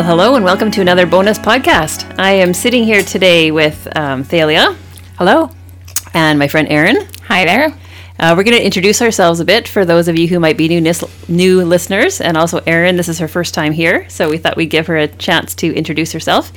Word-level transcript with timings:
Well, 0.00 0.16
hello 0.16 0.34
and 0.34 0.46
welcome 0.46 0.70
to 0.70 0.80
another 0.80 1.04
bonus 1.04 1.38
podcast. 1.38 2.18
I 2.18 2.30
am 2.30 2.54
sitting 2.54 2.84
here 2.84 3.02
today 3.02 3.50
with 3.50 3.86
um, 3.94 4.24
Thalia. 4.24 4.74
Hello. 5.18 5.50
And 6.14 6.38
my 6.38 6.48
friend 6.48 6.66
Erin. 6.70 7.06
Hi 7.24 7.44
there. 7.44 7.66
Uh, 8.18 8.32
we're 8.34 8.44
going 8.44 8.56
to 8.56 8.64
introduce 8.64 9.02
ourselves 9.02 9.40
a 9.40 9.44
bit 9.44 9.68
for 9.68 9.84
those 9.84 10.08
of 10.08 10.16
you 10.16 10.26
who 10.26 10.40
might 10.40 10.56
be 10.56 10.68
new 10.68 10.80
nis- 10.80 11.28
new 11.28 11.62
listeners, 11.62 12.22
and 12.22 12.38
also 12.38 12.62
Erin. 12.66 12.96
This 12.96 13.10
is 13.10 13.18
her 13.18 13.28
first 13.28 13.52
time 13.52 13.74
here, 13.74 14.08
so 14.08 14.30
we 14.30 14.38
thought 14.38 14.56
we'd 14.56 14.70
give 14.70 14.86
her 14.86 14.96
a 14.96 15.06
chance 15.06 15.54
to 15.56 15.74
introduce 15.74 16.12
herself. 16.12 16.50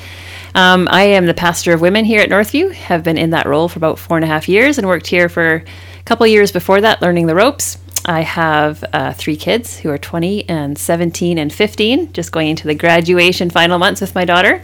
Um, 0.55 0.88
I 0.89 1.03
am 1.03 1.25
the 1.25 1.33
pastor 1.33 1.73
of 1.73 1.81
women 1.81 2.05
here 2.05 2.21
at 2.21 2.30
Northview. 2.30 2.71
Have 2.71 3.03
been 3.03 3.17
in 3.17 3.31
that 3.31 3.45
role 3.45 3.67
for 3.67 3.77
about 3.77 3.99
four 3.99 4.16
and 4.16 4.23
a 4.23 4.27
half 4.27 4.47
years, 4.47 4.77
and 4.77 4.88
worked 4.88 5.07
here 5.07 5.27
for 5.27 5.55
a 5.55 6.03
couple 6.05 6.25
years 6.27 6.53
before 6.53 6.80
that, 6.80 7.02
learning 7.02 7.27
the 7.27 7.35
ropes. 7.35 7.77
I 8.05 8.21
have 8.21 8.84
uh, 8.91 9.13
three 9.13 9.38
kids 9.38 9.77
who 9.77 9.89
are 9.89 9.98
20 9.98 10.49
and 10.49 10.77
17 10.77 11.38
and 11.38 11.52
15, 11.52 12.13
just 12.13 12.31
going 12.31 12.49
into 12.49 12.67
the 12.67 12.75
graduation 12.75 13.49
final 13.49 13.80
months 13.80 14.02
with 14.02 14.13
my 14.13 14.25
daughter. 14.25 14.61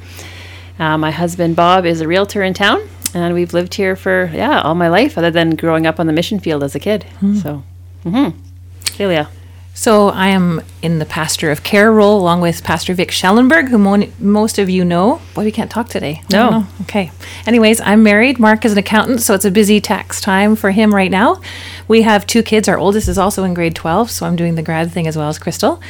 Uh, 0.77 0.97
my 0.97 1.11
husband 1.11 1.55
Bob 1.55 1.85
is 1.85 2.01
a 2.01 2.07
realtor 2.07 2.43
in 2.43 2.53
town, 2.53 2.87
and 3.13 3.33
we've 3.33 3.53
lived 3.53 3.73
here 3.73 3.95
for 3.95 4.29
yeah 4.33 4.61
all 4.61 4.75
my 4.75 4.87
life, 4.87 5.17
other 5.17 5.31
than 5.31 5.55
growing 5.55 5.85
up 5.87 5.99
on 5.99 6.07
the 6.07 6.13
mission 6.13 6.39
field 6.39 6.63
as 6.63 6.75
a 6.75 6.79
kid. 6.79 7.05
So, 7.41 7.63
mm-hmm. 8.05 8.37
Thalia. 8.81 9.29
So 9.79 10.09
I 10.09 10.27
am 10.27 10.61
in 10.81 10.99
the 10.99 11.05
pastor 11.05 11.51
of 11.51 11.63
care 11.63 11.89
role 11.89 12.19
along 12.19 12.41
with 12.41 12.65
Pastor 12.65 12.93
Vic 12.93 13.11
Schellenberg, 13.11 13.69
who 13.69 13.77
mo- 13.77 14.11
most 14.19 14.59
of 14.59 14.69
you 14.69 14.83
know. 14.83 15.21
Boy, 15.33 15.45
we 15.45 15.53
can't 15.53 15.71
talk 15.71 15.87
today. 15.87 16.21
No. 16.29 16.67
Okay. 16.81 17.13
Anyways, 17.45 17.79
I'm 17.79 18.03
married. 18.03 18.39
Mark 18.39 18.65
is 18.65 18.73
an 18.73 18.77
accountant, 18.77 19.21
so 19.21 19.35
it's 19.35 19.45
a 19.45 19.51
busy 19.51 19.79
tax 19.79 20.19
time 20.19 20.57
for 20.57 20.71
him 20.71 20.93
right 20.93 21.09
now. 21.09 21.41
We 21.89 22.03
have 22.03 22.25
two 22.27 22.43
kids. 22.43 22.69
Our 22.69 22.77
oldest 22.77 23.09
is 23.09 23.17
also 23.17 23.43
in 23.43 23.55
grade 23.55 23.75
12, 23.75 24.11
so 24.11 24.25
I'm 24.25 24.35
doing 24.35 24.53
the 24.55 24.61
grad 24.61 24.91
thing 24.91 25.07
as 25.07 25.17
well 25.17 25.27
as 25.27 25.39
Crystal. 25.39 25.81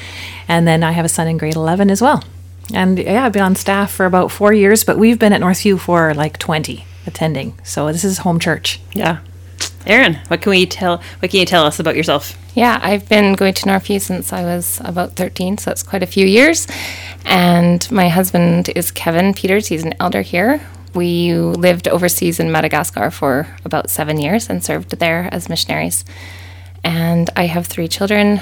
And 0.47 0.65
then 0.65 0.81
I 0.81 0.93
have 0.93 1.05
a 1.05 1.09
son 1.09 1.27
in 1.27 1.37
grade 1.37 1.55
11 1.55 1.91
as 1.91 2.01
well. 2.01 2.23
And 2.73 2.97
yeah, 2.97 3.25
I've 3.25 3.33
been 3.33 3.43
on 3.43 3.55
staff 3.55 3.91
for 3.91 4.05
about 4.05 4.31
four 4.31 4.53
years, 4.53 4.83
but 4.85 4.97
we've 4.97 5.19
been 5.19 5.33
at 5.33 5.41
Northview 5.41 5.77
for 5.77 6.13
like 6.13 6.39
20 6.39 6.85
attending. 7.05 7.59
So 7.63 7.91
this 7.91 8.05
is 8.05 8.19
home 8.19 8.39
church. 8.39 8.79
Yeah. 8.93 9.19
Erin, 9.85 10.19
what 10.27 10.41
can 10.41 10.51
we 10.51 10.65
tell? 10.65 11.01
What 11.19 11.31
can 11.31 11.41
you 11.41 11.45
tell 11.45 11.65
us 11.65 11.79
about 11.79 11.97
yourself? 11.97 12.37
Yeah, 12.53 12.79
I've 12.81 13.09
been 13.09 13.35
going 13.35 13.53
to 13.55 13.65
Northview 13.65 13.99
since 13.99 14.31
I 14.31 14.43
was 14.43 14.79
about 14.85 15.17
13, 15.17 15.57
so 15.57 15.69
that's 15.69 15.83
quite 15.83 16.03
a 16.03 16.07
few 16.07 16.25
years. 16.25 16.65
And 17.25 17.89
my 17.91 18.07
husband 18.07 18.69
is 18.75 18.91
Kevin 18.91 19.33
Peters. 19.33 19.67
He's 19.67 19.83
an 19.83 19.95
elder 19.99 20.21
here. 20.21 20.61
We 20.93 21.33
lived 21.33 21.87
overseas 21.87 22.39
in 22.39 22.51
Madagascar 22.51 23.11
for 23.11 23.47
about 23.65 23.89
seven 23.89 24.19
years 24.19 24.49
and 24.49 24.63
served 24.63 24.99
there 24.99 25.29
as 25.31 25.49
missionaries. 25.49 26.03
And 26.83 27.29
I 27.35 27.45
have 27.45 27.67
three 27.67 27.87
children 27.87 28.41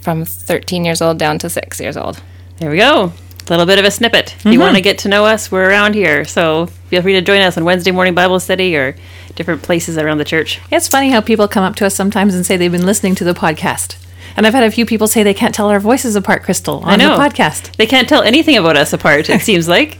from 0.00 0.24
13 0.24 0.84
years 0.84 1.00
old 1.00 1.18
down 1.18 1.38
to 1.40 1.50
six 1.50 1.80
years 1.80 1.96
old. 1.96 2.20
There 2.58 2.70
we 2.70 2.76
go. 2.76 3.12
A 3.46 3.50
little 3.50 3.66
bit 3.66 3.78
of 3.78 3.84
a 3.84 3.90
snippet. 3.90 4.34
If 4.36 4.44
you 4.44 4.52
mm-hmm. 4.52 4.60
want 4.60 4.76
to 4.76 4.80
get 4.80 4.98
to 4.98 5.08
know 5.08 5.24
us, 5.24 5.50
we're 5.50 5.68
around 5.68 5.94
here. 5.94 6.24
So 6.24 6.66
feel 6.66 7.02
free 7.02 7.14
to 7.14 7.22
join 7.22 7.40
us 7.40 7.56
on 7.56 7.64
Wednesday 7.64 7.90
morning 7.90 8.14
Bible 8.14 8.38
study 8.38 8.76
or 8.76 8.96
different 9.34 9.62
places 9.62 9.98
around 9.98 10.18
the 10.18 10.24
church. 10.24 10.60
It's 10.70 10.86
funny 10.86 11.10
how 11.10 11.20
people 11.20 11.48
come 11.48 11.64
up 11.64 11.74
to 11.76 11.86
us 11.86 11.94
sometimes 11.94 12.34
and 12.34 12.46
say 12.46 12.56
they've 12.56 12.70
been 12.70 12.86
listening 12.86 13.16
to 13.16 13.24
the 13.24 13.34
podcast. 13.34 13.96
And 14.36 14.46
I've 14.46 14.54
had 14.54 14.62
a 14.64 14.70
few 14.70 14.86
people 14.86 15.06
say 15.06 15.22
they 15.22 15.34
can't 15.34 15.54
tell 15.54 15.68
our 15.68 15.80
voices 15.80 16.16
apart, 16.16 16.42
Crystal, 16.42 16.78
on 16.78 16.88
I 16.88 16.96
know. 16.96 17.16
the 17.16 17.22
podcast. 17.22 17.76
They 17.76 17.86
can't 17.86 18.08
tell 18.08 18.22
anything 18.22 18.56
about 18.56 18.76
us 18.76 18.92
apart. 18.92 19.28
It 19.28 19.40
seems 19.42 19.68
like 19.68 19.98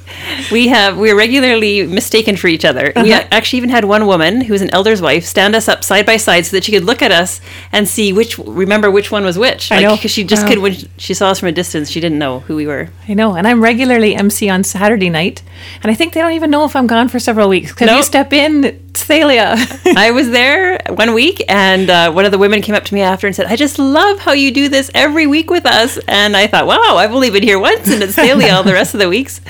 we 0.50 0.68
have 0.68 0.96
we're 0.98 1.16
regularly 1.16 1.86
mistaken 1.86 2.36
for 2.36 2.48
each 2.48 2.64
other. 2.64 2.92
We 2.96 3.12
Uh-huh. 3.12 3.24
a- 3.30 3.34
actually 3.34 3.58
even 3.58 3.70
had 3.70 3.84
one 3.84 4.06
woman 4.06 4.40
who 4.42 4.52
was 4.52 4.62
an 4.62 4.70
elder's 4.70 5.00
wife 5.02 5.24
stand 5.24 5.54
us 5.54 5.68
up 5.68 5.84
side 5.84 6.06
by 6.06 6.16
side 6.16 6.46
so 6.46 6.56
that 6.56 6.64
she 6.64 6.72
could 6.72 6.84
look 6.84 7.02
at 7.02 7.12
us 7.12 7.40
and 7.72 7.88
see 7.88 8.12
which 8.12 8.38
remember 8.38 8.90
which 8.90 9.10
one 9.10 9.24
was 9.24 9.38
which. 9.38 9.70
I 9.72 9.80
know. 9.82 9.96
because 9.96 10.10
she 10.10 10.24
just 10.24 10.46
could 10.46 10.58
when 10.58 10.76
she 10.96 11.14
saw 11.14 11.30
us 11.30 11.38
from 11.40 11.48
a 11.48 11.52
distance. 11.52 11.90
She 11.90 12.00
didn't 12.00 12.18
know 12.18 12.40
who 12.40 12.56
we 12.56 12.66
were. 12.66 12.88
I 13.08 13.14
know. 13.14 13.34
And 13.34 13.46
I'm 13.46 13.62
regularly 13.62 14.14
MC 14.14 14.48
on 14.48 14.64
Saturday 14.64 15.10
night. 15.10 15.42
And 15.82 15.90
I 15.90 15.94
think 15.94 16.12
they 16.12 16.20
don't 16.20 16.32
even 16.32 16.50
know 16.50 16.64
if 16.64 16.74
I'm 16.76 16.86
gone 16.86 17.08
for 17.08 17.18
several 17.18 17.48
weeks. 17.48 17.70
Because 17.72 17.88
you 17.90 17.96
Nope. 17.96 18.04
step 18.04 18.32
in, 18.32 18.78
Thalia. 18.94 19.54
I 19.96 20.10
was 20.12 20.30
there 20.30 20.80
one 20.90 21.14
week, 21.14 21.42
and 21.48 21.88
uh, 21.90 22.12
one 22.12 22.24
of 22.24 22.30
the 22.32 22.38
women 22.38 22.62
came 22.62 22.74
up 22.74 22.84
to 22.84 22.94
me 22.94 23.00
after 23.00 23.26
and 23.26 23.34
said, 23.34 23.46
"I 23.46 23.56
just 23.56 23.78
love 23.78 24.18
how 24.20 24.32
you 24.32 24.50
do 24.52 24.68
this 24.68 24.90
every 24.94 25.26
week 25.26 25.50
with 25.50 25.66
us." 25.66 25.98
And 26.08 26.36
I 26.36 26.46
thought, 26.46 26.66
"Wow, 26.66 26.96
I've 26.96 27.12
only 27.12 27.30
been 27.30 27.42
here 27.42 27.58
once, 27.58 27.88
and 27.90 28.02
it's 28.02 28.14
Thalia 28.14 28.52
all 28.54 28.62
the 28.62 28.72
rest 28.72 28.94
of 28.94 29.00
the 29.00 29.08
weeks." 29.08 29.40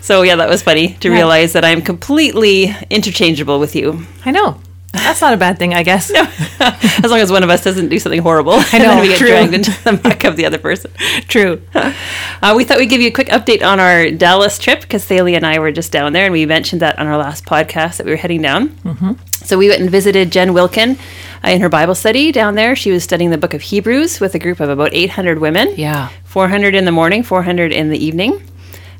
So 0.00 0.22
yeah, 0.22 0.36
that 0.36 0.48
was 0.48 0.62
funny 0.62 0.94
to 1.00 1.08
Yeah. 1.08 1.14
realize 1.14 1.52
that 1.54 1.64
I'm 1.64 1.82
completely 1.82 2.74
interchangeable 2.90 3.58
with 3.60 3.74
you, 3.76 4.06
I 4.24 4.30
know. 4.30 4.60
That's 4.96 5.20
not 5.20 5.34
a 5.34 5.36
bad 5.36 5.58
thing, 5.58 5.74
I 5.74 5.82
guess. 5.82 6.10
as 6.60 7.10
long 7.10 7.20
as 7.20 7.30
one 7.30 7.42
of 7.42 7.50
us 7.50 7.62
doesn't 7.62 7.88
do 7.88 7.98
something 7.98 8.20
horrible. 8.20 8.54
I 8.54 8.78
know, 8.78 9.00
we 9.00 9.08
get 9.08 9.18
true. 9.18 9.28
dragged 9.28 9.54
into 9.54 9.70
the 9.84 10.00
muck 10.02 10.24
of 10.24 10.36
the 10.36 10.46
other 10.46 10.58
person. 10.58 10.90
True. 11.28 11.62
Uh, 11.74 12.54
we 12.56 12.64
thought 12.64 12.78
we'd 12.78 12.90
give 12.90 13.00
you 13.00 13.08
a 13.08 13.12
quick 13.12 13.28
update 13.28 13.62
on 13.62 13.80
our 13.80 14.10
Dallas 14.10 14.58
trip 14.58 14.80
because 14.80 15.04
Thalia 15.04 15.36
and 15.36 15.46
I 15.46 15.58
were 15.58 15.72
just 15.72 15.92
down 15.92 16.12
there, 16.12 16.24
and 16.24 16.32
we 16.32 16.46
mentioned 16.46 16.82
that 16.82 16.98
on 16.98 17.06
our 17.06 17.16
last 17.16 17.44
podcast 17.44 17.98
that 17.98 18.06
we 18.06 18.12
were 18.12 18.16
heading 18.16 18.42
down. 18.42 18.68
Mm-hmm. 18.68 19.12
So 19.44 19.58
we 19.58 19.68
went 19.68 19.80
and 19.80 19.90
visited 19.90 20.32
Jen 20.32 20.54
Wilkin 20.54 20.98
uh, 21.44 21.50
in 21.50 21.60
her 21.60 21.68
Bible 21.68 21.94
study 21.94 22.32
down 22.32 22.56
there. 22.56 22.74
She 22.74 22.90
was 22.90 23.04
studying 23.04 23.30
the 23.30 23.38
book 23.38 23.54
of 23.54 23.62
Hebrews 23.62 24.18
with 24.18 24.34
a 24.34 24.38
group 24.38 24.60
of 24.60 24.68
about 24.68 24.92
800 24.92 25.38
women. 25.38 25.74
Yeah. 25.76 26.10
400 26.24 26.74
in 26.74 26.84
the 26.84 26.92
morning, 26.92 27.22
400 27.22 27.72
in 27.72 27.90
the 27.90 28.04
evening. 28.04 28.42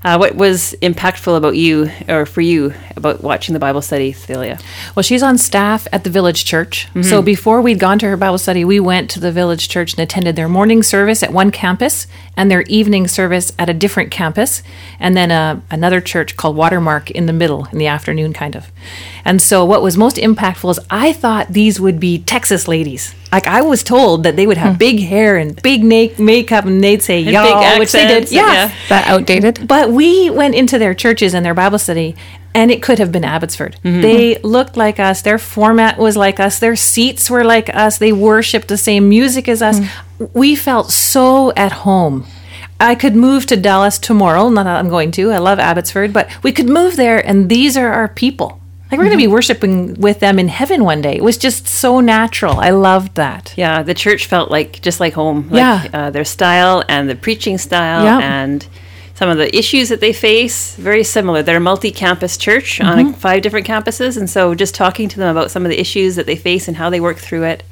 Uh, 0.07 0.17
what 0.17 0.37
was 0.37 0.77
impactful 0.83 1.37
about 1.37 1.57
you, 1.57 1.91
or 2.09 2.25
for 2.27 2.41
you, 2.41 2.73
about 2.95 3.25
watching 3.25 3.55
the 3.55 3.59
Bible 3.59 3.83
study, 3.83 4.13
Thalia? 4.13 4.57
Well, 4.95 5.03
she's 5.03 5.21
on 5.21 5.37
staff 5.37 5.89
at 5.91 6.05
the 6.05 6.11
village 6.11 6.45
church. 6.45 6.87
So 7.03 7.23
before 7.23 7.61
we'd 7.61 7.81
gone 7.81 7.99
to 7.99 8.07
her 8.07 8.17
Bible 8.17 8.39
study, 8.39 8.65
we 8.65 8.79
went 8.79 9.11
to 9.11 9.21
the 9.21 9.33
village 9.33 9.69
church 9.69 9.95
and 9.95 10.01
attended 10.01 10.37
their 10.37 10.49
morning 10.49 10.85
service 10.85 11.25
at 11.25 11.33
one 11.33 11.51
campus 11.51 12.07
and 12.37 12.49
their 12.53 12.63
evening 12.63 13.09
service 13.09 13.53
at 13.59 13.69
a 13.69 13.75
different 13.75 14.13
campus, 14.13 14.63
and 15.01 15.17
then 15.17 15.33
uh, 15.33 15.61
another 15.73 16.01
church 16.01 16.37
called 16.37 16.55
Watermark 16.55 17.11
in 17.11 17.27
the 17.27 17.33
middle 17.33 17.67
in 17.73 17.79
the 17.79 17.89
afternoon, 17.89 18.33
kind 18.33 18.55
of. 18.55 18.71
And 19.27 19.43
so, 19.43 19.65
what 19.65 19.83
was 19.83 19.97
most 19.97 20.17
impactful 20.19 20.71
is 20.71 20.79
I 20.89 21.13
thought 21.13 21.49
these 21.49 21.81
would 21.81 21.99
be 21.99 22.21
Texas 22.21 22.69
ladies. 22.69 23.13
Like 23.33 23.49
I 23.49 23.61
was 23.61 23.83
told 23.83 24.23
that 24.23 24.37
they 24.37 24.47
would 24.47 24.57
have 24.57 24.75
hmm. 24.75 24.79
big 24.79 25.01
hair 25.01 25.37
and 25.37 25.61
big 25.61 25.83
na- 25.83 26.15
makeup, 26.17 26.65
and 26.65 26.83
they'd 26.83 27.03
say 27.03 27.25
big 27.25 27.35
y'all, 27.35 27.79
which 27.81 27.91
they 27.91 28.07
did. 28.07 28.23
accents 28.23 28.33
and- 28.33 28.71
yeah. 28.71 28.75
That 28.89 29.09
outdated? 29.09 29.67
But 29.67 29.91
we 29.91 30.31
went 30.31 30.55
into 30.55 30.79
their 30.79 30.95
churches 30.95 31.35
and 31.35 31.45
their 31.45 31.55
Bible 31.55 31.81
study, 31.81 32.15
and 32.55 32.71
it 32.71 32.85
could 32.85 33.01
have 33.01 33.11
been 33.11 33.25
Abbotsford. 33.25 33.77
Mm-hmm. 33.85 34.01
They 34.01 34.39
looked 34.39 34.77
like 34.77 35.01
us. 35.01 35.23
Their 35.23 35.39
format 35.39 35.99
was 35.99 36.17
like 36.17 36.39
us. 36.39 36.61
Their 36.61 36.77
seats 36.77 37.29
were 37.29 37.43
like 37.43 37.69
us. 37.75 37.99
They 37.99 38.13
worshiped 38.13 38.69
the 38.69 38.79
same 38.79 39.09
music 39.09 39.49
as 39.49 39.61
us. 39.61 39.81
Hmm. 39.81 40.25
We 40.35 40.55
felt 40.55 40.93
so 40.93 41.53
at 41.57 41.73
home. 41.73 42.27
I 42.79 42.95
could 42.95 43.17
move 43.17 43.47
to 43.47 43.57
Dallas 43.57 43.99
tomorrow. 43.99 44.49
Not 44.51 44.65
that 44.65 44.77
I'm 44.77 44.89
going 44.89 45.11
to. 45.13 45.33
I 45.33 45.39
love 45.39 45.59
Abbotsford, 45.59 46.13
but 46.13 46.31
we 46.45 46.53
could 46.53 46.69
move 46.69 46.95
there, 46.95 47.19
and 47.27 47.49
these 47.49 47.77
are 47.77 47.93
our 47.93 48.07
people. 48.09 48.61
Like 48.91 48.99
we're 48.99 49.07
going 49.07 49.19
to 49.19 49.25
be 49.25 49.27
worshiping 49.27 49.95
with 49.95 50.21
them 50.21 50.39
in 50.39 50.49
heaven 50.49 50.85
one 50.85 51.01
day. 51.03 51.17
It 51.17 51.25
was 51.25 51.37
just 51.39 51.67
so 51.67 52.01
natural. 52.01 52.59
I 52.61 52.71
loved 52.71 53.17
that. 53.17 53.53
Yeah, 53.57 53.83
the 53.83 53.95
church 53.95 54.27
felt 54.27 54.51
like 54.51 54.81
just 54.81 55.01
like 55.01 55.15
home. 55.15 55.49
Like, 55.51 55.59
Yeah. 55.59 55.87
uh, 55.93 56.11
their 56.11 56.25
style 56.25 56.85
and 56.89 57.09
the 57.11 57.17
preaching 57.17 57.59
style 57.59 58.05
Yeah. 58.05 58.21
and 58.21 58.65
some 59.15 59.29
of 59.29 59.39
the 59.39 59.57
issues 59.57 59.89
that 59.89 60.01
they 60.01 60.13
face 60.13 60.77
very 60.77 61.03
similar. 61.03 61.43
They're 61.43 61.57
a 61.57 61.61
multi-campus 61.61 62.37
church 62.37 62.81
on 62.81 62.97
Mm-hmm. 62.99 63.07
like, 63.09 63.17
five 63.19 63.43
different 63.43 63.67
campuses, 63.67 64.17
and 64.17 64.29
so 64.31 64.55
just 64.55 64.75
talking 64.75 65.09
to 65.09 65.17
them 65.19 65.35
about 65.37 65.51
some 65.51 65.65
of 65.65 65.71
the 65.71 65.81
issues 65.81 66.15
that 66.17 66.27
they 66.27 66.37
face 66.37 66.69
and 66.69 66.77
how 66.77 66.89
they 66.91 67.01
work 67.01 67.17
through 67.19 67.45
it. 67.45 67.63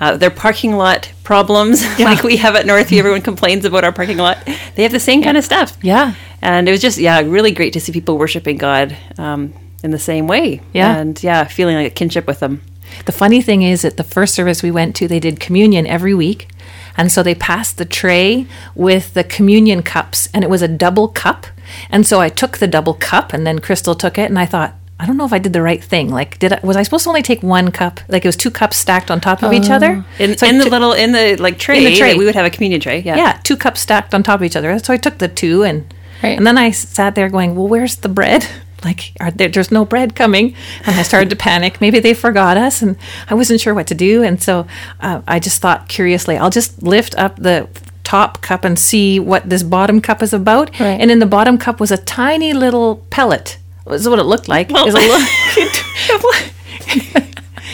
Uh, 0.00 0.16
their 0.16 0.30
parking 0.30 0.76
lot 0.76 1.10
problems, 1.24 1.82
like 2.00 2.22
we 2.22 2.36
have 2.38 2.54
at 2.56 2.66
Northview, 2.66 2.98
everyone 2.98 3.22
complains 3.22 3.64
about 3.64 3.84
our 3.84 3.92
parking 3.92 4.18
lot. 4.18 4.38
They 4.74 4.82
have 4.82 4.92
the 4.92 5.00
same 5.00 5.22
kind 5.22 5.36
of 5.36 5.44
stuff. 5.44 5.76
Yeah. 5.80 6.14
And 6.42 6.68
it 6.68 6.72
was 6.72 6.80
just, 6.80 6.98
yeah, 6.98 7.20
really 7.20 7.52
great 7.52 7.72
to 7.74 7.80
see 7.80 7.92
people 7.92 8.18
worshiping 8.18 8.56
God 8.58 8.96
um, 9.16 9.52
in 9.82 9.90
the 9.90 9.98
same 9.98 10.26
way. 10.26 10.60
Yeah. 10.72 10.96
And 10.96 11.22
yeah, 11.22 11.44
feeling 11.44 11.76
like 11.76 11.86
a 11.86 11.94
kinship 11.94 12.26
with 12.26 12.40
them. 12.40 12.62
The 13.06 13.12
funny 13.12 13.40
thing 13.40 13.62
is, 13.62 13.84
at 13.84 13.96
the 13.96 14.04
first 14.04 14.34
service 14.34 14.62
we 14.62 14.70
went 14.70 14.96
to, 14.96 15.06
they 15.06 15.20
did 15.20 15.38
communion 15.38 15.86
every 15.86 16.14
week. 16.14 16.48
And 16.96 17.10
so 17.12 17.22
they 17.22 17.36
passed 17.36 17.78
the 17.78 17.84
tray 17.84 18.46
with 18.74 19.14
the 19.14 19.22
communion 19.24 19.82
cups, 19.82 20.28
and 20.34 20.42
it 20.42 20.50
was 20.50 20.60
a 20.60 20.68
double 20.68 21.06
cup. 21.08 21.46
And 21.88 22.04
so 22.06 22.20
I 22.20 22.28
took 22.28 22.58
the 22.58 22.66
double 22.66 22.94
cup, 22.94 23.32
and 23.32 23.46
then 23.46 23.60
Crystal 23.60 23.94
took 23.94 24.18
it, 24.18 24.28
and 24.28 24.38
I 24.38 24.44
thought, 24.44 24.74
I 24.98 25.06
don't 25.06 25.16
know 25.16 25.24
if 25.24 25.32
I 25.32 25.38
did 25.38 25.52
the 25.54 25.62
right 25.62 25.82
thing. 25.82 26.10
Like, 26.10 26.38
did 26.40 26.52
I, 26.52 26.60
was 26.62 26.76
I 26.76 26.82
supposed 26.82 27.04
to 27.04 27.10
only 27.10 27.22
take 27.22 27.42
one 27.42 27.70
cup? 27.70 28.00
Like, 28.08 28.24
it 28.24 28.28
was 28.28 28.36
two 28.36 28.50
cups 28.50 28.76
stacked 28.76 29.10
on 29.10 29.18
top 29.20 29.42
of 29.42 29.52
each 29.52 29.70
oh. 29.70 29.74
other. 29.74 30.04
In, 30.18 30.36
So 30.36 30.46
in 30.46 30.58
the 30.58 30.64
took- 30.64 30.72
little, 30.72 30.92
in 30.92 31.12
the 31.12 31.36
like 31.36 31.58
tray, 31.58 31.78
In 31.78 31.84
the 31.84 31.96
tray. 31.96 32.16
we 32.16 32.26
would 32.26 32.34
have 32.34 32.44
a 32.44 32.50
communion 32.50 32.80
tray. 32.82 32.98
Yeah. 33.00 33.16
yeah, 33.16 33.40
two 33.44 33.56
cups 33.56 33.80
stacked 33.80 34.12
on 34.12 34.22
top 34.22 34.40
of 34.40 34.44
each 34.44 34.56
other. 34.56 34.78
So 34.80 34.92
I 34.92 34.98
took 34.98 35.18
the 35.18 35.28
two, 35.28 35.62
and 35.62 35.94
Right. 36.22 36.36
and 36.36 36.46
then 36.46 36.58
I 36.58 36.70
sat 36.72 37.14
there 37.14 37.30
going, 37.30 37.54
"Well, 37.54 37.66
where's 37.68 37.96
the 37.96 38.10
bread? 38.10 38.46
Like, 38.84 39.12
are 39.20 39.30
there, 39.30 39.48
there's 39.48 39.70
no 39.70 39.84
bread 39.84 40.14
coming." 40.14 40.54
And 40.86 40.96
I 40.96 41.02
started 41.02 41.30
to 41.30 41.36
panic. 41.36 41.80
Maybe 41.80 41.98
they 42.00 42.14
forgot 42.14 42.56
us, 42.56 42.82
and 42.82 42.96
I 43.28 43.34
wasn't 43.34 43.60
sure 43.60 43.74
what 43.74 43.86
to 43.88 43.94
do. 43.94 44.22
And 44.22 44.42
so 44.42 44.66
uh, 45.00 45.22
I 45.28 45.38
just 45.38 45.60
thought 45.60 45.88
curiously, 45.88 46.36
I'll 46.38 46.50
just 46.50 46.82
lift 46.82 47.14
up 47.16 47.36
the 47.36 47.68
top 48.04 48.40
cup 48.42 48.64
and 48.64 48.78
see 48.78 49.20
what 49.20 49.48
this 49.48 49.62
bottom 49.62 50.00
cup 50.00 50.22
is 50.22 50.32
about. 50.32 50.70
Right. 50.80 51.00
And 51.00 51.10
in 51.10 51.18
the 51.20 51.26
bottom 51.26 51.58
cup 51.58 51.78
was 51.80 51.90
a 51.92 51.96
tiny 51.98 52.52
little 52.52 52.96
pellet. 53.10 53.58
This 53.86 54.02
is 54.02 54.08
what 54.08 54.18
it 54.18 54.24
looked 54.24 54.48
like. 54.48 54.70
Well- 54.70 54.86
It 54.86 54.92
was 54.92 54.94
a 54.94 55.06
little- 55.06 55.26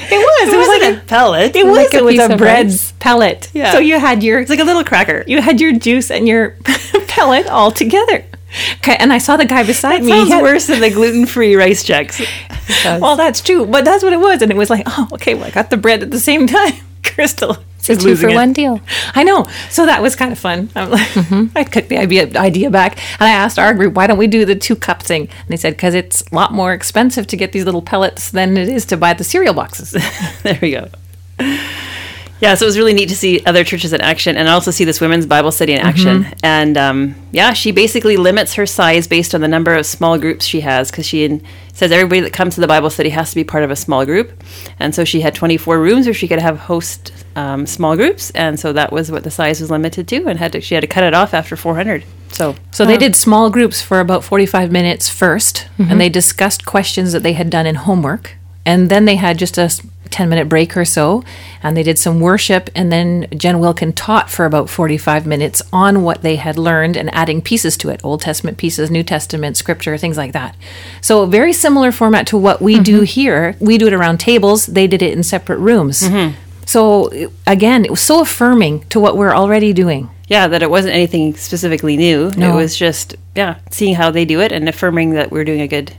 It 0.09 0.19
was. 0.19 0.53
It, 0.53 0.57
was 0.57 0.69
wasn't 0.69 0.83
like 0.83 1.03
a 1.03 1.07
pellet. 1.07 1.57
It 1.57 1.67
was. 1.67 1.77
Like 1.77 1.95
a 1.95 1.97
it 1.97 2.05
was 2.05 2.19
a 2.19 2.37
bread 2.37 2.67
rice. 2.67 2.93
pellet. 3.01 3.51
Yeah. 3.53 3.73
So 3.73 3.79
you 3.79 3.99
had 3.99 4.23
your 4.23 4.39
It's 4.41 4.51
like 4.51 4.61
a 4.61 4.65
little 4.65 4.85
cracker. 4.85 5.25
you 5.27 5.43
had 5.43 5.61
your 5.61 5.73
juice 5.73 6.11
and 6.13 6.29
your 6.29 6.51
pellet 7.09 7.49
all 7.49 7.73
together. 7.73 8.25
Okay, 8.79 8.97
and 8.99 9.13
I 9.13 9.19
saw 9.19 9.37
the 9.37 9.45
guy 9.45 9.65
beside 9.65 10.03
me. 10.03 10.11
Sounds 10.11 10.31
had- 10.31 10.43
worse 10.43 10.67
than 10.69 10.81
the 10.81 10.91
gluten-free 10.91 11.57
Rice 11.57 11.85
Chex. 11.85 12.25
Well, 13.01 13.17
that's 13.17 13.41
true, 13.41 13.65
but 13.67 13.85
that's 13.85 14.03
what 14.03 14.13
it 14.13 14.19
was, 14.21 14.43
and 14.43 14.51
it 14.51 14.57
was 14.57 14.71
like, 14.71 14.83
oh, 14.87 15.09
okay, 15.13 15.35
well, 15.35 15.45
I 15.45 15.51
got 15.51 15.71
the 15.71 15.77
bread 15.77 16.03
at 16.03 16.11
the 16.11 16.19
same 16.21 16.47
time. 16.59 16.73
Crystal 17.05 17.57
It's 17.79 17.89
a 17.89 17.97
two 17.97 18.17
for 18.17 18.29
it. 18.29 18.35
one 18.35 18.53
deal. 18.53 18.81
I 19.15 19.23
know. 19.23 19.47
So 19.71 19.87
that 19.87 20.03
was 20.03 20.17
kind 20.17 20.33
of 20.33 20.39
fun. 20.39 20.69
I'm 20.75 20.91
like, 20.91 21.07
Mm-hmm. 21.09 21.47
I 21.59 21.63
took 21.65 21.87
the 21.89 21.99
idea, 21.99 22.29
idea 22.37 22.71
back, 22.71 22.99
and 23.21 23.23
I 23.29 23.31
asked 23.31 23.59
our 23.59 23.73
group, 23.75 23.95
why 23.95 24.07
don't 24.09 24.19
we 24.19 24.27
do 24.27 24.45
the 24.45 24.57
two 24.57 24.75
cup 24.77 25.03
thing? 25.03 25.23
And 25.23 25.49
they 25.49 25.57
said, 25.57 25.75
because 25.75 25.95
it's 25.95 26.23
a 26.31 26.35
lot 26.35 26.53
more 26.53 26.73
expensive 26.73 27.27
to 27.29 27.37
get 27.37 27.53
these 27.53 27.65
little 27.65 27.83
pellets 27.83 28.31
than 28.31 28.57
it 28.57 28.69
is 28.69 28.85
to 28.87 28.97
buy 28.97 29.13
the 29.15 29.25
cereal 29.25 29.55
boxes. 29.55 29.93
there 30.43 30.59
we 30.61 30.73
go. 30.73 30.89
Yeah, 32.41 32.55
so 32.55 32.67
it 32.67 32.69
was 32.69 32.77
really 32.77 32.93
neat 32.93 33.09
to 33.09 33.17
see 33.17 33.43
other 33.47 33.65
churches 33.65 33.93
in 33.95 34.01
action 34.03 34.37
and 34.37 34.47
also 34.47 34.71
see 34.71 34.85
this 34.85 35.01
women's 35.01 35.25
Bible 35.27 35.51
study 35.51 35.73
in 35.73 35.81
action. 35.81 36.25
And 36.43 36.77
um, 36.77 37.15
yeah, 37.33 37.55
she 37.55 37.73
basically 37.73 38.17
limits 38.19 38.55
her 38.55 38.67
size 38.67 39.07
based 39.09 39.35
on 39.35 39.41
the 39.41 39.49
number 39.49 39.75
of 39.75 39.87
small 39.87 40.19
groups 40.19 40.45
she 40.45 40.61
has 40.61 40.91
because 40.91 41.07
she 41.07 41.25
in, 41.25 41.43
says 41.73 41.91
everybody 41.93 42.21
that 42.21 42.35
comes 42.35 42.55
to 42.57 42.61
the 42.61 42.67
Bible 42.67 42.91
study 42.91 43.09
has 43.11 43.31
to 43.31 43.37
be 43.37 43.45
part 43.45 43.65
of 43.65 43.71
a 43.71 43.77
small 43.77 44.05
group. 44.05 44.43
And 44.79 44.95
so 44.95 45.05
she 45.05 45.23
had 45.23 45.35
24 45.35 45.81
rooms 45.81 46.07
where 46.07 46.15
she 46.15 46.29
could 46.29 46.39
have 46.41 46.59
host 46.59 47.13
um, 47.37 47.67
small 47.67 47.97
groups. 47.97 48.31
And 48.31 48.61
so 48.61 48.73
that 48.75 48.93
was 48.93 49.11
what 49.11 49.25
the 49.25 49.31
size 49.31 49.61
was 49.61 49.71
limited 49.71 50.07
to. 50.09 50.27
And 50.27 50.39
had 50.39 50.53
to, 50.53 50.61
she 50.61 50.75
had 50.75 50.83
to 50.83 50.87
cut 50.87 51.05
it 51.05 51.15
off 51.15 51.33
after 51.33 51.57
400. 51.57 52.05
So, 52.33 52.55
So 52.71 52.85
they 52.85 52.99
did 52.99 53.17
small 53.17 53.49
groups 53.49 53.81
for 53.81 54.01
about 54.01 54.25
45 54.25 54.71
minutes 54.71 55.09
1st 55.09 55.69
and 55.91 55.99
they 55.99 56.11
discussed 56.11 56.67
questions 56.67 57.13
that 57.13 57.23
they 57.23 57.33
had 57.33 57.49
done 57.49 57.67
in 57.67 57.77
homework. 57.77 58.37
And 58.67 58.91
then 58.91 59.07
they 59.07 59.17
had 59.17 59.39
just 59.39 59.57
a 59.57 59.71
10 60.11 60.29
minute 60.29 60.49
break 60.49 60.77
or 60.77 60.85
so, 60.85 61.25
and 61.63 61.77
they 61.77 61.83
did 61.83 61.99
some 61.99 62.21
worship. 62.21 62.69
And 62.75 62.93
then 62.93 63.27
Jen 63.37 63.59
Wilkin 63.59 63.93
taught 63.93 64.31
for 64.31 64.45
about 64.45 64.69
45 64.69 65.27
minutes 65.27 65.63
on 65.73 66.03
what 66.03 66.23
they 66.23 66.37
had 66.37 66.59
learned 66.59 66.97
and 66.97 67.13
adding 67.15 67.41
pieces 67.41 67.77
to 67.79 67.89
it 67.91 68.01
Old 68.05 68.21
Testament 68.21 68.59
pieces, 68.59 68.91
New 68.91 69.03
Testament, 69.03 69.57
scripture, 69.57 69.97
things 69.97 70.17
like 70.17 70.33
that. 70.33 70.57
So, 71.01 71.23
a 71.23 71.27
very 71.27 71.53
similar 71.53 71.93
format 71.93 72.27
to 72.29 72.37
what 72.37 72.61
we 72.61 72.79
do 72.79 72.99
mm-hmm. 72.99 73.05
here. 73.05 73.57
We 73.61 73.79
do 73.79 73.87
it 73.87 73.93
around 73.93 74.19
tables, 74.19 74.67
they 74.67 74.87
did 74.87 75.03
it 75.03 75.13
in 75.13 75.23
separate 75.23 75.59
rooms. 75.59 76.03
Mm-hmm. 76.03 76.37
So, 76.67 77.31
again, 77.47 77.85
it 77.85 77.91
was 77.91 78.01
so 78.01 78.21
affirming 78.21 78.81
to 78.89 78.99
what 78.99 79.17
we're 79.17 79.35
already 79.35 79.73
doing. 79.73 80.11
yeah, 80.29 80.49
that 80.49 80.63
it 80.63 80.71
wasn't 80.71 80.95
anything 80.95 81.37
specifically 81.37 81.97
new. 81.97 82.31
It 82.53 82.55
was 82.55 82.77
just, 82.77 83.15
yeah, 83.37 83.59
seeing 83.71 83.95
how 83.95 84.11
they 84.11 84.25
do 84.25 84.41
it 84.41 84.51
and 84.51 84.69
affirming 84.69 85.11
that 85.11 85.31
we're 85.31 85.45
doing 85.45 85.61
a 85.61 85.69
good, 85.69 85.95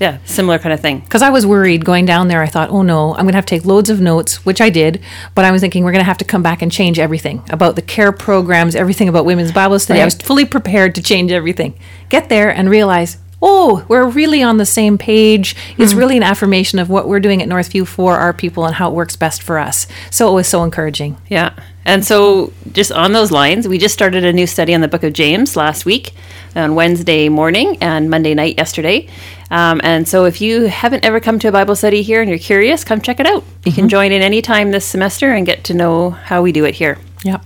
yeah, 0.00 0.18
similar 0.24 0.58
kind 0.58 0.72
of 0.72 0.80
thing. 0.80 1.00
Because 1.00 1.22
I 1.22 1.30
was 1.30 1.46
worried 1.46 1.84
going 1.84 2.04
down 2.04 2.28
there. 2.28 2.42
I 2.42 2.46
thought, 2.46 2.70
oh 2.70 2.82
no, 2.82 3.14
I'm 3.14 3.22
going 3.22 3.32
to 3.32 3.36
have 3.36 3.46
to 3.46 3.56
take 3.56 3.64
loads 3.64 3.90
of 3.90 4.00
notes, 4.00 4.44
which 4.44 4.60
I 4.60 4.70
did. 4.70 5.02
But 5.34 5.44
I 5.44 5.52
was 5.52 5.60
thinking 5.60 5.84
we're 5.84 5.92
going 5.92 6.00
to 6.00 6.06
have 6.06 6.18
to 6.18 6.24
come 6.24 6.42
back 6.42 6.62
and 6.62 6.70
change 6.70 6.98
everything 6.98 7.42
about 7.50 7.76
the 7.76 7.82
care 7.82 8.12
programs, 8.12 8.74
everything 8.74 9.08
about 9.08 9.24
women's 9.24 9.52
Bible 9.52 9.78
study. 9.78 10.00
I 10.00 10.04
was 10.04 10.14
fully 10.14 10.44
prepared 10.44 10.94
to 10.96 11.02
change 11.02 11.30
everything. 11.32 11.78
Get 12.08 12.28
there 12.28 12.50
and 12.50 12.68
realize, 12.68 13.18
oh, 13.40 13.84
we're 13.88 14.08
really 14.08 14.42
on 14.42 14.56
the 14.56 14.66
same 14.66 14.98
page. 14.98 15.54
It's 15.76 15.90
mm-hmm. 15.90 15.98
really 15.98 16.16
an 16.16 16.22
affirmation 16.22 16.78
of 16.78 16.88
what 16.88 17.06
we're 17.06 17.20
doing 17.20 17.42
at 17.42 17.48
Northview 17.48 17.86
for 17.86 18.16
our 18.16 18.32
people 18.32 18.64
and 18.64 18.74
how 18.74 18.90
it 18.90 18.94
works 18.94 19.16
best 19.16 19.42
for 19.42 19.58
us. 19.58 19.86
So 20.10 20.30
it 20.30 20.34
was 20.34 20.48
so 20.48 20.64
encouraging. 20.64 21.18
Yeah. 21.28 21.54
And 21.84 22.04
so, 22.04 22.52
just 22.72 22.92
on 22.92 23.12
those 23.12 23.30
lines, 23.30 23.68
we 23.68 23.78
just 23.78 23.94
started 23.94 24.24
a 24.24 24.32
new 24.32 24.46
study 24.46 24.74
on 24.74 24.80
the 24.80 24.88
book 24.88 25.02
of 25.02 25.12
James 25.12 25.56
last 25.56 25.84
week 25.84 26.14
on 26.56 26.74
Wednesday 26.74 27.28
morning 27.28 27.76
and 27.80 28.08
Monday 28.08 28.34
night 28.34 28.56
yesterday. 28.56 29.08
Um, 29.50 29.80
and 29.84 30.08
so, 30.08 30.24
if 30.24 30.40
you 30.40 30.62
haven't 30.62 31.04
ever 31.04 31.20
come 31.20 31.38
to 31.40 31.48
a 31.48 31.52
Bible 31.52 31.76
study 31.76 32.02
here 32.02 32.20
and 32.20 32.28
you're 32.28 32.38
curious, 32.38 32.84
come 32.84 33.00
check 33.00 33.20
it 33.20 33.26
out. 33.26 33.44
You 33.64 33.72
can 33.72 33.88
join 33.88 34.12
in 34.12 34.22
anytime 34.22 34.70
this 34.70 34.86
semester 34.86 35.32
and 35.32 35.44
get 35.44 35.64
to 35.64 35.74
know 35.74 36.10
how 36.10 36.42
we 36.42 36.52
do 36.52 36.64
it 36.64 36.74
here. 36.74 36.98
Yep. 37.24 37.44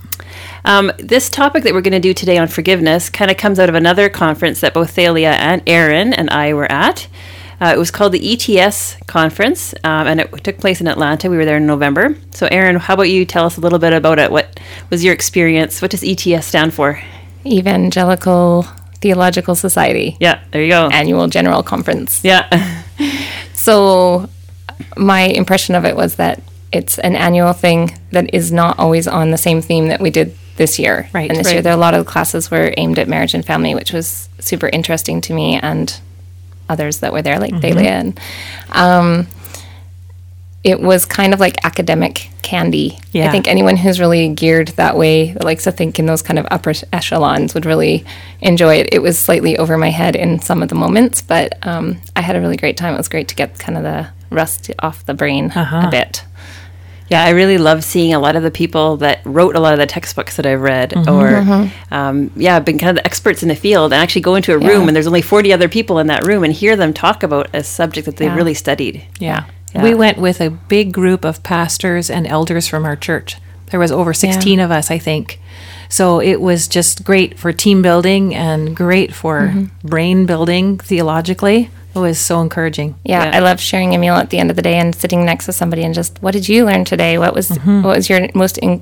Um, 0.65 0.91
this 0.97 1.29
topic 1.29 1.63
that 1.63 1.73
we're 1.73 1.81
going 1.81 1.93
to 1.93 1.99
do 1.99 2.13
today 2.13 2.37
on 2.37 2.47
forgiveness 2.47 3.09
kind 3.09 3.31
of 3.31 3.37
comes 3.37 3.59
out 3.59 3.69
of 3.69 3.75
another 3.75 4.09
conference 4.09 4.61
that 4.61 4.73
both 4.73 4.91
Thalia 4.91 5.31
and 5.31 5.61
Erin 5.67 6.13
and 6.13 6.29
I 6.29 6.53
were 6.53 6.69
at. 6.71 7.07
Uh, 7.61 7.73
it 7.75 7.77
was 7.77 7.91
called 7.91 8.13
the 8.13 8.33
ETS 8.33 8.95
conference, 9.07 9.73
um, 9.83 10.07
and 10.07 10.21
it 10.21 10.43
took 10.43 10.57
place 10.57 10.79
in 10.79 10.87
Atlanta. 10.87 11.29
We 11.29 11.37
were 11.37 11.45
there 11.45 11.57
in 11.57 11.65
November. 11.65 12.15
So, 12.31 12.47
Erin, 12.49 12.77
how 12.77 12.93
about 12.93 13.03
you 13.09 13.25
tell 13.25 13.45
us 13.45 13.57
a 13.57 13.61
little 13.61 13.79
bit 13.79 13.91
about 13.93 14.17
it? 14.17 14.31
What 14.31 14.59
was 14.89 15.03
your 15.03 15.13
experience? 15.13 15.81
What 15.81 15.91
does 15.91 16.03
ETS 16.03 16.45
stand 16.45 16.73
for? 16.73 17.01
Evangelical 17.45 18.65
Theological 19.01 19.55
Society 19.55 20.17
Yeah, 20.19 20.41
there 20.51 20.61
you 20.61 20.69
go. 20.69 20.89
Annual 20.89 21.27
General 21.27 21.63
Conference. 21.63 22.23
yeah, 22.23 22.83
So, 23.53 24.29
my 24.97 25.21
impression 25.21 25.75
of 25.75 25.85
it 25.85 25.95
was 25.95 26.15
that 26.15 26.41
it's 26.71 26.97
an 26.99 27.15
annual 27.15 27.53
thing 27.53 27.97
that 28.11 28.33
is 28.33 28.51
not 28.51 28.79
always 28.79 29.07
on 29.07 29.31
the 29.31 29.37
same 29.37 29.61
theme 29.61 29.87
that 29.87 29.99
we 29.99 30.11
did 30.11 30.35
this 30.55 30.77
year. 30.79 31.09
Right, 31.13 31.29
And 31.29 31.39
this 31.39 31.47
year, 31.47 31.57
right. 31.57 31.63
there 31.63 31.73
are 31.73 31.77
a 31.77 31.79
lot 31.79 31.93
of 31.93 32.05
the 32.05 32.11
classes 32.11 32.51
were 32.51 32.73
aimed 32.77 32.99
at 32.99 33.07
marriage 33.07 33.33
and 33.33 33.45
family, 33.45 33.75
which 33.75 33.91
was 33.91 34.29
super 34.39 34.67
interesting 34.69 35.21
to 35.21 35.33
me 35.33 35.59
and 35.59 35.99
others 36.69 36.99
that 36.99 37.11
were 37.11 37.21
there, 37.21 37.39
like 37.39 37.59
Thalia. 37.61 37.89
And 37.89 38.19
um, 38.71 39.27
it 40.63 40.79
was 40.81 41.05
kind 41.05 41.33
of 41.33 41.39
like 41.39 41.63
academic 41.65 42.29
candy. 42.41 42.97
I 43.27 43.31
think 43.31 43.47
anyone 43.47 43.77
who's 43.77 43.99
really 43.99 44.27
geared 44.29 44.69
that 44.69 44.97
way, 44.97 45.31
that 45.33 45.43
likes 45.43 45.63
to 45.63 45.71
think 45.71 45.99
in 45.99 46.05
those 46.05 46.21
kind 46.21 46.37
of 46.37 46.45
upper 46.51 46.73
echelons, 46.91 47.53
would 47.53 47.65
really 47.65 48.05
enjoy 48.41 48.75
it. 48.75 48.89
It 48.93 49.01
was 49.01 49.17
slightly 49.17 49.57
over 49.57 49.77
my 49.77 49.89
head 49.89 50.15
in 50.15 50.39
some 50.39 50.61
of 50.61 50.69
the 50.69 50.75
moments, 50.75 51.21
but 51.21 51.57
um, 51.65 52.01
I 52.15 52.21
had 52.21 52.35
a 52.35 52.41
really 52.41 52.57
great 52.57 52.75
time. 52.77 52.93
It 52.93 52.97
was 52.97 53.07
great 53.07 53.27
to 53.29 53.35
get 53.35 53.57
kind 53.57 53.77
of 53.77 53.83
the 53.83 54.09
rust 54.29 54.69
off 54.79 55.05
the 55.05 55.13
brain 55.13 55.51
Uh-huh. 55.51 55.87
a 55.87 55.91
bit. 55.91 56.23
Yeah, 57.09 57.23
I 57.23 57.29
really 57.31 57.57
love 57.57 57.83
seeing 57.83 58.13
a 58.13 58.19
lot 58.19 58.35
of 58.35 58.43
the 58.43 58.51
people 58.51 58.97
that 58.97 59.21
wrote 59.25 59.55
a 59.55 59.59
lot 59.59 59.73
of 59.73 59.79
the 59.79 59.85
textbooks 59.87 60.35
that 60.35 60.45
I've 60.45 60.61
read, 60.61 60.93
or 61.07 61.69
um, 61.91 62.31
yeah, 62.35 62.59
been 62.59 62.77
kind 62.77 62.91
of 62.91 62.95
the 62.97 63.05
experts 63.05 63.41
in 63.43 63.49
the 63.49 63.55
field, 63.55 63.91
and 63.93 64.01
actually 64.01 64.21
go 64.21 64.35
into 64.35 64.53
a 64.53 64.57
room 64.59 64.87
and 64.87 64.95
there's 64.95 65.07
only 65.07 65.21
40 65.23 65.51
other 65.51 65.67
people 65.67 65.99
in 65.99 66.07
that 66.07 66.25
room 66.25 66.43
and 66.43 66.53
hear 66.53 66.75
them 66.75 66.93
talk 66.93 67.23
about 67.23 67.49
a 67.53 67.63
subject 67.63 68.05
that 68.05 68.17
they've 68.17 68.27
Yeah. 68.29 68.35
really 68.35 68.53
studied. 68.53 69.03
Yeah. 69.19 69.45
Yeah. 69.73 69.83
We 69.83 69.93
went 69.93 70.17
with 70.17 70.39
a 70.41 70.49
big 70.49 70.91
group 70.93 71.23
of 71.25 71.43
pastors 71.43 72.09
and 72.09 72.25
elders 72.27 72.67
from 72.67 72.85
our 72.85 72.95
church. 72.95 73.37
There 73.71 73.79
was 73.79 73.91
over 73.91 74.13
16 74.15 74.59
of 74.59 74.71
us, 74.71 74.89
I 74.89 74.97
think. 74.97 75.39
So 75.89 76.19
it 76.19 76.41
was 76.41 76.67
just 76.67 77.03
great 77.03 77.37
for 77.37 77.51
team 77.53 77.81
building 77.81 78.33
and 78.35 78.75
great 78.75 79.13
for 79.13 79.41
Mm-hmm. 79.41 79.87
brain 79.87 80.25
building 80.25 80.77
theologically. 80.79 81.69
It 81.95 81.99
was 81.99 82.19
so 82.19 82.39
encouraging. 82.41 82.95
Yeah, 83.03 83.25
Yeah. 83.25 83.37
I 83.37 83.39
love 83.39 83.59
sharing 83.59 83.95
a 83.95 83.97
meal 83.97 84.15
at 84.15 84.29
the 84.29 84.37
end 84.39 84.49
of 84.49 84.55
the 84.55 84.61
day 84.61 84.75
and 84.75 84.93
sitting 84.95 85.25
next 85.25 85.45
to 85.45 85.51
somebody 85.53 85.83
and 85.83 85.93
just, 85.93 86.21
what 86.21 86.31
did 86.31 86.47
you 86.47 86.65
learn 86.65 86.85
today? 86.85 87.17
What 87.17 87.33
was 87.33 87.49
what 87.49 87.83
was 87.97 88.09
your 88.09 88.27
most 88.35 88.57
in, 88.59 88.81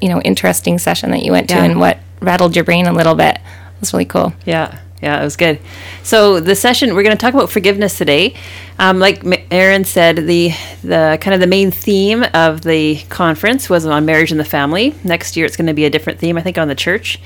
you 0.00 0.08
know 0.08 0.20
interesting 0.22 0.78
session 0.78 1.10
that 1.10 1.22
you 1.22 1.32
went 1.32 1.48
to, 1.50 1.56
Yeah. 1.56 1.64
and 1.64 1.80
what 1.80 1.98
rattled 2.20 2.54
your 2.56 2.64
brain 2.64 2.86
a 2.86 2.92
little 2.92 3.14
bit? 3.14 3.36
It 3.36 3.80
was 3.80 3.92
really 3.92 4.04
cool. 4.06 4.32
Yeah, 4.46 4.78
yeah, 5.02 5.20
it 5.20 5.24
was 5.24 5.36
good. 5.36 5.58
So 6.04 6.38
the 6.40 6.54
session 6.54 6.94
we're 6.94 7.02
going 7.02 7.16
to 7.16 7.20
talk 7.20 7.34
about 7.34 7.50
forgiveness 7.50 7.98
today. 7.98 8.34
Um, 8.78 8.98
like 8.98 9.22
Erin 9.50 9.84
said, 9.84 10.16
the 10.16 10.52
the 10.82 11.18
kind 11.20 11.34
of 11.34 11.40
the 11.40 11.46
main 11.46 11.70
theme 11.70 12.24
of 12.34 12.62
the 12.62 12.96
conference 13.08 13.68
was 13.68 13.84
on 13.84 14.04
marriage 14.06 14.30
and 14.30 14.40
the 14.40 14.44
family. 14.44 14.94
Next 15.04 15.36
year, 15.36 15.44
it's 15.46 15.56
going 15.56 15.66
to 15.66 15.74
be 15.74 15.84
a 15.84 15.90
different 15.90 16.18
theme, 16.18 16.38
I 16.38 16.40
think, 16.40 16.56
on 16.58 16.68
the 16.68 16.74
church. 16.74 17.18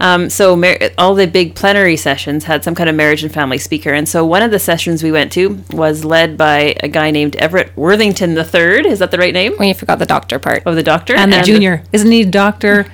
Um, 0.00 0.28
so 0.28 0.56
mar- 0.56 0.78
all 0.98 1.14
the 1.14 1.26
big 1.26 1.54
plenary 1.54 1.96
sessions 1.96 2.44
had 2.44 2.64
some 2.64 2.74
kind 2.74 2.90
of 2.90 2.96
marriage 2.96 3.22
and 3.22 3.32
family 3.32 3.58
speaker, 3.58 3.92
and 3.92 4.08
so 4.08 4.24
one 4.24 4.42
of 4.42 4.50
the 4.50 4.58
sessions 4.58 5.02
we 5.02 5.12
went 5.12 5.32
to 5.32 5.62
was 5.70 6.04
led 6.04 6.36
by 6.36 6.76
a 6.80 6.88
guy 6.88 7.10
named 7.10 7.36
Everett 7.36 7.76
Worthington 7.76 8.36
III. 8.36 8.88
Is 8.88 8.98
that 8.98 9.10
the 9.10 9.18
right 9.18 9.32
name? 9.32 9.54
Well, 9.58 9.68
you 9.68 9.74
forgot 9.74 9.98
the 9.98 10.06
doctor 10.06 10.38
part. 10.38 10.64
Of 10.66 10.74
the 10.74 10.82
doctor 10.82 11.14
And 11.14 11.32
the 11.32 11.42
junior. 11.42 11.82
Isn't 11.92 12.10
he 12.10 12.24
Dr. 12.24 12.86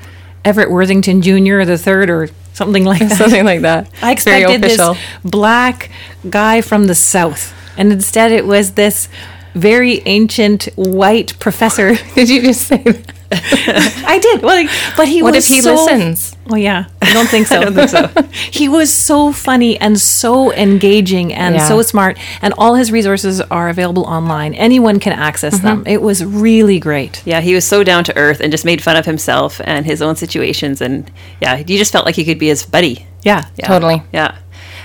Everett 0.44 0.70
Worthington 0.70 1.22
Jr., 1.22 1.64
the 1.64 1.78
third, 1.78 2.10
or 2.10 2.28
something 2.52 2.84
like 2.84 3.00
that? 3.00 3.12
Something 3.18 3.44
like 3.44 3.62
that. 3.62 3.90
I 4.02 4.12
expected 4.12 4.60
this 4.62 4.80
black 5.24 5.90
guy 6.28 6.60
from 6.60 6.86
the 6.86 6.94
South. 6.94 7.54
And 7.76 7.92
instead, 7.92 8.32
it 8.32 8.46
was 8.46 8.72
this 8.72 9.08
very 9.54 10.02
ancient 10.06 10.64
white 10.76 11.38
professor. 11.38 11.94
Did 12.14 12.28
you 12.28 12.42
just 12.42 12.66
say 12.66 12.82
that? 12.82 13.12
I 13.32 14.18
did. 14.20 14.42
Well, 14.42 14.54
like, 14.64 14.70
but 14.96 15.06
he 15.08 15.22
What 15.22 15.34
was 15.34 15.48
if 15.48 15.54
he 15.56 15.60
so, 15.60 15.74
listens? 15.74 16.36
Well, 16.46 16.58
yeah, 16.58 16.86
I 17.00 17.12
don't 17.12 17.28
think 17.28 17.46
so. 17.46 17.58
I 17.60 17.64
don't 17.64 17.74
think 17.74 17.90
so. 17.90 18.08
he 18.50 18.68
was 18.68 18.92
so 18.92 19.32
funny 19.32 19.78
and 19.80 20.00
so 20.00 20.52
engaging 20.52 21.32
and 21.32 21.54
Yeah. 21.54 21.68
so 21.68 21.82
smart, 21.82 22.18
and 22.42 22.52
all 22.58 22.74
his 22.74 22.90
resources 22.90 23.40
are 23.40 23.68
available 23.68 24.04
online. 24.04 24.54
Anyone 24.54 24.98
can 25.00 25.12
access 25.12 25.54
Mm-hmm. 25.56 25.66
them. 25.66 25.84
It 25.86 26.02
was 26.02 26.24
really 26.24 26.78
great. 26.80 27.22
Yeah, 27.24 27.40
he 27.40 27.54
was 27.54 27.64
so 27.64 27.84
down 27.84 28.04
to 28.04 28.16
earth 28.16 28.40
and 28.40 28.50
just 28.52 28.64
made 28.64 28.82
fun 28.82 28.96
of 28.96 29.06
himself 29.06 29.60
and 29.64 29.86
his 29.86 30.02
own 30.02 30.16
situations, 30.16 30.80
and 30.80 31.10
yeah, 31.40 31.56
you 31.58 31.78
just 31.78 31.92
felt 31.92 32.06
like 32.06 32.16
he 32.16 32.24
could 32.24 32.38
be 32.38 32.48
his 32.48 32.64
buddy. 32.66 33.06
Yeah, 33.22 33.44
Yeah. 33.56 33.66
Totally. 33.66 34.02
Yeah. 34.12 34.36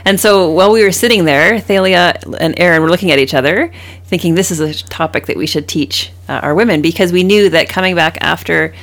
And 0.06 0.20
so 0.20 0.52
while 0.52 0.72
we 0.72 0.84
were 0.84 0.92
sitting 0.92 1.26
there, 1.26 1.60
Thalia 1.60 2.20
and 2.40 2.58
Erin 2.60 2.84
were 2.84 2.90
looking 2.90 3.12
at 3.12 3.18
each 3.18 3.34
other, 3.34 3.72
thinking 4.06 4.36
this 4.36 4.52
is 4.52 4.60
a 4.60 4.74
topic 4.74 5.26
that 5.26 5.36
we 5.36 5.48
should 5.48 5.68
teach 5.68 6.12
uh, 6.30 6.42
our 6.44 6.54
women 6.54 6.84
because 6.84 7.12
we 7.12 7.24
knew 7.24 7.50
that 7.50 7.68
coming 7.68 7.96
back 7.96 8.20
after. 8.22 8.74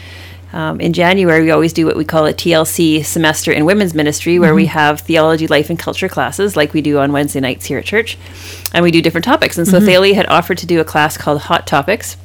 Um, 0.52 0.83
in 0.83 0.93
January, 0.93 1.43
we 1.43 1.50
always 1.50 1.73
do 1.73 1.87
what 1.87 1.97
we 1.97 2.05
call 2.05 2.26
a 2.26 2.35
TLC 2.35 3.02
semester 3.07 3.52
in 3.52 3.64
women's 3.64 3.95
ministry, 3.95 4.38
where 4.38 4.55
we 4.55 4.67
have 4.67 5.00
theology, 5.00 5.47
life, 5.47 5.71
and 5.71 5.79
culture 5.79 6.11
classes, 6.11 6.57
like 6.57 6.75
we 6.75 6.83
do 6.83 6.99
on 6.99 7.11
Wednesday 7.11 7.41
nights 7.41 7.64
here 7.64 7.79
at 7.79 7.87
church, 7.87 8.19
and 8.75 8.83
we 8.83 8.91
do 8.91 9.00
different 9.00 9.25
topics. 9.25 9.57
And 9.57 9.67
so 9.67 9.81
Thalia 9.81 10.14
had 10.14 10.26
offered 10.26 10.59
to 10.59 10.67
do 10.67 10.79
a 10.79 10.85
class 10.85 11.17
called 11.17 11.41
Hot 11.43 11.67
Topics, 11.67 12.19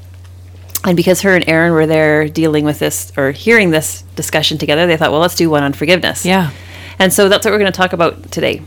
and 0.84 0.98
because 0.98 1.22
her 1.22 1.36
and 1.36 1.48
Erin 1.48 1.72
were 1.72 1.86
there 1.88 2.28
dealing 2.28 2.66
with 2.66 2.80
this 2.80 3.14
or 3.16 3.32
hearing 3.32 3.72
this 3.72 4.02
discussion 4.16 4.58
together, 4.58 4.88
they 4.88 4.98
thought, 4.98 5.12
well, 5.12 5.22
let's 5.22 5.36
do 5.36 5.50
one 5.50 5.64
on 5.64 5.72
forgiveness. 5.72 6.26
Yeah. 6.26 6.52
And 7.00 7.14
so 7.14 7.30
that's 7.30 7.46
what 7.46 7.52
we're 7.52 7.60
going 7.60 7.72
to 7.72 7.78
talk 7.78 7.94
about 7.94 8.32
today. 8.32 8.62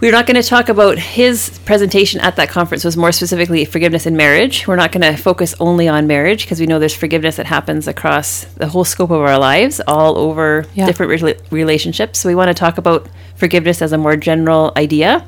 We're 0.00 0.12
not 0.12 0.26
going 0.26 0.40
to 0.40 0.48
talk 0.48 0.70
about 0.70 0.98
his 0.98 1.58
presentation 1.66 2.20
at 2.22 2.36
that 2.36 2.48
conference 2.48 2.84
was 2.84 2.96
more 2.96 3.12
specifically 3.12 3.66
forgiveness 3.66 4.06
in 4.06 4.16
marriage. 4.16 4.66
We're 4.66 4.76
not 4.76 4.92
going 4.92 5.02
to 5.02 5.14
focus 5.22 5.54
only 5.60 5.88
on 5.88 6.06
marriage 6.06 6.44
because 6.46 6.58
we 6.58 6.66
know 6.66 6.78
there's 6.78 6.94
forgiveness 6.96 7.36
that 7.36 7.44
happens 7.44 7.86
across 7.86 8.44
the 8.56 8.66
whole 8.68 8.84
scope 8.84 9.10
of 9.10 9.20
our 9.20 9.38
lives, 9.38 9.78
all 9.86 10.16
over 10.16 10.64
Yeah. 10.74 10.86
different 10.86 11.12
rela- 11.12 11.38
relationships. 11.50 12.18
So 12.20 12.30
we 12.30 12.34
want 12.34 12.48
to 12.48 12.54
talk 12.54 12.78
about 12.78 13.08
forgiveness 13.34 13.82
as 13.82 13.92
a 13.92 13.98
more 13.98 14.16
general 14.16 14.72
idea. 14.74 15.22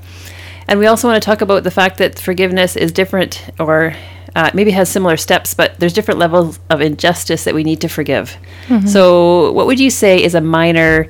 And 0.69 0.79
we 0.79 0.87
also 0.87 1.07
want 1.07 1.23
to 1.23 1.27
talk 1.27 1.43
about 1.43 1.65
the 1.65 1.71
fact 1.71 1.99
that 1.99 2.19
forgiveness 2.19 2.75
is 2.75 2.93
different 2.93 3.43
or 3.59 3.95
uh, 4.35 4.51
maybe 4.55 4.71
has 4.71 4.89
similar 4.89 5.19
steps, 5.19 5.53
but 5.53 5.79
there's 5.81 5.93
different 5.93 6.19
levels 6.19 6.59
of 6.71 6.81
injustice 6.81 7.45
that 7.45 7.55
we 7.55 7.63
need 7.63 7.83
to 7.83 7.89
forgive. 7.89 8.39
So, 8.87 9.53
what 9.53 9.67
would 9.67 9.79
you 9.79 9.91
say 9.91 10.23
is 10.25 10.35
a 10.35 10.41
minor 10.41 11.09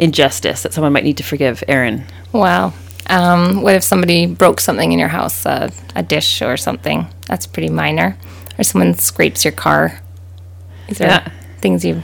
injustice 0.00 0.62
that 0.62 0.72
someone 0.72 0.92
might 0.92 1.04
need 1.04 1.16
to 1.18 1.22
forgive, 1.22 1.62
Erin? 1.68 2.04
Wow. 2.32 2.72
Um, 3.06 3.62
what 3.62 3.74
if 3.74 3.82
somebody 3.82 4.26
broke 4.26 4.60
something 4.60 4.92
in 4.92 4.98
your 4.98 5.08
house, 5.08 5.44
uh, 5.44 5.70
a 5.96 6.02
dish 6.02 6.42
or 6.42 6.56
something? 6.56 7.06
That's 7.26 7.46
pretty 7.46 7.68
minor. 7.68 8.16
Or 8.58 8.64
someone 8.64 8.94
scrapes 8.94 9.44
your 9.44 9.52
car. 9.52 10.00
These 10.88 11.00
are 11.00 11.04
Yeah. 11.06 11.28
things 11.60 11.84
you. 11.84 12.02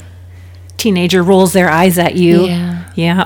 Teenager 0.79 1.23
rolls 1.23 1.53
their 1.53 1.71
eyes 1.71 1.99
at 1.99 2.17
you. 2.17 2.47
Yeah. 2.47 2.85
Yeah. 2.95 3.25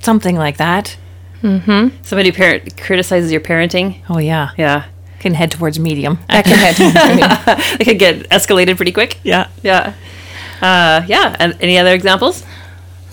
Something 0.00 0.36
like 0.36 0.56
that. 0.58 0.96
Mhm. 1.42 1.92
Somebody 2.02 2.32
parent 2.32 2.76
criticizes 2.80 3.30
your 3.32 3.40
parenting. 3.40 3.96
Oh, 4.08 4.18
yeah. 4.18 4.50
Yeah. 4.56 4.84
Can 5.20 5.34
head 5.34 5.50
towards 5.50 5.78
medium. 5.78 6.18
That 6.28 6.44
can 6.44 6.56
head. 6.58 6.76
It 7.80 7.84
could 7.84 7.98
get 7.98 8.28
escalated 8.30 8.76
pretty 8.76 8.92
quick. 8.92 9.18
Yeah. 9.24 9.48
Yeah. 9.62 9.92
Uh, 10.62 11.02
yeah. 11.06 11.36
And 11.38 11.54
any 11.60 11.76
other 11.78 11.92
examples? 11.94 12.44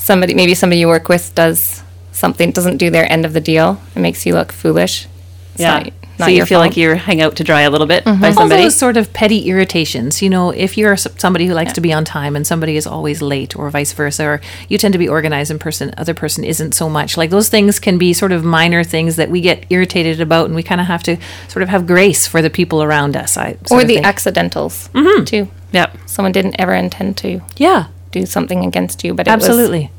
Somebody, 0.04 0.34
maybe 0.34 0.54
somebody 0.54 0.80
you 0.80 0.88
work 0.88 1.10
with 1.10 1.34
does 1.34 1.82
something, 2.12 2.52
doesn't 2.52 2.78
do 2.78 2.90
their 2.90 3.12
end 3.12 3.26
of 3.26 3.34
the 3.34 3.42
deal. 3.42 3.82
It 3.96 4.00
makes 4.00 4.26
you 4.26 4.34
look 4.34 4.52
foolish. 4.52 5.08
It's 5.54 5.62
yeah. 5.62 5.80
not- 5.80 5.94
so 6.20 6.28
you 6.28 6.38
your 6.38 6.46
feel 6.46 6.60
like 6.60 6.78
you're 6.78 6.96
hang 6.96 7.22
out 7.22 7.38
to 7.38 7.44
dry 7.44 7.62
a 7.62 7.72
little 7.72 7.88
bit 7.88 8.06
by 8.06 8.12
mm-hmm. 8.12 8.24
All 8.24 8.34
somebody. 8.34 8.64
those 8.64 8.76
sort 8.76 8.98
of 8.98 9.14
petty 9.14 9.50
irritations. 9.50 10.22
You 10.22 10.30
know, 10.30 10.52
if 10.52 10.78
you're 10.78 10.96
somebody 10.96 11.48
who 11.48 11.54
likes 11.54 11.74
to 11.74 11.82
be 11.82 11.92
on 11.92 12.06
time 12.06 12.36
and 12.36 12.46
somebody 12.46 12.78
is 12.78 12.86
always 12.86 13.22
late, 13.22 13.56
or 13.56 13.70
vice 13.72 13.94
versa, 13.94 14.24
or 14.24 14.42
you 14.70 14.78
tend 14.78 14.94
to 14.94 15.00
be 15.00 15.10
organized 15.10 15.50
and 15.50 15.60
person 15.60 15.94
other 15.98 16.14
person 16.14 16.44
isn't 16.44 16.74
so 16.74 16.88
much. 16.88 17.18
Like 17.18 17.32
those 17.32 17.50
things 17.50 17.80
can 17.80 17.98
be 17.98 18.14
sort 18.14 18.32
of 18.32 18.44
minor 18.44 18.84
things 18.84 19.16
that 19.16 19.30
we 19.32 19.42
get 19.42 19.66
irritated 19.72 20.22
about, 20.22 20.46
and 20.46 20.56
we 20.56 20.62
kind 20.64 20.80
of 20.80 20.88
have 20.88 21.04
to 21.04 21.18
sort 21.48 21.64
of 21.64 21.70
have 21.70 21.88
grace 21.88 22.28
for 22.28 22.42
the 22.42 22.50
people 22.50 22.84
around 22.84 23.18
us. 23.18 23.36
I 23.36 23.58
Or 23.72 23.82
of 23.82 23.88
the 23.88 23.96
think. 23.96 24.06
accidentals, 24.06 24.90
mm-hmm. 24.94 25.24
too. 25.24 25.50
yeah. 25.72 25.92
Someone 26.06 26.32
didn't 26.32 26.56
ever 26.60 26.74
intend 26.74 27.18
to 27.18 27.42
yeah, 27.58 27.88
do 28.20 28.26
something 28.26 28.64
against 28.66 29.04
you, 29.04 29.14
but 29.14 29.28
it 29.28 29.32
absolutely, 29.32 29.90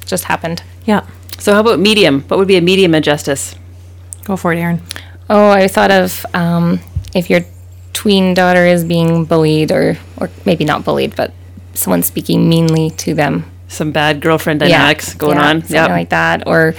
was, 0.00 0.08
just 0.10 0.24
happened. 0.24 0.62
yeah. 0.84 1.06
So 1.38 1.52
how 1.54 1.60
about 1.60 1.78
medium? 1.80 2.22
What 2.28 2.38
would 2.38 2.48
be 2.48 2.56
a 2.56 2.60
medium 2.60 2.94
injustice? 2.94 3.54
Go 4.24 4.36
for 4.36 4.52
it, 4.52 4.58
Erin. 4.58 4.80
Oh, 5.28 5.50
I 5.50 5.66
thought 5.68 5.90
of 5.90 6.24
um, 6.34 6.78
if 7.14 7.28
your 7.30 7.40
tween 7.92 8.34
daughter 8.34 8.64
is 8.66 8.84
being 8.84 9.24
bullied, 9.24 9.72
or 9.72 9.96
or 10.18 10.30
maybe 10.44 10.64
not 10.64 10.84
bullied, 10.84 11.16
but 11.16 11.32
someone 11.74 12.02
speaking 12.02 12.48
meanly 12.48 12.90
to 13.04 13.14
them. 13.14 13.44
Some 13.68 13.90
bad 13.92 14.20
girlfriend 14.20 14.60
dynamics 14.60 15.14
going 15.14 15.36
yeah, 15.38 15.48
on. 15.48 15.60
something 15.62 15.74
Yeah. 15.76 15.86
like 15.86 16.10
that, 16.10 16.46
or 16.46 16.74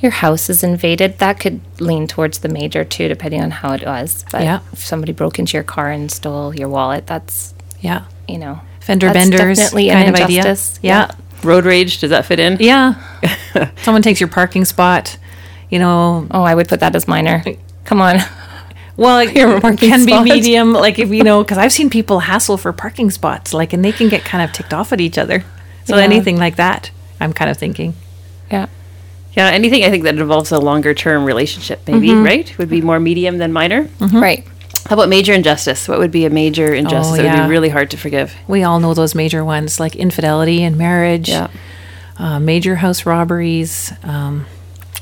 your 0.00 0.12
house 0.12 0.48
is 0.48 0.62
invaded. 0.62 1.18
That 1.18 1.40
could 1.40 1.60
lean 1.80 2.06
towards 2.06 2.38
the 2.38 2.48
major 2.48 2.84
too, 2.84 3.08
depending 3.08 3.42
on 3.42 3.50
how 3.50 3.72
it 3.74 3.84
was. 3.84 4.24
But 4.30 4.42
Yeah. 4.42 4.60
if 4.72 4.78
somebody 4.86 5.12
broke 5.12 5.38
into 5.40 5.56
your 5.56 5.64
car 5.64 5.90
and 5.90 6.10
stole 6.10 6.54
your 6.54 6.68
wallet, 6.68 7.06
that's 7.06 7.52
Yeah, 7.80 8.02
you 8.28 8.38
know 8.38 8.60
fender 8.88 9.06
that's 9.12 9.30
benders 9.30 9.58
definitely 9.58 9.88
kind 9.90 10.08
an 10.08 10.14
of 10.14 10.20
idea. 10.22 10.38
injustice. 10.38 10.80
Yeah, 10.82 11.10
Road 11.44 11.64
rage, 11.64 12.00
does 12.00 12.10
that 12.10 12.24
fit 12.26 12.40
in? 12.40 12.56
yeah. 12.58 12.94
Someone 13.82 14.02
takes 14.02 14.18
your 14.20 14.28
parking 14.28 14.64
spot. 14.64 15.16
You 15.70 15.78
know, 15.78 16.26
Oh, 16.30 16.42
I 16.42 16.54
would 16.54 16.66
put 16.68 16.80
that 16.80 16.96
as 16.96 17.06
minor. 17.06 17.44
Come 17.84 18.00
on. 18.00 18.16
Well, 18.96 19.18
it 19.24 19.36
Your 19.36 19.60
parking 19.60 19.90
can 19.90 20.06
be 20.06 20.18
medium, 20.22 20.72
like 20.72 20.98
if 20.98 21.10
you 21.10 21.22
know, 21.28 21.42
because 21.44 21.58
I've 21.58 21.72
seen 21.72 21.90
people 21.90 22.20
hassle 22.20 22.56
for 22.56 22.72
parking 22.72 23.10
spots, 23.10 23.52
like, 23.54 23.72
and 23.74 23.84
they 23.84 23.92
can 23.92 24.08
get 24.08 24.24
kind 24.24 24.42
of 24.42 24.52
ticked 24.52 24.72
off 24.74 24.92
at 24.92 25.00
each 25.00 25.18
other. 25.18 25.44
So 25.84 25.96
Yeah. 25.96 26.02
anything 26.04 26.38
like 26.38 26.56
that, 26.56 26.90
I'm 27.20 27.32
kind 27.32 27.50
of 27.50 27.56
thinking. 27.58 27.94
Yeah. 28.50 28.66
Yeah, 29.36 29.48
anything 29.50 29.84
I 29.84 29.90
think 29.90 30.04
that 30.04 30.16
involves 30.18 30.50
a 30.52 30.58
longer 30.58 30.94
term 30.94 31.24
relationship, 31.24 31.80
maybe, 31.86 32.08
Mm-hmm. 32.08 32.24
right? 32.24 32.58
Would 32.58 32.68
be 32.70 32.80
more 32.80 32.98
medium 32.98 33.38
than 33.38 33.52
minor. 33.52 33.88
Right. 34.00 34.44
How 34.86 34.94
about 34.94 35.08
major 35.08 35.32
injustice? 35.34 35.88
What 35.88 35.98
would 35.98 36.10
be 36.10 36.24
a 36.24 36.30
major 36.30 36.72
injustice 36.74 37.18
Oh, 37.18 37.22
that 37.22 37.36
would 37.36 37.44
be 37.44 37.50
really 37.50 37.68
hard 37.68 37.90
to 37.90 37.96
forgive? 37.96 38.34
We 38.46 38.62
all 38.64 38.80
know 38.80 38.94
those 38.94 39.14
major 39.14 39.44
ones, 39.44 39.78
like 39.80 39.96
infidelity 39.96 40.62
in 40.62 40.76
marriage, 40.78 41.28
Yeah. 41.28 41.48
uh, 42.18 42.38
major 42.40 42.76
house 42.76 43.04
robberies. 43.06 43.92
Um, 44.02 44.46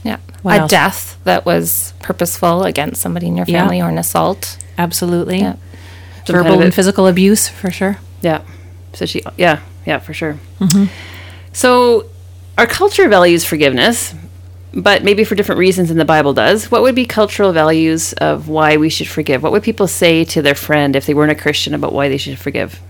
Yeah. 0.02 0.18
What 0.42 0.56
a 0.56 0.60
else? 0.62 0.70
death 0.70 1.18
that 1.24 1.44
was 1.44 1.92
purposeful 2.00 2.64
against 2.64 3.00
somebody 3.02 3.26
in 3.26 3.36
your 3.36 3.46
Yeah. 3.48 3.60
family 3.62 3.80
or 3.80 3.88
an 3.88 3.98
assault. 3.98 4.56
absolutely, 4.78 5.40
Yeah. 5.40 5.54
Verbal 6.26 6.42
kind 6.44 6.54
of 6.56 6.60
and 6.66 6.74
physical 6.74 7.06
abuse 7.06 7.48
for 7.48 7.70
sure. 7.70 7.96
Yeah. 8.20 8.40
So 8.92 9.06
she, 9.06 9.22
yeah, 9.38 9.60
yeah, 9.86 9.98
for 10.00 10.12
sure. 10.14 10.36
Mm-hmm. 10.60 10.84
So 11.52 12.04
our 12.58 12.66
culture 12.66 13.08
values 13.08 13.44
forgiveness, 13.44 14.14
but 14.76 15.02
maybe 15.02 15.24
for 15.24 15.34
different 15.34 15.58
reasons 15.58 15.88
than 15.88 15.96
the 15.96 16.04
Bible 16.04 16.34
does. 16.34 16.70
What 16.70 16.82
would 16.82 16.94
be 16.94 17.06
cultural 17.06 17.52
values 17.52 18.12
of 18.14 18.48
why 18.48 18.76
we 18.76 18.90
should 18.90 19.08
forgive? 19.08 19.42
What 19.42 19.50
would 19.52 19.62
people 19.62 19.88
say 19.88 20.22
to 20.26 20.42
their 20.42 20.54
friend 20.54 20.94
if 20.94 21.06
they 21.06 21.14
weren't 21.14 21.32
a 21.32 21.34
Christian 21.34 21.72
about 21.72 21.94
why 21.94 22.08
they 22.10 22.18
should 22.18 22.38
forgive? 22.38 22.80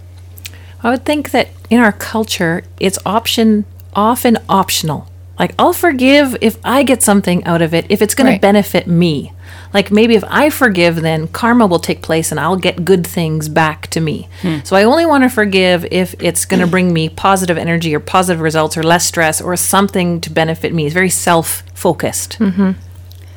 I 0.83 0.91
would 0.91 1.05
think 1.05 1.31
that 1.31 1.49
in 1.71 1.81
our 1.81 1.93
culture, 1.93 2.65
it's 2.81 2.99
option 3.07 3.65
often 3.95 4.37
optional. 4.49 5.09
Like 5.39 5.55
I'll 5.59 5.73
forgive 5.75 6.37
if 6.41 6.57
I 6.65 6.83
get 6.83 7.03
something 7.03 7.45
out 7.45 7.61
of 7.63 7.75
it, 7.75 7.87
if 7.89 8.01
it's 8.01 8.15
going 8.15 8.27
Right. 8.29 8.35
to 8.37 8.41
benefit 8.41 8.87
me. 8.87 9.33
Like 9.75 9.91
maybe 9.91 10.15
if 10.15 10.25
I 10.29 10.49
forgive, 10.49 11.03
then 11.03 11.29
karma 11.29 11.67
will 11.67 11.79
take 11.79 12.01
place 12.01 12.31
and 12.31 12.41
I'll 12.41 12.57
get 12.57 12.85
good 12.85 13.07
things 13.07 13.49
back 13.49 13.89
to 13.89 14.01
me. 14.01 14.29
Hmm. 14.41 14.59
So 14.65 14.77
I 14.77 14.85
only 14.85 15.05
want 15.05 15.25
to 15.25 15.29
forgive 15.29 15.85
if 15.91 16.15
it's 16.21 16.45
going 16.47 16.61
to 16.61 16.67
bring 16.67 16.93
me 16.93 17.09
positive 17.11 17.59
energy 17.59 17.95
or 17.95 18.01
positive 18.01 18.41
results 18.41 18.77
or 18.77 18.83
less 18.83 19.05
stress 19.05 19.41
or 19.43 19.55
something 19.57 20.21
to 20.23 20.31
benefit 20.31 20.73
me. 20.73 20.87
It's 20.87 20.95
very 20.95 21.11
self-focused. 21.11 22.39
Mm-hmm. 22.39 22.71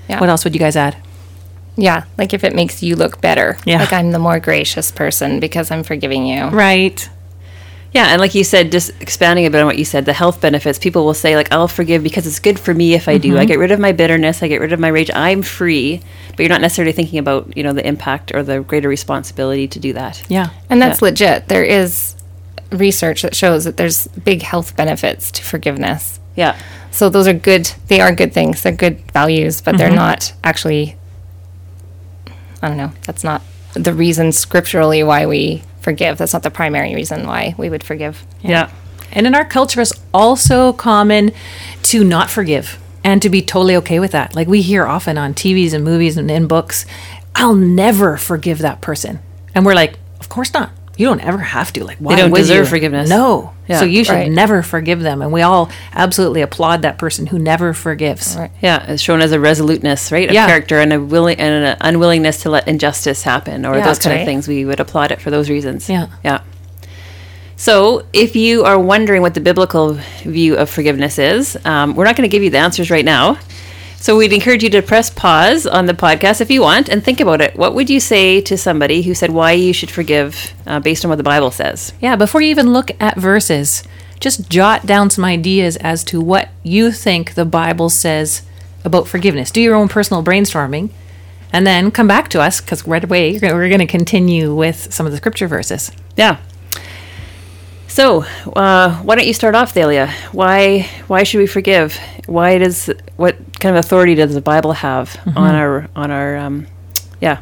Yeah. 0.08 0.20
What 0.20 0.30
else 0.30 0.44
would 0.44 0.54
you 0.54 0.60
guys 0.60 0.76
add? 0.76 0.96
Yeah. 1.76 2.06
Like 2.18 2.34
if 2.34 2.44
it 2.44 2.56
makes 2.56 2.82
you 2.82 2.96
look 2.96 3.22
better. 3.22 3.58
Yeah. 3.66 3.80
Like 3.80 3.94
I'm 3.94 4.12
the 4.12 4.20
more 4.20 4.40
gracious 4.40 4.92
person 4.92 5.40
because 5.40 5.72
I'm 5.72 5.84
forgiving 5.84 6.26
you. 6.26 6.46
Right. 6.48 7.10
Yeah, 7.92 8.08
and 8.10 8.22
like 8.22 8.36
you 8.36 8.44
said, 8.44 8.72
just 8.72 8.92
expanding 9.02 9.48
a 9.48 9.50
bit 9.50 9.62
on 9.62 9.66
what 9.66 9.80
you 9.80 9.86
said, 9.86 10.06
the 10.06 10.14
health 10.14 10.42
benefits, 10.42 10.78
people 10.78 11.06
will 11.06 11.16
say, 11.16 11.36
like, 11.36 11.52
I'll 11.52 11.68
forgive 11.68 12.04
because 12.04 12.28
it's 12.28 12.40
good 12.40 12.60
for 12.60 12.74
me 12.74 12.94
if 12.94 13.08
I 13.08 13.18
do. 13.18 13.36
I 13.36 13.40
mm-hmm. 13.40 13.48
get 13.48 13.60
rid 13.60 13.72
of 13.72 13.80
my 13.80 13.92
bitterness, 13.94 14.44
I 14.44 14.48
get 14.48 14.62
rid 14.62 14.74
of 14.74 14.80
my 14.80 14.90
rage, 14.90 15.10
I'm 15.14 15.42
free. 15.42 16.02
But 16.30 16.40
you're 16.40 16.50
not 16.50 16.62
necessarily 16.62 16.92
thinking 16.92 17.18
about, 17.18 17.58
you 17.58 17.64
know, 17.64 17.74
the 17.74 17.86
impact 17.86 18.32
or 18.34 18.44
the 18.44 18.62
greater 18.62 18.88
responsibility 18.88 19.68
to 19.68 19.80
do 19.80 19.94
that. 19.94 20.24
Yeah. 20.30 20.52
And 20.70 20.82
that's 20.82 21.02
legit. 21.02 21.48
There 21.48 21.64
is 21.64 22.16
research 22.72 23.24
that 23.24 23.36
shows 23.36 23.64
that 23.64 23.78
there's 23.78 24.08
big 24.08 24.44
health 24.44 24.76
benefits 24.76 25.32
to 25.32 25.44
forgiveness. 25.44 26.20
Yeah. 26.36 26.60
So 26.92 27.10
those 27.10 27.28
are 27.28 27.34
good. 27.34 27.72
They 27.88 28.02
are 28.02 28.14
good 28.14 28.34
things. 28.34 28.62
They're 28.62 28.72
good 28.72 29.12
values, 29.12 29.62
but 29.62 29.78
they're 29.78 29.88
mm-hmm. 29.88 29.96
not 29.96 30.34
actually. 30.44 30.96
I 32.62 32.68
don't 32.68 32.78
know. 32.78 32.92
That's 33.06 33.24
not 33.24 33.42
the 33.74 33.94
reason 33.94 34.32
scripturally 34.32 35.04
why 35.04 35.26
we 35.26 35.64
forgive. 35.82 36.18
That's 36.18 36.34
not 36.34 36.44
the 36.44 36.52
primary 36.52 36.96
reason 36.96 37.26
why 37.26 37.56
we 37.58 37.70
would 37.70 37.84
forgive. 37.84 38.26
Yeah. 38.42 38.72
And 39.12 39.26
in 39.26 39.36
our 39.36 39.46
culture, 39.46 39.82
it's 39.82 39.94
also 40.14 40.74
common 40.74 41.32
to 41.84 42.04
not 42.04 42.30
forgive 42.30 42.80
and 43.04 43.22
to 43.22 43.30
be 43.30 43.42
totally 43.42 43.76
okay 43.78 44.00
with 44.00 44.12
that. 44.12 44.36
Like 44.36 44.48
we 44.48 44.62
hear 44.62 44.86
often 44.86 45.18
on 45.18 45.34
TVs 45.34 45.74
and 45.74 45.84
movies 45.84 46.18
and 46.18 46.30
in 46.30 46.48
books, 46.48 46.86
I'll 47.36 47.56
never 47.56 48.18
forgive 48.18 48.60
that 48.60 48.82
person. 48.82 49.20
And 49.56 49.66
we're 49.66 49.74
like, 49.74 49.98
of 50.20 50.30
course 50.30 50.54
not. 50.54 50.72
You 51.00 51.06
don't 51.06 51.22
ever 51.22 51.38
have 51.38 51.72
to. 51.74 51.86
Like, 51.86 51.98
why 52.00 52.18
don't 52.18 52.32
would 52.32 52.40
deserve 52.40 52.66
you? 52.66 52.70
forgiveness. 52.72 53.10
No. 53.10 53.54
Yeah. 53.70 53.80
so 53.80 53.86
you 53.86 54.04
should 54.04 54.14
Right. 54.16 54.30
never 54.32 54.62
forgive 54.62 55.00
them. 55.00 55.22
And 55.22 55.32
we 55.32 55.42
all 55.44 55.70
absolutely 55.94 56.42
applaud 56.42 56.82
that 56.82 56.98
person 56.98 57.26
who 57.28 57.40
never 57.40 57.74
forgives. 57.74 58.36
Right. 58.38 58.52
Yeah, 58.62 58.84
it's 58.86 59.02
shown 59.02 59.22
as 59.22 59.32
a 59.32 59.40
resoluteness, 59.40 60.12
right, 60.12 60.28
of 60.28 60.34
Yeah. 60.34 60.46
character 60.48 60.80
and 60.82 60.92
a 60.92 61.00
willing 61.00 61.40
and 61.40 61.64
an 61.68 61.78
unwillingness 61.80 62.42
to 62.42 62.50
let 62.50 62.68
injustice 62.68 63.24
happen, 63.24 63.66
or 63.66 63.78
Yeah, 63.78 63.86
those 63.86 64.00
kind 64.00 64.20
of 64.20 64.26
things. 64.26 64.48
We 64.50 64.66
would 64.66 64.82
applaud 64.82 65.12
it 65.14 65.22
for 65.22 65.30
those 65.32 65.50
reasons. 65.50 65.88
Yeah. 65.88 66.08
yeah. 66.22 66.40
So, 67.56 68.04
if 68.12 68.36
you 68.36 68.64
are 68.66 68.78
wondering 68.80 69.22
what 69.22 69.34
the 69.36 69.42
biblical 69.42 69.98
view 70.24 70.56
of 70.56 70.70
forgiveness 70.70 71.18
is, 71.20 71.58
um, 71.64 71.96
we're 71.96 72.06
not 72.06 72.16
going 72.18 72.30
to 72.30 72.32
give 72.32 72.44
you 72.44 72.50
the 72.50 72.58
answers 72.58 72.90
right 72.92 73.06
now. 73.06 73.38
So, 74.02 74.16
we'd 74.16 74.32
encourage 74.32 74.64
you 74.64 74.70
to 74.70 74.82
press 74.82 75.10
pause 75.10 75.68
on 75.68 75.86
the 75.86 75.94
podcast 75.94 76.40
if 76.40 76.50
you 76.50 76.62
want 76.62 76.88
and 76.88 77.04
think 77.04 77.20
about 77.20 77.42
it. 77.42 77.58
What 77.58 77.76
would 77.76 77.90
you 77.90 78.00
say 78.00 78.40
to 78.42 78.58
somebody 78.58 79.02
who 79.02 79.14
said 79.14 79.30
why 79.30 79.52
you 79.52 79.74
should 79.74 79.92
forgive 79.92 80.54
uh, 80.66 80.80
based 80.80 81.04
on 81.04 81.10
what 81.10 81.18
the 81.18 81.24
Bible 81.24 81.52
says? 81.52 81.92
Yeah, 82.00 82.16
before 82.16 82.42
you 82.42 82.50
even 82.50 82.72
look 82.72 82.92
at 83.02 83.18
verses, 83.18 83.84
just 84.22 84.50
jot 84.50 84.86
down 84.86 85.10
some 85.10 85.26
ideas 85.26 85.76
as 85.78 86.06
to 86.06 86.22
what 86.22 86.50
you 86.64 86.94
think 86.94 87.34
the 87.34 87.44
Bible 87.44 87.90
says 87.90 88.44
about 88.86 89.08
forgiveness. 89.08 89.52
Do 89.52 89.62
your 89.62 89.76
own 89.76 89.90
personal 89.90 90.24
brainstorming, 90.24 90.92
and 91.52 91.68
then 91.68 91.92
come 91.92 92.08
back 92.08 92.30
to 92.30 92.42
us 92.42 92.62
because 92.62 92.88
right 92.88 93.04
away 93.04 93.38
we're 93.42 93.68
going 93.68 93.80
to 93.80 93.86
continue 93.86 94.56
with 94.56 94.94
some 94.94 95.06
of 95.06 95.12
the 95.12 95.18
scripture 95.18 95.48
verses. 95.48 95.92
Yeah. 96.16 96.38
So, 97.90 98.24
uh, 98.56 98.96
why 99.02 99.16
don't 99.16 99.26
you 99.26 99.34
start 99.34 99.56
off, 99.56 99.74
Thalia? 99.74 100.14
Why 100.32 100.88
why 101.08 101.24
should 101.24 101.40
we 101.40 101.48
forgive? 101.48 101.98
Why 102.28 102.60
does 102.60 102.90
what 103.18 103.36
kind 103.60 103.76
of 103.76 103.84
authority 103.84 104.14
does 104.16 104.34
the 104.34 104.42
Bible 104.42 104.74
have 104.74 105.20
on 105.36 105.56
our 105.56 105.90
on 105.96 106.12
our 106.12 106.38
um, 106.38 106.68
yeah 107.20 107.42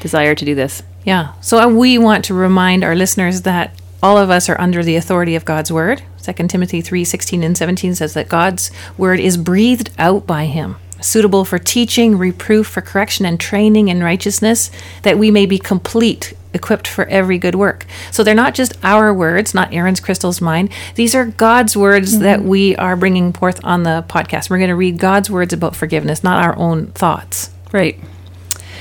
desire 0.00 0.34
to 0.34 0.44
do 0.44 0.54
this? 0.54 0.82
Yeah. 1.04 1.32
So 1.40 1.58
uh, 1.58 1.68
we 1.68 1.96
want 1.96 2.24
to 2.26 2.34
remind 2.34 2.82
our 2.84 2.96
listeners 2.96 3.42
that 3.42 3.72
all 4.02 4.18
of 4.18 4.30
us 4.30 4.48
are 4.48 4.60
under 4.60 4.82
the 4.82 4.96
authority 4.96 5.36
of 5.36 5.44
God's 5.44 5.72
word. 5.72 6.02
2 6.22 6.48
Timothy 6.48 6.80
3 6.80 7.04
16 7.04 7.42
and 7.42 7.56
17 7.56 7.94
says 7.94 8.14
that 8.14 8.28
God's 8.28 8.70
word 8.98 9.20
is 9.20 9.36
breathed 9.36 9.90
out 9.96 10.26
by 10.26 10.46
him, 10.46 10.76
suitable 11.00 11.44
for 11.44 11.58
teaching, 11.58 12.18
reproof, 12.18 12.66
for 12.66 12.80
correction, 12.80 13.24
and 13.24 13.40
training 13.40 13.88
in 13.88 14.02
righteousness, 14.02 14.70
that 15.02 15.18
we 15.18 15.30
may 15.30 15.46
be 15.46 15.58
complete, 15.58 16.34
equipped 16.54 16.88
for 16.88 17.06
every 17.06 17.38
good 17.38 17.54
work. 17.54 17.86
So 18.10 18.22
they're 18.22 18.34
not 18.34 18.54
just 18.54 18.72
our 18.82 19.12
words, 19.12 19.54
not 19.54 19.72
Erin's 19.72 20.00
Crystal's 20.00 20.40
mind. 20.40 20.70
These 20.94 21.14
are 21.14 21.26
God's 21.26 21.76
words 21.76 22.14
mm-hmm. 22.14 22.22
that 22.22 22.42
we 22.42 22.76
are 22.76 22.96
bringing 22.96 23.32
forth 23.32 23.60
on 23.64 23.82
the 23.82 24.04
podcast. 24.08 24.50
We're 24.50 24.58
going 24.58 24.68
to 24.68 24.76
read 24.76 24.98
God's 24.98 25.30
words 25.30 25.52
about 25.52 25.76
forgiveness, 25.76 26.24
not 26.24 26.44
our 26.44 26.56
own 26.56 26.88
thoughts. 26.88 27.50
Right. 27.72 27.98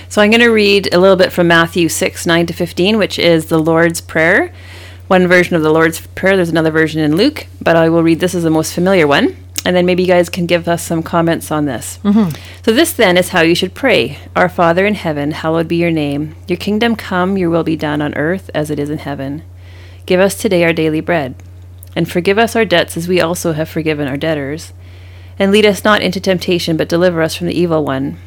So 0.09 0.21
I'm 0.21 0.31
going 0.31 0.41
to 0.41 0.47
read 0.47 0.93
a 0.93 0.99
little 0.99 1.17
bit 1.17 1.33
from 1.33 1.47
Matthew 1.47 1.89
6, 1.89 2.25
9 2.25 2.45
to 2.45 2.53
15, 2.53 2.97
which 2.97 3.19
is 3.19 3.47
the 3.47 3.59
Lord's 3.59 3.99
Prayer. 3.99 4.53
One 5.07 5.27
version 5.27 5.55
of 5.55 5.63
the 5.63 5.71
Lord's 5.71 6.05
Prayer, 6.07 6.35
there's 6.35 6.49
another 6.49 6.71
version 6.71 7.01
in 7.01 7.15
Luke, 7.15 7.47
but 7.61 7.75
I 7.75 7.89
will 7.89 8.03
read 8.03 8.19
this 8.19 8.35
as 8.35 8.43
the 8.43 8.49
most 8.49 8.73
familiar 8.73 9.07
one. 9.07 9.35
And 9.67 9.75
then 9.75 9.85
maybe 9.85 10.03
you 10.03 10.07
guys 10.07 10.29
can 10.29 10.45
give 10.45 10.69
us 10.69 10.81
some 10.81 11.03
comments 11.03 11.51
on 11.51 11.65
this. 11.65 11.99
So, 12.63 12.71
this 12.71 12.93
then 12.93 13.17
is 13.17 13.29
how 13.29 13.41
you 13.41 13.53
should 13.53 13.73
pray 13.73 14.17
Our 14.33 14.47
Father 14.47 14.85
in 14.85 14.93
heaven, 14.93 15.31
hallowed 15.31 15.67
be 15.67 15.75
your 15.75 15.91
name. 15.91 16.37
Your 16.47 16.55
kingdom 16.55 16.95
come, 16.95 17.37
your 17.37 17.49
will 17.49 17.65
be 17.65 17.75
done 17.75 18.01
on 18.01 18.13
earth 18.13 18.49
as 18.55 18.71
it 18.71 18.79
is 18.79 18.89
in 18.89 18.99
heaven. 18.99 19.43
Give 20.05 20.21
us 20.21 20.35
today 20.35 20.63
our 20.63 20.71
daily 20.71 21.01
bread. 21.01 21.35
And 21.97 22.09
forgive 22.09 22.37
us 22.37 22.55
our 22.55 22.63
debts 22.63 22.95
as 22.95 23.09
we 23.09 23.19
also 23.19 23.51
have 23.51 23.67
forgiven 23.67 24.07
our 24.07 24.15
debtors. 24.15 24.71
And 25.37 25.51
lead 25.51 25.65
us 25.65 25.83
not 25.83 26.01
into 26.01 26.21
temptation, 26.21 26.77
but 26.77 26.87
deliver 26.87 27.21
us 27.21 27.35
from 27.35 27.47
the 27.47 27.59
evil 27.59 27.83
one. 27.83 28.17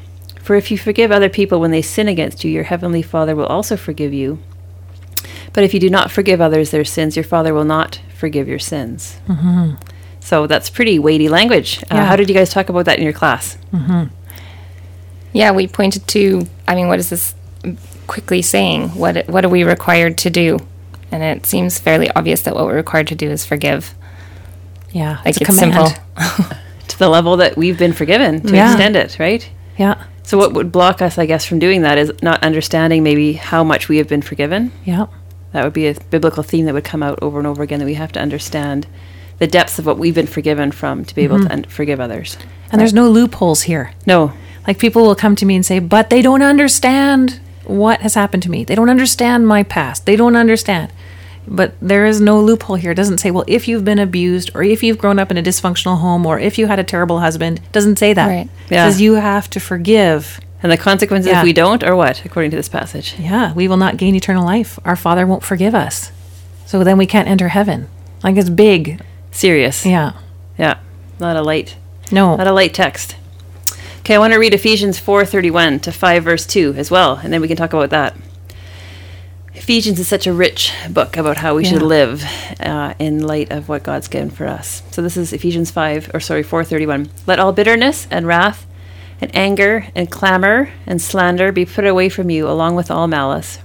For 0.42 0.56
if 0.56 0.70
you 0.70 0.76
forgive 0.76 1.10
other 1.10 1.30
people 1.30 1.58
when 1.58 1.70
they 1.70 1.80
sin 1.80 2.06
against 2.06 2.44
you, 2.44 2.50
your 2.50 2.64
heavenly 2.64 3.00
Father 3.00 3.34
will 3.34 3.46
also 3.46 3.78
forgive 3.78 4.12
you. 4.12 4.40
But 5.54 5.64
if 5.64 5.72
you 5.72 5.80
do 5.80 5.88
not 5.88 6.10
forgive 6.10 6.42
others 6.42 6.70
their 6.70 6.84
sins, 6.84 7.16
your 7.16 7.24
Father 7.24 7.54
will 7.54 7.64
not 7.64 7.98
forgive 8.14 8.46
your 8.46 8.58
sins. 8.58 9.18
Mm-hmm. 9.26 9.76
So 10.20 10.46
that's 10.46 10.70
pretty 10.70 10.98
weighty 10.98 11.28
language. 11.28 11.82
Uh, 11.90 11.96
Yeah. 11.96 12.04
how 12.06 12.16
did 12.16 12.28
you 12.28 12.34
guys 12.34 12.50
talk 12.50 12.68
about 12.68 12.84
that 12.84 12.98
in 12.98 13.04
your 13.04 13.12
class? 13.12 13.56
Yeah, 15.32 15.52
we 15.52 15.66
pointed 15.68 16.06
to, 16.08 16.46
I 16.66 16.74
mean, 16.74 16.88
what 16.88 16.98
is 16.98 17.10
this 17.10 17.34
quickly 18.06 18.42
saying? 18.42 18.90
What, 18.90 19.28
what 19.28 19.44
are 19.44 19.48
we 19.48 19.62
required 19.64 20.18
to 20.18 20.30
do? 20.30 20.58
And 21.12 21.22
it 21.22 21.46
seems 21.46 21.78
fairly 21.78 22.10
obvious 22.12 22.42
that 22.42 22.54
what 22.54 22.66
we're 22.66 22.74
required 22.76 23.06
to 23.08 23.14
do 23.14 23.30
is 23.30 23.44
forgive. 23.46 23.94
Yeah. 24.92 25.18
Like 25.24 25.36
a 25.36 25.42
it's, 25.42 25.56
simple. 25.56 25.88
To 26.88 26.98
the 26.98 27.08
level 27.08 27.36
that 27.36 27.56
we've 27.56 27.78
been 27.78 27.92
forgiven, 27.92 28.40
to 28.42 28.52
Yeah. 28.54 28.72
extend 28.72 28.96
it, 28.96 29.16
right? 29.20 29.48
Yeah. 29.78 30.02
So 30.24 30.36
what 30.36 30.52
would 30.54 30.72
block 30.72 31.00
us, 31.00 31.18
I 31.18 31.26
guess, 31.26 31.44
from 31.44 31.60
doing 31.60 31.82
that 31.82 31.98
is 31.98 32.12
not 32.20 32.42
understanding 32.42 33.04
maybe 33.04 33.34
how 33.34 33.62
much 33.62 33.88
we 33.88 33.98
have 33.98 34.08
been 34.08 34.22
forgiven. 34.22 34.72
Yeah. 34.84 35.06
That 35.52 35.62
would 35.62 35.72
be 35.72 35.86
a 35.86 35.94
biblical 36.10 36.42
theme 36.42 36.66
that 36.66 36.74
would 36.74 36.82
come 36.84 37.02
out 37.04 37.20
over 37.22 37.38
and 37.38 37.46
over 37.46 37.62
again 37.62 37.78
that 37.78 37.84
we 37.84 37.94
have 37.94 38.10
to 38.12 38.20
understand 38.20 38.88
the 39.40 39.46
depths 39.46 39.78
of 39.78 39.86
what 39.86 39.98
we've 39.98 40.14
been 40.14 40.26
forgiven 40.26 40.70
from 40.70 41.04
to 41.04 41.14
be 41.14 41.22
able 41.24 41.38
to 41.38 41.44
mm-hmm. 41.44 41.52
un- 41.52 41.64
forgive 41.64 41.98
others. 41.98 42.36
And 42.70 42.80
there's 42.80 42.94
no 42.94 43.08
loopholes 43.08 43.62
here. 43.62 43.92
No, 44.06 44.32
Like 44.66 44.78
people 44.78 45.02
will 45.02 45.16
come 45.16 45.34
to 45.36 45.46
me 45.46 45.56
and 45.56 45.66
say, 45.66 45.80
but 45.80 46.10
they 46.10 46.22
don't 46.22 46.42
understand 46.42 47.40
what 47.64 48.02
has 48.02 48.14
happened 48.14 48.42
to 48.44 48.50
me. 48.50 48.64
They 48.64 48.74
don't 48.74 48.90
understand 48.90 49.48
my 49.48 49.62
past. 49.62 50.06
They 50.06 50.14
don't 50.14 50.36
understand. 50.36 50.92
But 51.48 51.72
there 51.80 52.04
is 52.04 52.20
no 52.20 52.40
loophole 52.40 52.76
here. 52.76 52.92
It 52.92 52.96
doesn't 52.96 53.18
say, 53.18 53.30
well, 53.30 53.44
if 53.48 53.66
you've 53.66 53.84
been 53.84 53.98
abused 53.98 54.50
or 54.54 54.62
if 54.62 54.82
you've 54.82 54.98
grown 54.98 55.18
up 55.18 55.30
in 55.30 55.38
a 55.38 55.42
dysfunctional 55.42 55.98
home 55.98 56.26
or 56.26 56.38
if 56.38 56.58
you 56.58 56.66
had 56.66 56.78
a 56.78 56.84
terrible 56.84 57.20
husband. 57.20 57.58
It 57.58 57.72
doesn't 57.72 57.98
say 57.98 58.12
that. 58.12 58.26
Right. 58.26 58.48
Yeah. 58.68 58.86
It 58.86 58.92
says 58.92 59.00
you 59.00 59.14
have 59.14 59.48
to 59.50 59.60
forgive. 59.60 60.38
and 60.62 60.70
the 60.70 60.76
consequences 60.76 61.32
Yeah. 61.32 61.38
if 61.38 61.44
we 61.44 61.54
don't 61.54 61.82
are 61.82 61.96
what, 61.96 62.22
according 62.26 62.50
to 62.50 62.56
this 62.58 62.68
passage? 62.68 63.14
Yeah, 63.18 63.54
we 63.54 63.66
will 63.66 63.78
not 63.78 63.96
gain 63.96 64.14
eternal 64.14 64.44
life. 64.44 64.78
Our 64.84 64.96
Father 64.96 65.26
won't 65.26 65.42
forgive 65.42 65.74
us. 65.74 66.12
So 66.66 66.84
then 66.84 66.98
we 66.98 67.06
can't 67.06 67.26
enter 67.26 67.48
heaven. 67.48 67.88
Like 68.22 68.36
it's 68.36 68.50
big. 68.50 69.00
Serious. 69.30 69.86
Yeah. 69.86 70.12
Yeah. 70.58 70.78
Not 71.18 71.36
a 71.36 71.42
light, 71.42 71.76
No. 72.10 72.36
not 72.36 72.46
a 72.46 72.52
light 72.52 72.74
text. 72.74 73.16
Okay, 74.00 74.14
I 74.14 74.18
want 74.18 74.32
to 74.32 74.38
read 74.38 74.54
Ephesians 74.54 74.98
4:31 74.98 75.80
to 75.82 75.92
5 75.92 76.24
verse 76.24 76.46
2 76.46 76.74
as 76.76 76.90
well, 76.90 77.20
and 77.22 77.32
then 77.32 77.40
we 77.40 77.48
can 77.48 77.56
talk 77.56 77.72
about 77.72 77.90
that. 77.90 78.16
Ephesians 79.54 79.98
is 79.98 80.08
such 80.08 80.26
a 80.26 80.32
rich 80.32 80.72
book 80.88 81.16
about 81.16 81.36
how 81.38 81.54
we 81.54 81.64
should 81.64 81.82
live 81.82 82.24
uh, 82.60 82.94
in 82.98 83.22
light 83.22 83.50
of 83.52 83.68
what 83.68 83.82
God's 83.82 84.08
given 84.08 84.30
for 84.30 84.46
us. 84.46 84.82
So 84.90 85.02
this 85.02 85.16
is 85.16 85.32
Ephesians 85.32 85.70
5 85.70 86.10
or 86.14 86.20
sorry 86.20 86.42
4:31. 86.42 87.10
Let 87.26 87.38
all 87.38 87.52
bitterness 87.52 88.06
and 88.10 88.26
wrath 88.26 88.66
and 89.20 89.30
anger 89.36 89.86
and 89.94 90.10
clamor 90.10 90.70
and 90.86 91.00
slander 91.02 91.52
be 91.52 91.66
put 91.66 91.86
away 91.86 92.08
from 92.08 92.30
you 92.30 92.48
along 92.48 92.74
with 92.76 92.90
all 92.90 93.06
malice. 93.06 93.58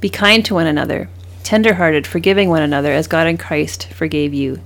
Be 0.00 0.08
kind 0.08 0.44
to 0.44 0.54
one 0.54 0.66
another, 0.68 1.08
tender-hearted, 1.42 2.06
forgiving 2.06 2.48
one 2.48 2.62
another 2.62 2.92
as 2.92 3.08
God 3.08 3.26
in 3.26 3.36
Christ 3.36 3.88
forgave 3.92 4.32
you. 4.32 4.60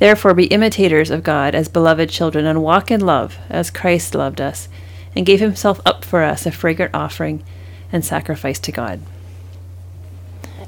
Therefore, 0.00 0.32
be 0.32 0.46
imitators 0.46 1.10
of 1.10 1.22
God 1.22 1.54
as 1.54 1.68
beloved 1.68 2.08
children, 2.08 2.46
and 2.46 2.62
walk 2.62 2.90
in 2.90 3.00
love 3.00 3.38
as 3.50 3.70
Christ 3.70 4.14
loved 4.14 4.40
us, 4.40 4.68
and 5.14 5.26
gave 5.26 5.40
himself 5.40 5.78
up 5.84 6.04
for 6.04 6.22
us 6.22 6.46
a 6.46 6.50
fragrant 6.50 6.94
offering 6.94 7.44
and 7.92 8.04
sacrifice 8.04 8.58
to 8.60 8.72
God. 8.72 9.00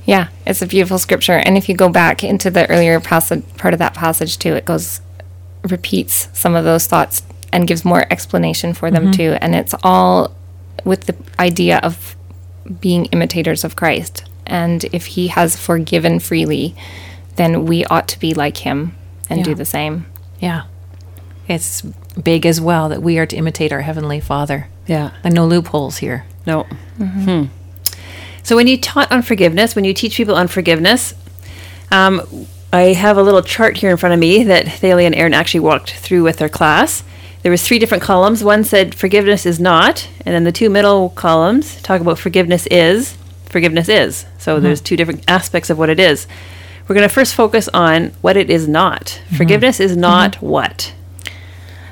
Yeah, 0.04 0.28
it's 0.46 0.60
a 0.60 0.66
beautiful 0.66 0.98
scripture. 0.98 1.38
And 1.38 1.56
if 1.56 1.68
you 1.68 1.74
go 1.74 1.88
back 1.88 2.22
into 2.22 2.50
the 2.50 2.68
earlier 2.68 3.00
passage, 3.00 3.42
part 3.56 3.72
of 3.72 3.78
that 3.78 3.94
passage 3.94 4.36
too, 4.36 4.52
it 4.54 4.66
goes, 4.66 5.00
repeats 5.64 6.28
some 6.34 6.54
of 6.54 6.64
those 6.64 6.86
thoughts 6.86 7.22
and 7.52 7.68
gives 7.68 7.84
more 7.84 8.04
explanation 8.10 8.74
for 8.74 8.90
them 8.90 9.04
mm-hmm. 9.04 9.12
too. 9.12 9.38
And 9.40 9.54
it's 9.54 9.74
all 9.82 10.34
with 10.84 11.06
the 11.06 11.16
idea 11.38 11.78
of 11.78 12.16
being 12.80 13.06
imitators 13.06 13.64
of 13.64 13.76
Christ. 13.76 14.24
And 14.44 14.84
if 14.86 15.06
he 15.06 15.28
has 15.28 15.56
forgiven 15.56 16.18
freely, 16.18 16.74
then 17.36 17.64
we 17.64 17.84
ought 17.86 18.08
to 18.08 18.18
be 18.18 18.34
like 18.34 18.58
him 18.58 18.96
and 19.32 19.44
do 19.44 19.54
the 19.54 19.64
same. 19.64 20.06
Yeah. 20.40 20.64
It's 21.48 21.82
big 21.82 22.46
as 22.46 22.60
well 22.60 22.88
that 22.88 23.02
we 23.02 23.18
are 23.18 23.26
to 23.26 23.36
imitate 23.36 23.72
our 23.72 23.82
Heavenly 23.82 24.20
Father. 24.20 24.68
Yeah. 24.86 25.12
And 25.24 25.34
no 25.34 25.46
loopholes 25.46 25.98
here. 25.98 26.24
No. 26.46 26.64
Hmm. 26.98 27.44
So 28.42 28.56
when 28.56 28.66
you 28.66 28.76
taught 28.76 29.10
on 29.12 29.22
forgiveness, 29.22 29.76
when 29.76 29.84
you 29.84 29.94
teach 29.94 30.16
people 30.16 30.34
on 30.34 30.48
forgiveness, 30.48 31.14
um, 31.90 32.46
I 32.72 32.94
have 32.94 33.16
a 33.16 33.22
little 33.22 33.42
chart 33.42 33.76
here 33.76 33.90
in 33.90 33.96
front 33.96 34.14
of 34.14 34.18
me 34.18 34.44
that 34.44 34.66
Thalia 34.66 35.06
and 35.06 35.14
Erin 35.14 35.34
actually 35.34 35.60
walked 35.60 35.92
through 35.92 36.24
with 36.24 36.38
their 36.38 36.48
class. 36.48 37.04
There 37.42 37.50
was 37.50 37.62
three 37.62 37.78
different 37.78 38.02
columns. 38.02 38.42
One 38.42 38.64
said 38.64 38.94
forgiveness 38.94 39.46
is 39.46 39.60
not, 39.60 40.08
and 40.24 40.34
then 40.34 40.44
the 40.44 40.52
two 40.52 40.70
middle 40.70 41.10
columns 41.10 41.80
talk 41.82 42.00
about 42.00 42.18
forgiveness 42.18 42.66
is. 42.68 43.16
Forgiveness 43.46 43.88
is. 43.88 44.24
So 44.38 44.58
there's 44.60 44.80
two 44.80 44.96
different 44.96 45.24
aspects 45.28 45.68
of 45.68 45.76
what 45.76 45.90
it 45.90 46.00
is. 46.00 46.26
We're 46.88 46.94
going 46.94 47.08
to 47.08 47.14
first 47.14 47.34
focus 47.34 47.68
on 47.72 48.08
what 48.20 48.36
it 48.36 48.50
is 48.50 48.68
not. 48.68 49.04
Mm-hmm. 49.04 49.36
Forgiveness 49.36 49.80
is 49.80 49.92
mm-hmm. 49.92 50.00
not 50.00 50.36
what. 50.36 50.92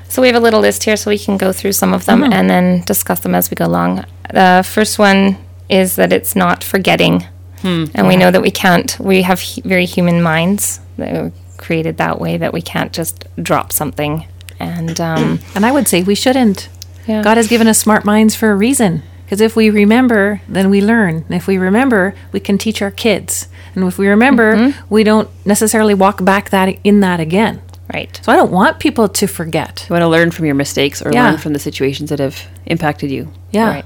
So 0.09 0.21
we 0.21 0.27
have 0.27 0.35
a 0.35 0.41
little 0.41 0.59
list 0.59 0.83
here, 0.83 0.97
so 0.97 1.09
we 1.09 1.17
can 1.17 1.37
go 1.37 1.53
through 1.53 1.71
some 1.71 1.93
of 1.93 2.05
them 2.05 2.21
mm-hmm. 2.21 2.33
and 2.33 2.49
then 2.49 2.81
discuss 2.81 3.21
them 3.21 3.33
as 3.33 3.49
we 3.49 3.55
go 3.55 3.65
along. 3.65 4.03
The 4.29 4.67
first 4.67 4.99
one 4.99 5.37
is 5.69 5.95
that 5.95 6.11
it's 6.11 6.35
not 6.35 6.65
forgetting, 6.65 7.25
hmm. 7.61 7.85
and 7.93 8.07
we 8.09 8.17
know 8.17 8.29
that 8.29 8.41
we 8.41 8.51
can't. 8.51 8.99
We 8.99 9.21
have 9.21 9.41
hu- 9.41 9.61
very 9.61 9.85
human 9.85 10.21
minds 10.21 10.81
that 10.97 11.13
were 11.13 11.31
created 11.57 11.95
that 11.97 12.19
way 12.19 12.35
that 12.35 12.51
we 12.51 12.61
can't 12.61 12.91
just 12.91 13.25
drop 13.41 13.71
something. 13.71 14.27
And 14.59 14.99
um, 14.99 15.39
And 15.55 15.65
I 15.65 15.71
would 15.71 15.87
say 15.87 16.03
we 16.03 16.15
shouldn't. 16.15 16.67
Yeah. 17.07 17.23
God 17.23 17.37
has 17.37 17.47
given 17.47 17.67
us 17.67 17.79
smart 17.79 18.03
minds 18.03 18.35
for 18.35 18.51
a 18.51 18.55
reason. 18.55 19.03
Because 19.31 19.39
if 19.39 19.55
we 19.55 19.69
remember, 19.69 20.41
then 20.49 20.69
we 20.69 20.81
learn. 20.81 21.23
And 21.23 21.33
if 21.33 21.47
we 21.47 21.57
remember, 21.57 22.13
we 22.33 22.41
can 22.41 22.57
teach 22.57 22.81
our 22.81 22.91
kids. 22.91 23.47
And 23.73 23.85
if 23.85 23.97
we 23.97 24.09
remember, 24.09 24.57
mm-hmm. 24.57 24.93
we 24.93 25.05
don't 25.05 25.29
necessarily 25.45 25.93
walk 25.93 26.21
back 26.25 26.49
that 26.49 26.77
in 26.83 26.99
that 26.99 27.21
again. 27.21 27.61
right, 27.93 28.19
So 28.21 28.33
I 28.33 28.35
don't 28.35 28.51
want 28.51 28.81
people 28.81 29.07
to 29.07 29.27
forget. 29.27 29.85
You 29.89 29.93
want 29.93 30.03
to 30.03 30.09
learn 30.09 30.31
from 30.31 30.43
your 30.43 30.55
mistakes 30.55 31.01
or 31.01 31.13
Yeah. 31.13 31.29
learn 31.29 31.37
from 31.37 31.53
the 31.53 31.59
situations 31.59 32.09
that 32.09 32.19
have 32.19 32.45
impacted 32.65 33.09
you. 33.09 33.31
Yeah. 33.51 33.69
right. 33.69 33.85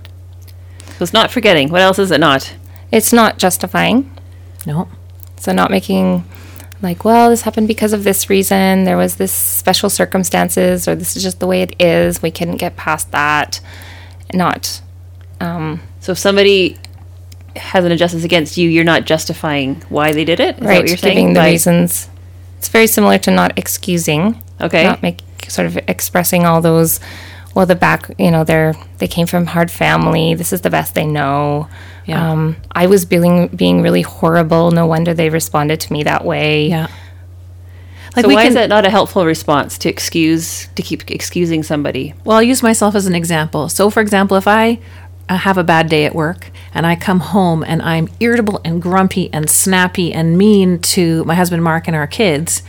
So 0.98 1.04
it's 1.04 1.14
not 1.14 1.30
forgetting. 1.30 1.70
What 1.70 1.82
else 1.82 2.00
is 2.00 2.10
it 2.10 2.20
not? 2.20 2.52
It's 2.92 3.14
not 3.14 3.38
justifying. 3.38 4.10
No. 4.66 4.88
So 5.40 5.52
not 5.52 5.70
making 5.70 6.24
like, 6.82 7.06
well, 7.06 7.30
this 7.30 7.44
happened 7.44 7.68
because 7.68 7.94
of 7.94 8.04
this 8.04 8.32
reason. 8.32 8.86
There 8.86 8.98
was 8.98 9.18
this 9.18 9.32
special 9.32 9.92
circumstances, 9.92 10.88
or 10.88 10.96
this 10.96 11.16
is 11.16 11.22
just 11.22 11.40
the 11.40 11.46
way 11.46 11.62
it 11.62 11.80
is. 11.80 12.24
We 12.24 12.32
couldn't 12.32 12.58
get 12.58 12.76
past 12.78 13.12
that. 13.12 13.62
Not. 14.34 14.82
Um, 15.46 15.82
So 16.00 16.12
if 16.12 16.18
somebody 16.20 16.78
has 17.56 17.86
an 17.86 17.92
injustice 17.92 18.24
against 18.24 18.58
you, 18.58 18.70
you're 18.70 18.84
not 18.84 19.06
justifying 19.06 19.82
why 19.90 20.12
they 20.14 20.26
did 20.26 20.40
it. 20.40 20.56
Is 20.56 20.62
that 20.62 20.66
right 20.68 20.78
what 20.80 20.88
you're 20.88 20.96
just 20.98 21.04
giving 21.04 21.18
saying? 21.18 21.34
the 21.34 21.40
By- 21.40 21.52
reasons 21.52 22.10
it's 22.58 22.68
very 22.70 22.88
similar 22.88 23.18
to 23.20 23.32
not 23.32 23.58
excusing 23.58 24.42
Okay. 24.60 24.84
not 24.84 25.02
make 25.04 25.20
sort 25.48 25.68
of 25.68 25.78
expressing 25.88 26.46
all 26.46 26.62
those 26.62 27.00
well, 27.54 27.66
the 27.66 27.76
back, 27.76 28.12
you 28.20 28.32
know, 28.32 28.44
they're 28.44 28.74
they 28.98 29.08
came 29.08 29.28
from 29.28 29.46
hard 29.46 29.72
family. 29.72 30.34
This 30.36 30.52
is 30.52 30.60
the 30.60 30.70
best 30.70 30.94
they 30.94 31.06
know. 31.06 31.70
Yeah. 32.06 32.32
Um, 32.32 32.58
I 32.74 32.88
was 32.88 33.06
being 33.06 33.48
being 33.48 33.82
really 33.82 34.02
horrible. 34.02 34.72
No 34.72 34.86
wonder 34.88 35.14
they 35.14 35.30
responded 35.30 35.80
to 35.80 35.94
me 35.94 36.04
that 36.04 36.26
way. 36.26 36.68
Yeah. 36.68 36.88
so 38.20 38.28
why 38.28 38.44
is 38.46 38.56
that 38.56 38.68
not 38.68 38.86
a 38.86 38.90
helpful 38.90 39.26
response 39.26 39.78
to 39.80 39.90
excuse 39.90 40.68
to 40.76 40.82
keep 40.82 41.10
excusing 41.10 41.64
somebody? 41.64 42.14
Well, 42.26 42.36
I'll 42.38 42.44
use 42.44 42.62
myself 42.62 42.94
as 42.94 43.06
an 43.08 43.16
example. 43.16 43.70
So, 43.70 43.90
for 43.90 44.02
example, 44.02 44.36
if 44.36 44.48
I 44.50 44.80
uh, 45.30 45.38
have 45.38 45.58
a 45.58 45.64
bad 45.64 45.90
day 45.90 46.06
at 46.06 46.16
work 46.16 46.52
and 46.74 46.86
I 46.86 46.96
come 46.96 47.20
home 47.20 47.64
and 47.64 47.82
I'm 47.82 48.10
irritable 48.20 48.62
and 48.64 48.82
grumpy 48.82 49.32
and 49.34 49.50
snappy 49.50 50.14
and 50.14 50.38
mean 50.38 50.80
to 50.80 51.24
my 51.26 51.36
husband 51.36 51.64
Mark 51.64 51.88
and 51.88 51.96
our 51.96 52.08
kids, 52.08 52.62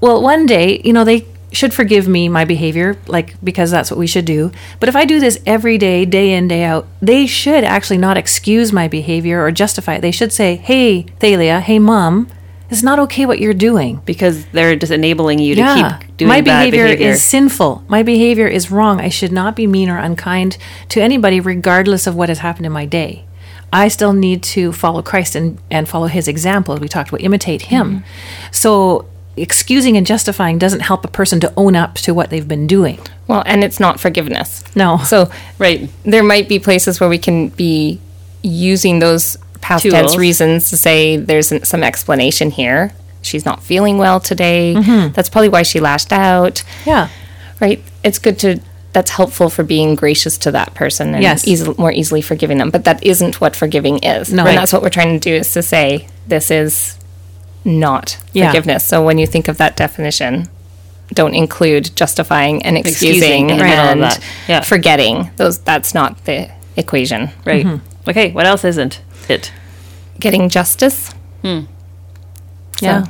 well, 0.00 0.22
one 0.22 0.46
day, 0.46 0.80
you 0.84 0.92
know, 0.92 1.04
they 1.04 1.26
should 1.50 1.72
forgive 1.72 2.06
me 2.06 2.28
my 2.28 2.44
behavior, 2.44 2.96
like 3.06 3.34
because 3.42 3.70
that's 3.70 3.90
what 3.90 3.98
we 3.98 4.06
should 4.06 4.24
do. 4.24 4.52
But 4.80 4.88
if 4.88 4.96
I 4.96 5.04
do 5.04 5.18
this 5.18 5.40
every 5.46 5.78
day, 5.78 6.04
day 6.04 6.34
in, 6.34 6.46
day 6.46 6.62
out, 6.62 6.86
they 7.00 7.26
should 7.26 7.64
actually 7.64 7.98
not 7.98 8.16
excuse 8.16 8.72
my 8.72 8.86
behavior 8.86 9.42
or 9.42 9.50
justify 9.50 9.94
it. 9.94 10.00
They 10.02 10.10
should 10.10 10.32
say, 10.32 10.56
hey, 10.56 11.02
Thalia, 11.02 11.60
hey, 11.60 11.78
mom, 11.78 12.28
it's 12.70 12.82
not 12.82 12.98
okay 12.98 13.26
what 13.26 13.38
you're 13.38 13.54
doing. 13.54 14.00
Because 14.04 14.46
they're 14.46 14.76
just 14.76 14.92
enabling 14.92 15.38
you 15.38 15.54
to 15.54 15.62
keep 15.62 16.16
doing 16.16 16.28
my 16.28 16.40
bad 16.40 16.70
behavior, 16.70 16.84
behavior. 16.84 17.10
is 17.10 17.22
sinful. 17.22 17.84
My 17.88 18.02
behavior 18.02 18.46
is 18.46 18.70
wrong. 18.70 19.00
I 19.00 19.08
should 19.08 19.32
not 19.32 19.56
be 19.56 19.66
mean 19.66 19.88
or 19.88 19.98
unkind 19.98 20.58
to 20.90 21.00
anybody, 21.00 21.40
regardless 21.40 22.06
of 22.06 22.14
what 22.14 22.28
has 22.28 22.38
happened 22.38 22.66
in 22.66 22.72
my 22.72 22.86
day. 22.86 23.24
I 23.72 23.88
still 23.88 24.12
need 24.12 24.42
to 24.44 24.72
follow 24.72 25.02
Christ 25.02 25.34
and, 25.34 25.58
and 25.70 25.88
follow 25.88 26.06
his 26.06 26.26
example. 26.28 26.76
We 26.76 26.88
talked 26.88 27.10
about 27.10 27.20
imitate 27.20 27.62
him. 27.62 28.00
Mm-hmm. 28.00 28.52
So 28.52 29.06
excusing 29.36 29.96
and 29.96 30.06
justifying 30.06 30.58
doesn't 30.58 30.80
help 30.80 31.04
a 31.04 31.08
person 31.08 31.40
to 31.40 31.52
own 31.56 31.76
up 31.76 31.94
to 31.94 32.14
what 32.14 32.30
they've 32.30 32.48
been 32.48 32.66
doing. 32.66 32.98
Well, 33.26 33.42
and 33.46 33.62
it's 33.62 33.78
not 33.78 34.00
forgiveness. 34.00 34.64
No. 34.74 34.98
So 34.98 35.30
right. 35.58 35.88
there 36.02 36.22
might 36.22 36.48
be 36.48 36.58
places 36.58 37.00
where 37.00 37.08
we 37.08 37.18
can 37.18 37.48
be 37.48 38.00
using 38.42 38.98
those 38.98 39.36
past 39.68 39.82
Tools. 39.82 39.94
tense 39.94 40.16
reasons 40.16 40.70
to 40.70 40.76
say 40.76 41.16
there's 41.16 41.52
an, 41.52 41.64
some 41.64 41.82
explanation 41.82 42.50
here. 42.50 42.92
She's 43.22 43.44
not 43.44 43.62
feeling 43.62 43.98
well 43.98 44.20
today. 44.20 44.74
That's 45.14 45.28
probably 45.28 45.48
why 45.50 45.62
she 45.62 45.80
lashed 45.80 46.12
out. 46.12 46.62
Yeah. 46.86 47.08
Right? 47.60 47.82
It's 48.02 48.18
good 48.18 48.38
to 48.40 48.60
that's 48.94 49.10
helpful 49.10 49.50
for 49.50 49.62
being 49.64 49.94
gracious 49.94 50.38
to 50.38 50.50
that 50.52 50.72
person 50.74 51.12
and 51.14 51.22
Yes. 51.22 51.46
easily, 51.46 51.74
more 51.78 51.92
easily 51.92 52.22
forgiving 52.22 52.56
them. 52.58 52.70
But 52.70 52.84
that 52.84 53.04
isn't 53.04 53.38
what 53.40 53.54
forgiving 53.54 53.98
is. 53.98 54.32
No. 54.32 54.46
and 54.46 54.56
that's 54.56 54.72
what 54.72 54.80
we're 54.82 54.88
trying 54.88 55.20
to 55.20 55.30
do 55.30 55.34
is 55.36 55.52
to 55.52 55.62
say 55.62 56.08
this 56.26 56.50
is 56.50 56.96
not 57.64 58.16
Yeah. 58.32 58.48
forgiveness. 58.48 58.84
So 58.86 59.04
when 59.04 59.18
you 59.18 59.26
think 59.26 59.46
of 59.48 59.58
that 59.58 59.76
definition, 59.76 60.48
don't 61.12 61.34
include 61.34 61.94
justifying 61.96 62.62
and 62.64 62.78
Excusing 62.78 63.08
excusing, 63.10 63.50
in 63.50 63.58
the 63.58 63.64
and. 63.64 64.18
Yeah. 64.48 64.60
forgetting. 64.62 65.30
Those 65.36 65.58
that's 65.58 65.92
not 65.94 66.24
the 66.24 66.48
equation. 66.76 67.30
Right. 67.44 67.66
Mm-hmm. 67.66 67.84
Okay. 68.08 68.30
What 68.32 68.46
else 68.46 68.64
isn't 68.64 69.00
it? 69.28 69.52
Getting 70.20 70.48
justice. 70.48 71.14
Yeah. 72.80 73.06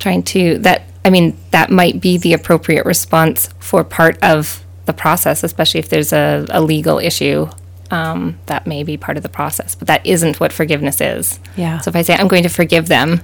trying 0.00 0.22
to 0.24 0.58
that 0.58 0.82
i 1.04 1.10
mean 1.10 1.36
that 1.52 1.70
might 1.70 2.00
be 2.00 2.16
the 2.18 2.32
appropriate 2.32 2.84
response 2.86 3.48
for 3.60 3.84
part 3.84 4.18
of 4.22 4.64
the 4.86 4.92
process 4.92 5.44
especially 5.44 5.78
if 5.80 5.88
there's 5.88 6.12
a, 6.12 6.44
a 6.50 6.60
legal 6.60 6.98
issue 6.98 7.48
um, 7.90 8.38
that 8.46 8.66
may 8.66 8.82
be 8.82 8.96
part 8.96 9.16
of 9.16 9.22
the 9.22 9.28
process 9.28 9.74
but 9.76 9.86
that 9.88 10.04
isn't 10.04 10.40
what 10.40 10.52
forgiveness 10.52 11.00
is 11.00 11.38
Yeah. 11.56 11.78
so 11.80 11.88
if 11.90 11.96
i 11.96 12.02
say 12.02 12.14
i'm 12.14 12.26
going 12.28 12.42
to 12.42 12.48
forgive 12.48 12.88
them 12.88 13.20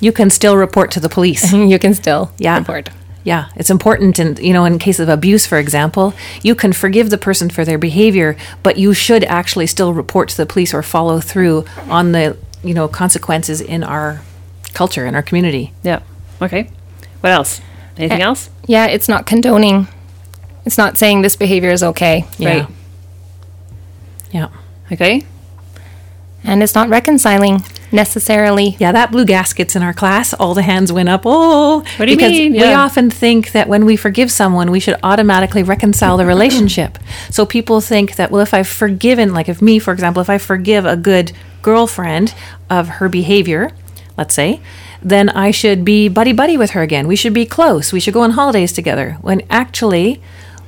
You 0.00 0.12
can 0.12 0.30
still 0.30 0.56
report 0.56 0.90
to 0.92 1.00
the 1.00 1.08
police. 1.08 1.52
you 1.72 1.78
can 1.78 1.94
still 1.94 2.30
Yeah. 2.38 2.58
report 2.58 2.90
Yeah, 3.24 3.48
it's 3.56 3.68
important, 3.70 4.18
and 4.18 4.38
you 4.38 4.52
know, 4.52 4.64
in 4.64 4.78
case 4.78 4.98
of 4.98 5.08
abuse, 5.08 5.44
for 5.46 5.58
example, 5.58 6.14
you 6.42 6.54
can 6.54 6.72
forgive 6.72 7.10
the 7.10 7.18
person 7.18 7.50
for 7.50 7.64
their 7.64 7.76
behavior, 7.78 8.36
but 8.62 8.78
you 8.78 8.94
should 8.94 9.24
actually 9.24 9.66
still 9.66 9.92
report 9.92 10.28
to 10.30 10.36
the 10.36 10.46
police 10.46 10.72
or 10.72 10.82
follow 10.82 11.20
through 11.20 11.64
on 11.88 12.12
the 12.12 12.36
you 12.64 12.72
know 12.74 12.88
consequences 12.88 13.60
in 13.60 13.82
our 13.84 14.20
culture 14.74 15.04
in 15.06 15.14
our 15.14 15.22
community. 15.22 15.72
Yeah. 15.82 16.00
Okay. 16.40 16.70
What 17.20 17.32
else? 17.32 17.60
Anything 17.96 18.20
Eh. 18.22 18.24
else? 18.24 18.50
yeah 18.68 18.86
it's 18.86 19.08
not 19.08 19.26
condoning 19.26 19.88
it's 20.64 20.76
not 20.78 20.96
saying 20.98 21.22
this 21.22 21.34
behavior 21.36 21.70
is 21.70 21.82
okay 21.82 22.24
Yeah. 22.38 22.48
Right. 22.60 22.68
Yeah, 24.30 24.48
Okay. 24.92 25.24
and 26.44 26.62
it's 26.62 26.74
not 26.74 26.88
reconciling 26.88 27.64
necessarily 27.92 28.76
yeah, 28.78 28.92
that 28.92 29.10
blew 29.10 29.24
gaskets 29.24 29.74
in 29.76 29.82
our 29.82 29.92
class. 29.94 30.34
All 30.34 30.54
the 30.54 30.62
hands 30.62 30.92
went 30.92 31.08
up. 31.08 31.22
Oh, 31.24 31.80
What 31.96 32.06
do 32.06 32.10
you 32.10 32.16
because 32.16 32.32
mean? 32.32 32.52
we 32.52 32.62
often 32.72 33.10
think 33.10 33.52
that 33.52 33.68
when 33.68 33.84
we 33.84 33.96
forgive 33.96 34.30
someone, 34.30 34.70
we 34.70 34.80
should 34.80 34.98
automatically 35.02 35.62
reconcile 35.62 36.16
the 36.16 36.26
relationship. 36.26 36.98
So 37.30 37.46
people 37.46 37.80
think 37.80 38.16
that 38.16 38.30
well, 38.30 38.42
if 38.42 38.52
I've 38.54 38.68
forgiven, 38.68 39.32
like 39.32 39.48
if 39.48 39.60
me, 39.62 39.78
for 39.78 39.92
example, 39.92 40.20
if 40.22 40.30
I 40.30 40.38
forgive 40.38 40.84
a 40.84 40.96
good 40.96 41.32
girlfriend 41.62 42.34
of 42.70 42.88
her 42.88 43.08
behavior, 43.08 43.70
let's 44.16 44.34
say, 44.34 44.60
then 45.02 45.28
I 45.30 45.50
should 45.50 45.84
be 45.84 46.08
buddy 46.08 46.32
buddy 46.32 46.56
with 46.56 46.70
her 46.70 46.82
again. 46.82 47.06
We 47.06 47.16
should 47.16 47.34
be 47.34 47.46
close. 47.46 47.92
We 47.92 48.00
should 48.00 48.14
go 48.14 48.22
on 48.22 48.32
holidays 48.32 48.72
together. 48.72 49.16
When 49.20 49.42
actually. 49.50 50.20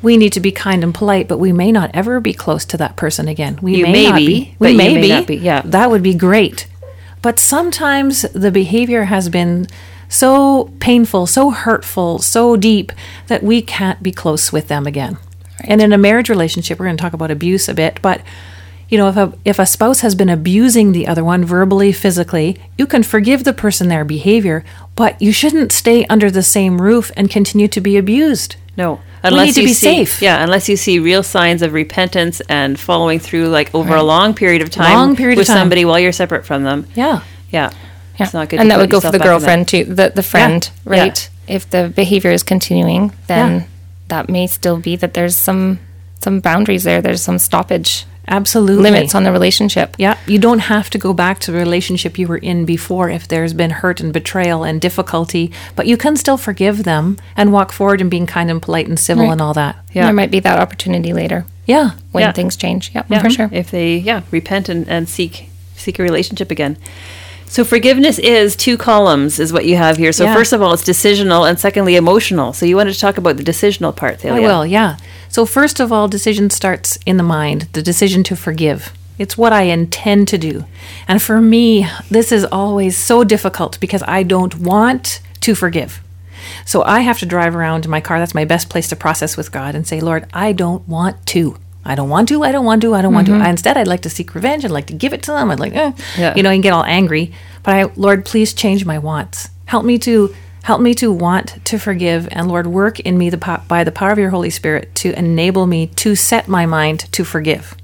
We 0.02 0.16
need 0.16 0.32
to 0.32 0.40
be 0.40 0.50
kind 0.50 0.82
and 0.82 0.94
polite, 0.94 1.28
but 1.28 1.36
we 1.36 1.52
may 1.52 1.70
not 1.70 1.90
ever 1.92 2.20
be 2.20 2.32
close 2.32 2.64
to 2.64 2.78
that 2.78 2.96
person 2.96 3.28
again. 3.28 3.58
We 3.60 3.76
You 3.76 3.82
may, 3.84 3.92
may 3.92 4.06
not 4.08 4.16
be, 4.16 4.26
be. 4.26 4.56
We 4.58 4.74
may, 4.74 4.94
may 4.94 5.00
be. 5.02 5.08
not 5.10 5.26
be, 5.26 5.36
yeah. 5.36 5.60
That 5.62 5.90
would 5.90 6.02
be 6.02 6.14
great. 6.14 6.66
But 7.22 7.38
sometimes 7.38 8.22
the 8.32 8.50
behavior 8.50 9.04
has 9.04 9.28
been 9.28 9.66
so 10.08 10.72
painful, 10.80 11.26
so 11.26 11.50
hurtful, 11.50 12.18
so 12.18 12.56
deep 12.56 12.92
that 13.28 13.42
we 13.42 13.62
can't 13.62 14.02
be 14.02 14.10
close 14.10 14.52
with 14.52 14.68
them 14.68 14.86
again. 14.86 15.18
And 15.64 15.80
in 15.80 15.92
a 15.92 15.98
marriage 15.98 16.28
relationship, 16.28 16.78
we're 16.78 16.86
going 16.86 16.96
to 16.96 17.02
talk 17.02 17.12
about 17.12 17.30
abuse 17.30 17.68
a 17.68 17.74
bit, 17.74 18.00
but 18.02 18.22
you 18.88 18.98
know, 18.98 19.08
if 19.08 19.16
a 19.16 19.32
if 19.44 19.58
a 19.60 19.66
spouse 19.66 20.00
has 20.00 20.16
been 20.16 20.28
abusing 20.28 20.90
the 20.90 21.06
other 21.06 21.22
one 21.22 21.44
verbally, 21.44 21.92
physically, 21.92 22.56
you 22.76 22.88
can 22.88 23.04
forgive 23.04 23.44
the 23.44 23.52
person 23.52 23.88
their 23.88 24.04
behavior, 24.04 24.64
but 24.96 25.20
you 25.22 25.32
shouldn't 25.32 25.70
stay 25.70 26.04
under 26.06 26.28
the 26.28 26.42
same 26.42 26.82
roof 26.82 27.12
and 27.16 27.30
continue 27.30 27.68
to 27.68 27.80
be 27.80 27.96
abused. 27.96 28.56
No. 28.76 29.00
Need 29.28 29.52
to 29.54 29.60
you 29.62 29.66
be 29.68 29.72
see, 29.74 30.04
safe. 30.04 30.22
Yeah, 30.22 30.42
unless 30.42 30.68
you 30.68 30.76
see 30.76 30.98
real 30.98 31.22
signs 31.22 31.62
of 31.62 31.72
repentance 31.72 32.40
and 32.48 32.78
following 32.80 33.18
through 33.18 33.48
like 33.48 33.74
over 33.74 33.94
a 33.94 34.02
long 34.02 34.34
period 34.34 34.62
of 34.62 34.70
time 34.70 34.94
Long 34.94 35.16
period 35.16 35.34
of 35.34 35.38
with 35.42 35.46
time. 35.46 35.56
somebody 35.58 35.84
while 35.84 35.98
you're 35.98 36.12
separate 36.12 36.46
from 36.46 36.64
them. 36.64 36.86
Yeah. 36.94 37.22
Yeah. 37.50 37.70
Yeah. 38.18 38.24
It's 38.26 38.34
not 38.34 38.48
good. 38.48 38.56
to 38.56 38.62
and 38.62 38.70
that 38.70 38.78
would 38.78 38.90
go 38.90 39.00
for 39.00 39.10
the 39.10 39.18
back 39.18 39.26
in 39.26 39.32
that. 39.32 39.38
girlfriend 39.38 39.68
too, 39.68 39.84
the 39.84 40.12
the 40.14 40.22
friend, 40.22 40.70
Yeah. 40.86 40.92
right? 41.00 41.28
If 41.46 41.68
the 41.70 41.92
behavior 41.94 42.30
is 42.30 42.42
continuing, 42.42 43.12
then 43.26 43.52
Yeah. 43.60 43.62
that 44.08 44.28
may 44.28 44.46
still 44.46 44.78
be 44.78 44.96
that 44.96 45.14
there's 45.14 45.36
some 45.36 45.78
some 46.22 46.40
boundaries 46.40 46.84
there. 46.84 47.00
There's 47.02 47.22
some 47.22 47.38
stoppage 47.38 48.04
Absolutely. 48.30 48.82
limits 48.90 49.14
on 49.14 49.24
the 49.24 49.32
relationship. 49.32 49.94
Yeah, 49.98 50.16
you 50.26 50.38
don't 50.38 50.60
have 50.60 50.88
to 50.90 50.98
go 50.98 51.12
back 51.12 51.38
to 51.40 51.50
the 51.52 51.58
relationship 51.58 52.18
you 52.18 52.26
were 52.28 52.38
in 52.38 52.64
before 52.64 53.10
if 53.10 53.26
there's 53.28 53.52
been 53.52 53.70
hurt 53.70 54.00
and 54.00 54.12
betrayal 54.12 54.62
and 54.64 54.80
difficulty, 54.80 55.50
but 55.76 55.86
you 55.86 55.96
can 55.96 56.16
still 56.16 56.36
forgive 56.38 56.84
them 56.84 57.16
and 57.36 57.52
walk 57.52 57.72
forward 57.72 58.00
and 58.00 58.10
being 58.10 58.26
kind 58.26 58.50
and 58.50 58.62
polite 58.62 58.86
and 58.88 58.98
civil 58.98 59.24
Right. 59.24 59.32
and 59.32 59.40
all 59.42 59.54
that. 59.54 59.76
Yeah. 59.92 60.04
There 60.04 60.14
might 60.14 60.30
be 60.30 60.40
that 60.40 60.58
opportunity 60.60 61.12
later 61.12 61.44
Yeah. 61.66 61.90
when 62.12 62.22
Yeah. 62.22 62.32
things 62.32 62.56
change. 62.56 62.90
Yeah, 62.94 63.02
Yeah, 63.08 63.20
for 63.22 63.30
sure. 63.30 63.48
If 63.52 63.70
they, 63.70 63.96
yeah, 63.96 64.20
repent 64.30 64.68
and, 64.68 64.88
and 64.88 65.08
seek 65.08 65.48
seek 65.76 65.98
a 65.98 66.02
relationship 66.02 66.50
again. 66.50 66.76
So 67.46 67.64
forgiveness 67.64 68.18
is 68.20 68.54
two 68.54 68.76
columns, 68.76 69.40
is 69.40 69.52
what 69.52 69.64
you 69.64 69.76
have 69.76 69.96
here. 69.96 70.12
So 70.12 70.24
Yeah. 70.24 70.34
first 70.34 70.52
of 70.52 70.62
all, 70.62 70.72
it's 70.72 70.84
decisional, 70.84 71.48
and 71.48 71.58
secondly, 71.58 71.96
emotional. 71.96 72.52
So 72.52 72.64
you 72.66 72.76
wanted 72.76 72.92
to 72.92 73.00
talk 73.00 73.18
about 73.18 73.38
the 73.38 73.42
decisional 73.42 73.96
part, 73.96 74.20
Thalia. 74.20 74.46
I 74.46 74.46
will, 74.46 74.64
yeah. 74.66 74.96
So 75.30 75.46
first 75.46 75.78
of 75.80 75.92
all, 75.92 76.08
decision 76.08 76.50
starts 76.50 76.98
in 77.06 77.16
the 77.16 77.22
mind, 77.22 77.68
the 77.72 77.82
decision 77.82 78.22
to 78.24 78.36
forgive. 78.36 78.92
It's 79.16 79.38
what 79.38 79.52
I 79.52 79.62
intend 79.62 80.28
to 80.28 80.38
do. 80.38 80.64
And 81.06 81.22
for 81.22 81.40
me, 81.40 81.86
this 82.10 82.32
is 82.32 82.44
always 82.44 82.96
so 82.96 83.22
difficult 83.22 83.78
because 83.78 84.02
I 84.08 84.24
don't 84.24 84.56
want 84.56 85.20
to 85.40 85.54
forgive. 85.54 86.00
So 86.64 86.82
I 86.82 87.00
have 87.00 87.18
to 87.20 87.26
drive 87.26 87.54
around 87.54 87.84
in 87.84 87.90
my 87.90 88.00
car. 88.00 88.18
That's 88.18 88.34
my 88.34 88.44
best 88.44 88.68
place 88.70 88.88
to 88.88 88.96
process 88.96 89.36
with 89.36 89.52
God 89.52 89.74
and 89.74 89.86
say, 89.86 90.00
Lord, 90.00 90.26
I 90.32 90.52
don't 90.52 90.86
want 90.88 91.26
to. 91.28 91.56
I 91.84 91.94
don't 91.94 92.08
want 92.08 92.28
to. 92.28 92.42
I 92.42 92.50
don't 92.50 92.64
want 92.64 92.82
to. 92.82 92.94
I 92.94 93.02
don't 93.02 93.14
want 93.14 93.26
to. 93.28 93.48
Instead, 93.48 93.76
I'd 93.76 93.86
like 93.86 94.02
to 94.02 94.10
seek 94.10 94.34
revenge. 94.34 94.64
I'd 94.64 94.70
like 94.70 94.86
to 94.88 94.94
give 94.94 95.12
it 95.12 95.22
to 95.24 95.32
them. 95.32 95.50
I'd 95.50 95.60
like, 95.60 95.74
eh. 95.74 95.92
Yeah. 96.18 96.34
you 96.34 96.42
know, 96.42 96.50
and 96.50 96.62
get 96.62 96.72
all 96.72 96.84
angry. 96.84 97.32
But 97.62 97.74
I, 97.74 97.84
Lord, 97.96 98.24
please 98.24 98.52
change 98.52 98.84
my 98.84 98.98
wants. 98.98 99.48
Help 99.66 99.84
me 99.84 99.98
to 100.00 100.34
help 100.62 100.80
me 100.80 100.94
to 100.94 101.10
want 101.12 101.64
to 101.66 101.78
forgive, 101.78 102.28
and 102.30 102.48
Lord, 102.48 102.66
work 102.66 103.00
in 103.00 103.16
me 103.18 103.30
the 103.30 103.38
po- 103.38 103.62
by 103.68 103.84
the 103.84 103.92
power 103.92 104.10
of 104.10 104.18
your 104.18 104.30
Holy 104.30 104.50
Spirit 104.50 104.94
to 104.96 105.16
enable 105.18 105.66
me 105.66 105.86
to 105.96 106.14
set 106.14 106.48
my 106.48 106.66
mind 106.66 107.00
to 107.12 107.24
forgive. 107.24 107.74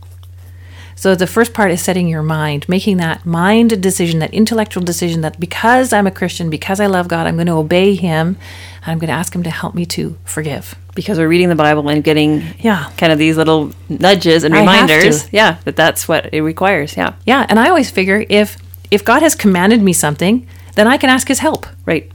So 0.98 1.14
the 1.14 1.26
first 1.26 1.52
part 1.52 1.70
is 1.70 1.82
setting 1.82 2.08
your 2.08 2.22
mind, 2.22 2.66
making 2.70 2.96
that 2.98 3.26
mind 3.26 3.82
decision, 3.82 4.18
that 4.20 4.32
intellectual 4.32 4.82
decision 4.82 5.20
that 5.20 5.38
because 5.38 5.92
I'm 5.92 6.06
a 6.06 6.10
Christian, 6.10 6.48
because 6.48 6.80
I 6.80 6.86
love 6.86 7.06
God, 7.06 7.26
I'm 7.26 7.34
going 7.36 7.46
to 7.48 7.52
obey 7.52 7.94
Him, 7.94 8.28
and 8.82 8.86
I'm 8.92 8.98
going 8.98 9.08
to 9.08 9.14
ask 9.14 9.34
Him 9.34 9.42
to 9.42 9.50
help 9.50 9.74
me 9.74 9.84
to 9.86 10.16
forgive. 10.24 10.74
because 10.94 11.18
we're 11.18 11.28
reading 11.28 11.50
the 11.50 11.54
Bible 11.54 11.86
and 11.90 12.02
getting 12.02 12.42
Yeah. 12.58 12.90
kind 12.96 13.12
of 13.12 13.18
these 13.18 13.36
little 13.36 13.70
nudges 13.90 14.44
and 14.44 14.54
reminders. 14.54 15.30
Yeah, 15.30 15.58
that 15.66 15.76
that's 15.76 16.08
what 16.08 16.32
it 16.32 16.40
requires. 16.40 16.96
Yeah, 16.96 17.12
Yeah, 17.26 17.44
and 17.50 17.60
I 17.60 17.68
always 17.68 17.90
figure 17.90 18.24
if 18.30 18.56
if 18.90 19.04
God 19.04 19.20
has 19.20 19.34
commanded 19.34 19.82
me 19.82 19.92
something, 19.92 20.46
then 20.76 20.86
I 20.86 20.96
can 20.96 21.10
ask 21.10 21.28
His 21.28 21.40
help. 21.40 21.66
right. 21.84 22.10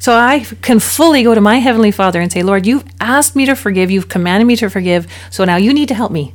So 0.00 0.14
I 0.16 0.40
can 0.62 0.80
fully 0.80 1.22
go 1.22 1.34
to 1.34 1.40
my 1.40 1.56
Heavenly 1.58 1.90
Father 1.90 2.20
and 2.20 2.32
say, 2.32 2.42
Lord, 2.42 2.66
you've 2.66 2.84
asked 3.00 3.36
me 3.36 3.46
to 3.46 3.54
forgive. 3.54 3.90
You've 3.90 4.08
commanded 4.08 4.46
me 4.46 4.56
to 4.56 4.68
forgive. 4.68 5.06
So 5.30 5.44
now 5.44 5.56
you 5.56 5.72
need 5.72 5.88
to 5.88 5.94
help 5.94 6.10
me. 6.10 6.34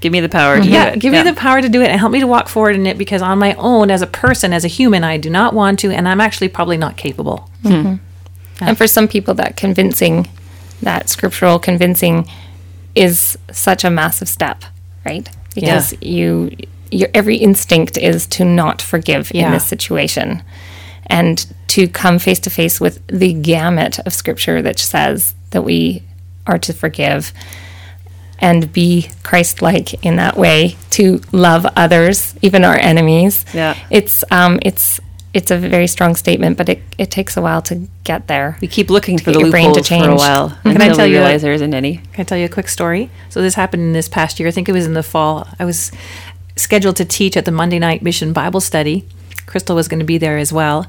Give 0.00 0.12
me 0.12 0.20
the 0.20 0.28
power 0.28 0.56
to 0.56 0.62
mhm. 0.62 0.70
Yeah, 0.70 0.90
do 0.90 0.96
it. 0.96 1.00
give 1.00 1.12
me 1.12 1.22
the 1.22 1.32
power 1.34 1.60
to 1.60 1.68
do 1.68 1.82
it 1.82 1.88
and 1.88 1.98
help 1.98 2.12
me 2.12 2.20
to 2.20 2.26
walk 2.26 2.48
forward 2.48 2.76
in 2.76 2.86
it 2.86 2.96
because 2.98 3.20
on 3.20 3.38
my 3.38 3.54
own, 3.54 3.90
as 3.90 4.02
a 4.02 4.06
person, 4.06 4.52
as 4.52 4.64
a 4.64 4.68
human, 4.68 5.02
I 5.02 5.16
do 5.16 5.28
not 5.30 5.54
want 5.54 5.80
to, 5.80 5.90
and 5.90 6.06
I'm 6.06 6.20
actually 6.20 6.48
probably 6.48 6.76
not 6.76 6.96
capable. 6.96 7.50
Hmm. 7.62 7.94
And 8.60 8.76
for 8.76 8.86
some 8.86 9.08
people, 9.08 9.34
that 9.34 9.56
convincing, 9.56 10.28
that 10.82 11.08
scriptural 11.08 11.58
convincing, 11.58 12.28
is 12.94 13.38
such 13.50 13.84
a 13.84 13.90
massive 13.90 14.28
step, 14.28 14.64
right? 15.04 15.28
Because 15.54 15.94
you, 16.00 16.50
your 16.90 17.08
every 17.14 17.36
instinct 17.36 17.96
is 17.96 18.26
to 18.28 18.44
not 18.44 18.82
forgive 18.82 19.32
in 19.32 19.50
this 19.50 19.66
situation, 19.66 20.42
and 21.08 21.46
to 21.68 21.88
come 21.88 22.18
face 22.18 22.40
to 22.40 22.50
face 22.50 22.80
with 22.80 23.06
the 23.06 23.32
gamut 23.32 23.98
of 24.00 24.12
scripture 24.12 24.62
that 24.62 24.78
says 24.78 25.34
that 25.50 25.62
we 25.62 26.02
are 26.46 26.58
to 26.58 26.72
forgive 26.72 27.32
and 28.40 28.72
be 28.72 29.10
Christ-like 29.22 30.04
in 30.04 30.16
that 30.16 30.36
way 30.36 30.76
to 30.90 31.20
love 31.32 31.66
others, 31.76 32.34
even 32.42 32.64
our 32.64 32.76
enemies. 32.76 33.44
Yeah. 33.52 33.76
it's 33.90 34.24
um, 34.30 34.58
it's 34.62 35.00
it's 35.34 35.50
a 35.50 35.58
very 35.58 35.86
strong 35.86 36.16
statement, 36.16 36.56
but 36.56 36.68
it, 36.70 36.82
it 36.96 37.10
takes 37.10 37.36
a 37.36 37.42
while 37.42 37.60
to 37.62 37.86
get 38.02 38.28
there. 38.28 38.56
We 38.62 38.68
keep 38.68 38.88
looking 38.90 39.18
for 39.18 39.26
get 39.26 39.34
the 39.34 39.40
your 39.40 39.50
brain 39.50 39.64
to 39.74 39.80
loopholes 39.80 39.88
for 39.88 39.94
a 39.94 39.98
change. 40.08 40.18
while 40.18 40.58
Can 40.62 40.80
I 40.80 40.88
tell 40.94 41.06
we 41.06 41.12
you 41.14 41.22
a- 41.22 41.38
there 41.38 41.52
isn't 41.52 41.74
any. 41.74 41.98
Can 41.98 42.20
I 42.20 42.22
tell 42.24 42.38
you 42.38 42.46
a 42.46 42.48
quick 42.48 42.68
story? 42.68 43.10
So 43.28 43.42
this 43.42 43.54
happened 43.54 43.82
in 43.82 43.92
this 43.92 44.08
past 44.08 44.40
year. 44.40 44.48
I 44.48 44.52
think 44.52 44.68
it 44.68 44.72
was 44.72 44.86
in 44.86 44.94
the 44.94 45.02
fall. 45.02 45.46
I 45.58 45.64
was 45.66 45.92
scheduled 46.56 46.96
to 46.96 47.04
teach 47.04 47.36
at 47.36 47.44
the 47.44 47.50
Monday 47.52 47.78
night 47.78 48.02
mission 48.02 48.32
Bible 48.32 48.60
study. 48.60 49.04
Crystal 49.48 49.74
was 49.74 49.88
going 49.88 49.98
to 49.98 50.04
be 50.04 50.18
there 50.18 50.36
as 50.36 50.52
well. 50.52 50.86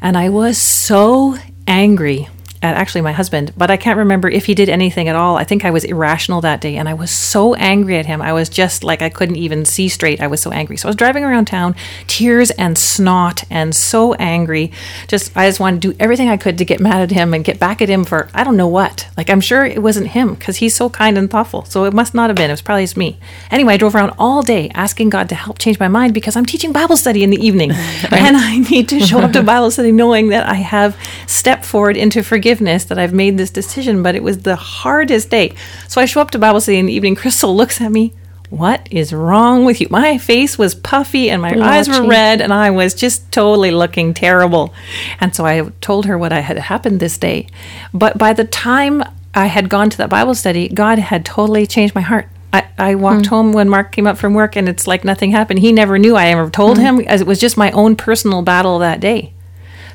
And 0.00 0.16
I 0.16 0.28
was 0.28 0.58
so 0.58 1.36
angry 1.66 2.28
actually 2.62 3.00
my 3.00 3.12
husband, 3.12 3.52
but 3.56 3.70
I 3.70 3.76
can't 3.76 3.98
remember 3.98 4.28
if 4.28 4.46
he 4.46 4.54
did 4.54 4.68
anything 4.68 5.08
at 5.08 5.16
all. 5.16 5.36
I 5.36 5.44
think 5.44 5.64
I 5.64 5.70
was 5.70 5.84
irrational 5.84 6.40
that 6.42 6.60
day 6.60 6.76
and 6.76 6.88
I 6.88 6.94
was 6.94 7.10
so 7.10 7.54
angry 7.54 7.98
at 7.98 8.06
him. 8.06 8.22
I 8.22 8.32
was 8.32 8.48
just 8.48 8.84
like 8.84 9.02
I 9.02 9.08
couldn't 9.08 9.36
even 9.36 9.64
see 9.64 9.88
straight. 9.88 10.20
I 10.20 10.26
was 10.26 10.40
so 10.40 10.50
angry. 10.52 10.76
So 10.76 10.88
I 10.88 10.90
was 10.90 10.96
driving 10.96 11.24
around 11.24 11.46
town, 11.46 11.74
tears 12.06 12.50
and 12.52 12.78
snot 12.78 13.44
and 13.50 13.74
so 13.74 14.14
angry. 14.14 14.72
Just 15.08 15.36
I 15.36 15.48
just 15.48 15.60
wanted 15.60 15.82
to 15.82 15.92
do 15.92 15.96
everything 15.98 16.28
I 16.28 16.36
could 16.36 16.58
to 16.58 16.64
get 16.64 16.80
mad 16.80 17.02
at 17.02 17.10
him 17.10 17.34
and 17.34 17.44
get 17.44 17.58
back 17.58 17.82
at 17.82 17.88
him 17.88 18.04
for 18.04 18.28
I 18.34 18.44
don't 18.44 18.56
know 18.56 18.68
what. 18.68 19.08
Like 19.16 19.30
I'm 19.30 19.40
sure 19.40 19.64
it 19.64 19.82
wasn't 19.82 20.08
him 20.08 20.34
because 20.34 20.58
he's 20.58 20.74
so 20.74 20.88
kind 20.88 21.18
and 21.18 21.30
thoughtful. 21.30 21.64
So 21.64 21.84
it 21.84 21.92
must 21.92 22.14
not 22.14 22.30
have 22.30 22.36
been. 22.36 22.50
It 22.50 22.54
was 22.54 22.62
probably 22.62 22.84
just 22.84 22.96
me. 22.96 23.18
Anyway, 23.50 23.74
I 23.74 23.76
drove 23.76 23.94
around 23.94 24.14
all 24.18 24.42
day 24.42 24.70
asking 24.74 25.10
God 25.10 25.28
to 25.30 25.34
help 25.34 25.58
change 25.58 25.78
my 25.80 25.88
mind 25.88 26.14
because 26.14 26.36
I'm 26.36 26.46
teaching 26.46 26.72
Bible 26.72 26.96
study 26.96 27.22
in 27.22 27.30
the 27.30 27.44
evening. 27.44 27.70
and 28.10 28.36
I 28.36 28.58
need 28.58 28.88
to 28.90 29.00
show 29.00 29.20
up 29.20 29.32
to 29.32 29.42
Bible 29.42 29.70
study 29.70 29.92
knowing 29.92 30.28
that 30.28 30.46
I 30.46 30.54
have 30.54 30.96
stepped 31.26 31.64
forward 31.64 31.96
into 31.96 32.22
forgiveness, 32.22 32.51
that 32.60 32.98
I've 32.98 33.12
made 33.12 33.38
this 33.38 33.50
decision, 33.50 34.02
but 34.02 34.14
it 34.14 34.22
was 34.22 34.42
the 34.42 34.56
hardest 34.56 35.30
day. 35.30 35.54
So 35.88 36.00
I 36.00 36.04
show 36.04 36.20
up 36.20 36.30
to 36.32 36.38
Bible 36.38 36.60
study 36.60 36.78
in 36.78 36.86
the 36.86 36.92
evening. 36.92 37.14
Crystal 37.14 37.54
looks 37.56 37.80
at 37.80 37.92
me. 37.92 38.12
What 38.50 38.86
is 38.90 39.14
wrong 39.14 39.64
with 39.64 39.80
you? 39.80 39.86
My 39.88 40.18
face 40.18 40.58
was 40.58 40.74
puffy 40.74 41.30
and 41.30 41.40
my 41.40 41.58
eyes 41.58 41.88
were 41.88 42.06
red 42.06 42.42
and 42.42 42.52
I 42.52 42.68
was 42.70 42.92
just 42.92 43.32
totally 43.32 43.70
looking 43.70 44.12
terrible. 44.12 44.74
And 45.20 45.34
so 45.34 45.46
I 45.46 45.70
told 45.80 46.04
her 46.04 46.18
what 46.18 46.32
I 46.32 46.40
had 46.40 46.58
happened 46.58 47.00
this 47.00 47.16
day. 47.16 47.46
But 47.94 48.18
by 48.18 48.34
the 48.34 48.44
time 48.44 49.02
I 49.34 49.46
had 49.46 49.70
gone 49.70 49.88
to 49.88 49.96
that 49.96 50.10
Bible 50.10 50.34
study, 50.34 50.68
God 50.68 50.98
had 50.98 51.24
totally 51.24 51.66
changed 51.66 51.94
my 51.94 52.02
heart. 52.02 52.28
I, 52.52 52.66
I 52.76 52.94
walked 52.94 53.26
hmm. 53.26 53.34
home 53.34 53.52
when 53.52 53.70
Mark 53.70 53.92
came 53.92 54.06
up 54.06 54.18
from 54.18 54.34
work 54.34 54.56
and 54.56 54.68
it's 54.68 54.86
like 54.86 55.02
nothing 55.02 55.30
happened. 55.30 55.60
He 55.60 55.72
never 55.72 55.98
knew 55.98 56.16
I 56.16 56.26
ever 56.26 56.50
told 56.50 56.76
hmm. 56.76 56.84
him 56.84 57.00
as 57.00 57.22
it 57.22 57.26
was 57.26 57.40
just 57.40 57.56
my 57.56 57.70
own 57.70 57.96
personal 57.96 58.42
battle 58.42 58.78
that 58.80 59.00
day. 59.00 59.31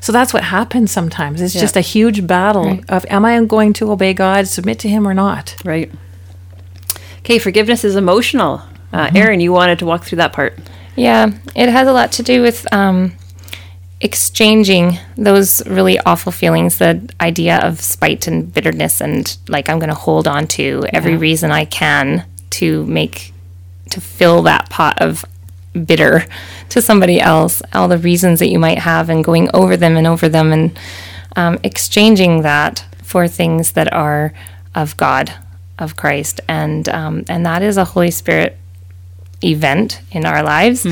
So 0.00 0.12
that's 0.12 0.32
what 0.32 0.44
happens 0.44 0.90
sometimes. 0.90 1.40
It's 1.40 1.54
just 1.54 1.76
a 1.76 1.80
huge 1.80 2.26
battle 2.26 2.80
of 2.88 3.04
am 3.10 3.24
I 3.24 3.42
going 3.44 3.72
to 3.74 3.90
obey 3.90 4.14
God, 4.14 4.46
submit 4.46 4.78
to 4.80 4.88
him 4.88 5.06
or 5.06 5.14
not? 5.14 5.56
Right. 5.64 5.90
Okay, 7.20 7.38
forgiveness 7.38 7.84
is 7.84 7.96
emotional. 7.96 8.62
Uh, 8.92 9.10
Erin, 9.14 9.40
you 9.40 9.52
wanted 9.52 9.78
to 9.80 9.86
walk 9.86 10.04
through 10.04 10.16
that 10.16 10.32
part. 10.32 10.58
Yeah, 10.96 11.30
it 11.54 11.68
has 11.68 11.86
a 11.86 11.92
lot 11.92 12.12
to 12.12 12.22
do 12.22 12.42
with 12.42 12.66
um, 12.72 13.12
exchanging 14.00 14.98
those 15.16 15.66
really 15.66 15.98
awful 16.00 16.32
feelings, 16.32 16.78
the 16.78 17.08
idea 17.20 17.58
of 17.58 17.80
spite 17.80 18.26
and 18.26 18.52
bitterness, 18.52 19.00
and 19.00 19.36
like 19.48 19.68
I'm 19.68 19.78
going 19.78 19.90
to 19.90 19.94
hold 19.94 20.26
on 20.26 20.46
to 20.48 20.84
every 20.92 21.16
reason 21.16 21.50
I 21.50 21.64
can 21.64 22.24
to 22.50 22.86
make 22.86 23.32
to 23.90 24.00
fill 24.00 24.42
that 24.42 24.70
pot 24.70 25.00
of 25.00 25.24
bitter 25.78 26.24
to 26.70 26.82
somebody 26.82 27.20
else. 27.20 27.62
All 27.72 27.88
the 27.88 27.98
reasons 27.98 28.38
that 28.40 28.48
you 28.48 28.58
might 28.58 28.78
have, 28.78 29.08
and 29.10 29.24
going 29.24 29.48
over 29.54 29.76
them 29.76 29.96
and 29.96 30.06
over 30.06 30.28
them, 30.28 30.52
and 30.52 30.78
um, 31.36 31.58
exchanging 31.62 32.42
that 32.42 32.84
for 33.02 33.28
things 33.28 33.72
that 33.72 33.92
are 33.92 34.32
of 34.74 34.96
God, 34.96 35.32
of 35.78 35.96
Christ, 35.96 36.40
and 36.48 36.88
um, 36.88 37.24
and 37.28 37.46
that 37.46 37.62
is 37.62 37.76
a 37.76 37.84
Holy 37.84 38.10
Spirit 38.10 38.56
event 39.42 40.00
in 40.10 40.26
our 40.26 40.42
lives. 40.42 40.84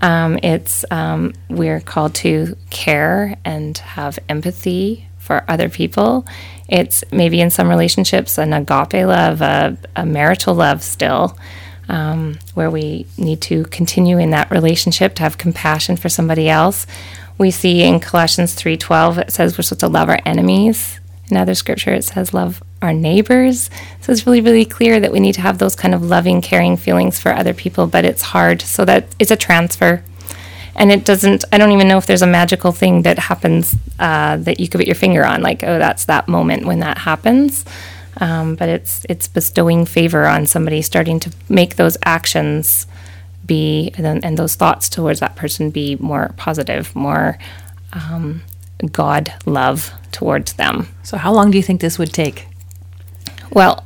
Um, 0.00 0.38
it's 0.42 0.84
um, 0.90 1.34
we're 1.48 1.80
called 1.80 2.14
to 2.16 2.56
care 2.70 3.36
and 3.44 3.76
have 3.78 4.18
empathy 4.28 5.08
for 5.18 5.44
other 5.48 5.68
people. 5.68 6.24
It's 6.68 7.02
maybe 7.10 7.40
in 7.40 7.50
some 7.50 7.68
relationships 7.68 8.38
an 8.38 8.52
agape 8.52 9.04
love, 9.06 9.40
a, 9.42 9.76
a 9.96 10.06
marital 10.06 10.54
love 10.54 10.82
still, 10.82 11.36
um, 11.88 12.38
where 12.54 12.70
we 12.70 13.06
need 13.16 13.40
to 13.42 13.64
continue 13.64 14.18
in 14.18 14.30
that 14.30 14.50
relationship 14.50 15.14
to 15.14 15.22
have 15.22 15.38
compassion 15.38 15.96
for 15.96 16.08
somebody 16.08 16.48
else. 16.48 16.86
We 17.38 17.50
see 17.50 17.82
in 17.82 18.00
Colossians 18.00 18.54
three 18.54 18.76
twelve 18.76 19.18
it 19.18 19.32
says 19.32 19.56
we're 19.56 19.62
supposed 19.62 19.80
to 19.80 19.88
love 19.88 20.08
our 20.08 20.20
enemies. 20.26 21.00
In 21.30 21.36
other 21.36 21.54
scripture, 21.54 21.92
it 21.92 22.04
says 22.04 22.32
love 22.32 22.62
our 22.80 22.92
neighbors. 22.92 23.70
So 24.00 24.12
it's 24.12 24.26
really, 24.26 24.40
really 24.40 24.64
clear 24.64 24.98
that 24.98 25.12
we 25.12 25.20
need 25.20 25.34
to 25.34 25.42
have 25.42 25.58
those 25.58 25.76
kind 25.76 25.94
of 25.94 26.02
loving, 26.02 26.40
caring 26.40 26.76
feelings 26.76 27.20
for 27.20 27.32
other 27.32 27.52
people, 27.52 27.86
but 27.86 28.04
it's 28.04 28.22
hard. 28.22 28.62
So 28.62 28.84
that 28.86 29.14
it's 29.18 29.30
a 29.30 29.36
transfer. 29.36 30.02
And 30.74 30.92
it 30.92 31.04
doesn't, 31.04 31.44
I 31.52 31.58
don't 31.58 31.72
even 31.72 31.88
know 31.88 31.98
if 31.98 32.06
there's 32.06 32.22
a 32.22 32.26
magical 32.26 32.72
thing 32.72 33.02
that 33.02 33.18
happens 33.18 33.76
uh, 33.98 34.36
that 34.36 34.60
you 34.60 34.68
could 34.68 34.78
put 34.78 34.86
your 34.86 34.94
finger 34.94 35.26
on, 35.26 35.42
like, 35.42 35.64
oh, 35.64 35.78
that's 35.78 36.04
that 36.04 36.28
moment 36.28 36.64
when 36.64 36.78
that 36.78 36.98
happens. 36.98 37.64
Um, 38.20 38.56
but 38.56 38.68
it's 38.68 39.06
it's 39.08 39.28
bestowing 39.28 39.84
favor 39.84 40.26
on 40.26 40.46
somebody, 40.46 40.82
starting 40.82 41.20
to 41.20 41.32
make 41.48 41.76
those 41.76 41.96
actions 42.04 42.86
be 43.46 43.92
and, 43.96 44.24
and 44.24 44.36
those 44.36 44.54
thoughts 44.54 44.88
towards 44.88 45.20
that 45.20 45.36
person 45.36 45.70
be 45.70 45.96
more 45.96 46.34
positive, 46.36 46.94
more 46.94 47.38
um, 47.92 48.42
God 48.92 49.32
love 49.46 49.92
towards 50.12 50.54
them. 50.54 50.88
So 51.02 51.16
how 51.16 51.32
long 51.32 51.50
do 51.50 51.56
you 51.56 51.62
think 51.62 51.80
this 51.80 51.98
would 51.98 52.12
take? 52.12 52.46
Well, 53.50 53.84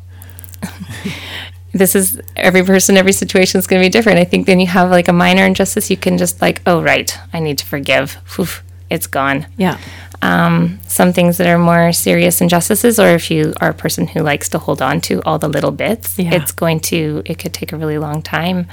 this 1.72 1.94
is 1.94 2.20
every 2.36 2.62
person, 2.62 2.96
every 2.96 3.12
situation 3.12 3.58
is 3.58 3.66
going 3.66 3.80
to 3.80 3.86
be 3.86 3.90
different. 3.90 4.18
I 4.18 4.24
think 4.24 4.46
then 4.46 4.60
you 4.60 4.66
have 4.66 4.90
like 4.90 5.08
a 5.08 5.12
minor 5.12 5.46
injustice, 5.46 5.90
you 5.90 5.96
can 5.96 6.18
just 6.18 6.42
like, 6.42 6.60
oh, 6.66 6.82
right, 6.82 7.16
I 7.32 7.40
need 7.40 7.58
to 7.58 7.66
forgive. 7.66 8.14
Whew, 8.36 8.46
it's 8.90 9.06
gone. 9.06 9.46
Yeah. 9.56 9.78
Um, 10.22 10.78
some 10.86 11.12
things 11.12 11.36
that 11.38 11.48
are 11.48 11.58
more 11.58 11.92
serious 11.92 12.40
injustices, 12.40 13.00
or 13.00 13.08
if 13.08 13.28
you 13.30 13.54
are 13.60 13.70
a 13.70 13.74
person 13.74 14.06
who 14.06 14.20
likes 14.20 14.48
to 14.50 14.58
hold 14.58 14.80
on 14.80 15.00
to 15.02 15.20
all 15.24 15.38
the 15.38 15.48
little 15.48 15.72
bits, 15.72 16.16
Yeah. 16.18 16.34
it's 16.36 16.52
going 16.52 16.78
to, 16.80 17.22
it 17.24 17.38
could 17.40 17.52
take 17.52 17.72
a 17.72 17.76
really 17.76 17.98
long 17.98 18.22
time. 18.22 18.68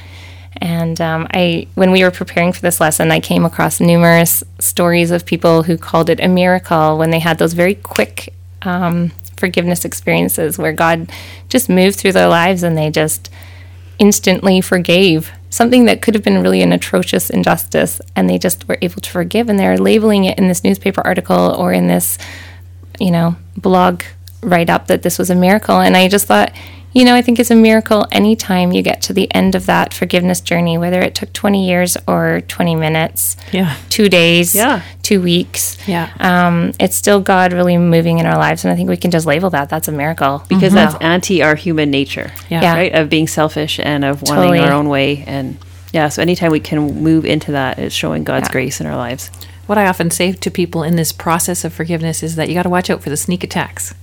And 0.58 1.00
um, 1.02 1.28
I, 1.34 1.68
when 1.76 1.92
we 1.92 2.04
were 2.04 2.12
preparing 2.12 2.54
for 2.54 2.62
this 2.62 2.80
lesson, 2.80 3.12
I 3.12 3.20
came 3.20 3.46
across 3.46 3.80
numerous 3.80 4.44
stories 4.60 5.10
of 5.10 5.26
people 5.26 5.64
who 5.64 5.78
called 5.78 6.10
it 6.10 6.20
a 6.20 6.28
miracle 6.28 6.98
when 6.98 7.10
they 7.10 7.20
had 7.20 7.38
those 7.40 7.54
very 7.54 7.76
quick 7.76 8.34
um, 8.62 9.12
forgiveness 9.38 9.86
experiences 9.86 10.58
where 10.58 10.74
God 10.74 11.10
just 11.50 11.70
moved 11.70 11.98
through 11.98 12.12
their 12.14 12.28
lives 12.28 12.62
and 12.62 12.78
they 12.78 12.90
just 12.92 13.32
instantly 13.98 14.62
forgave 14.62 15.32
something 15.50 15.86
that 15.86 16.02
could 16.02 16.14
have 16.14 16.24
been 16.24 16.42
really 16.42 16.62
an 16.62 16.72
atrocious 16.72 17.30
injustice 17.30 18.00
and 18.16 18.30
they 18.30 18.38
just 18.38 18.68
were 18.68 18.78
able 18.82 19.02
to 19.02 19.10
forgive 19.10 19.50
and 19.50 19.60
they're 19.60 19.78
labeling 19.78 20.26
it 20.26 20.38
in 20.38 20.48
this 20.48 20.64
newspaper 20.64 21.02
article 21.02 21.56
or 21.58 21.74
in 21.74 21.88
this 21.88 22.18
you 23.00 23.12
know 23.12 23.36
blog 23.58 24.04
write 24.42 24.70
up 24.70 24.88
that 24.88 25.02
this 25.02 25.18
was 25.18 25.30
a 25.30 25.36
miracle. 25.36 25.80
And 25.80 25.98
i 25.98 26.08
just 26.08 26.28
thought 26.28 26.54
you 26.94 27.06
know 27.06 27.14
i 27.16 27.22
think 27.22 27.40
it's 27.40 27.52
a 27.52 27.56
miracle 27.56 28.06
anytime 28.12 28.72
you 28.72 28.82
get 28.82 29.02
to 29.02 29.14
the 29.14 29.34
end 29.34 29.54
of 29.56 29.66
that 29.68 29.94
forgiveness 29.94 30.42
journey 30.42 30.78
whether 30.78 31.02
it 31.02 31.14
took 31.16 31.32
20 31.34 31.68
years 31.68 31.98
or 32.08 32.42
20 32.48 32.76
minutes 32.76 33.38
Yeah. 33.52 33.76
two 33.90 34.10
days 34.10 34.56
Yeah. 34.56 34.82
two 35.04 35.22
weeks 35.22 35.78
Yeah. 35.88 36.10
um, 36.20 36.74
it's 36.80 36.96
still 36.96 37.20
god 37.20 37.54
really 37.54 37.78
moving 37.78 38.20
in 38.20 38.26
our 38.26 38.38
lives 38.38 38.64
and 38.66 38.72
i 38.72 38.76
think 38.76 38.90
we 38.90 38.98
can 38.98 39.12
just 39.12 39.26
label 39.26 39.50
that 39.52 39.70
that's 39.70 39.88
a 39.88 39.92
miracle 39.92 40.44
Because 40.48 40.74
that's 40.74 40.96
anti 41.02 41.42
our 41.44 41.56
human 41.56 41.92
nature. 41.92 42.32
Yeah. 42.50 42.62
Yeah. 42.62 42.74
Right? 42.76 42.94
Of 42.94 43.10
being 43.10 43.28
selfish 43.28 43.80
and 43.82 44.04
of 44.04 44.22
wanting 44.24 44.36
Totally. 44.54 44.60
our 44.60 44.72
own 44.72 44.90
way. 44.90 45.24
And 45.28 45.58
yeah, 45.94 46.10
so 46.10 46.22
anytime 46.22 46.52
we 46.52 46.60
can 46.60 46.80
move 47.04 47.26
into 47.26 47.52
that, 47.54 47.80
it's 47.80 47.96
showing 47.96 48.24
God's 48.24 48.48
Yeah. 48.48 48.52
grace 48.54 48.82
in 48.82 48.88
our 48.88 48.96
lives. 48.96 49.30
What 49.68 49.78
I 49.78 49.88
often 49.88 50.10
say 50.12 50.32
to 50.34 50.52
people 50.52 50.84
in 50.84 50.96
this 50.96 51.12
process 51.12 51.64
of 51.64 51.74
forgiveness 51.74 52.24
is 52.24 52.36
that 52.36 52.48
you 52.50 52.56
got 52.56 52.64
to 52.64 52.70
watch 52.70 52.90
out 52.90 53.02
for 53.04 53.10
the 53.10 53.18
sneak 53.18 53.44
attacks. 53.44 53.94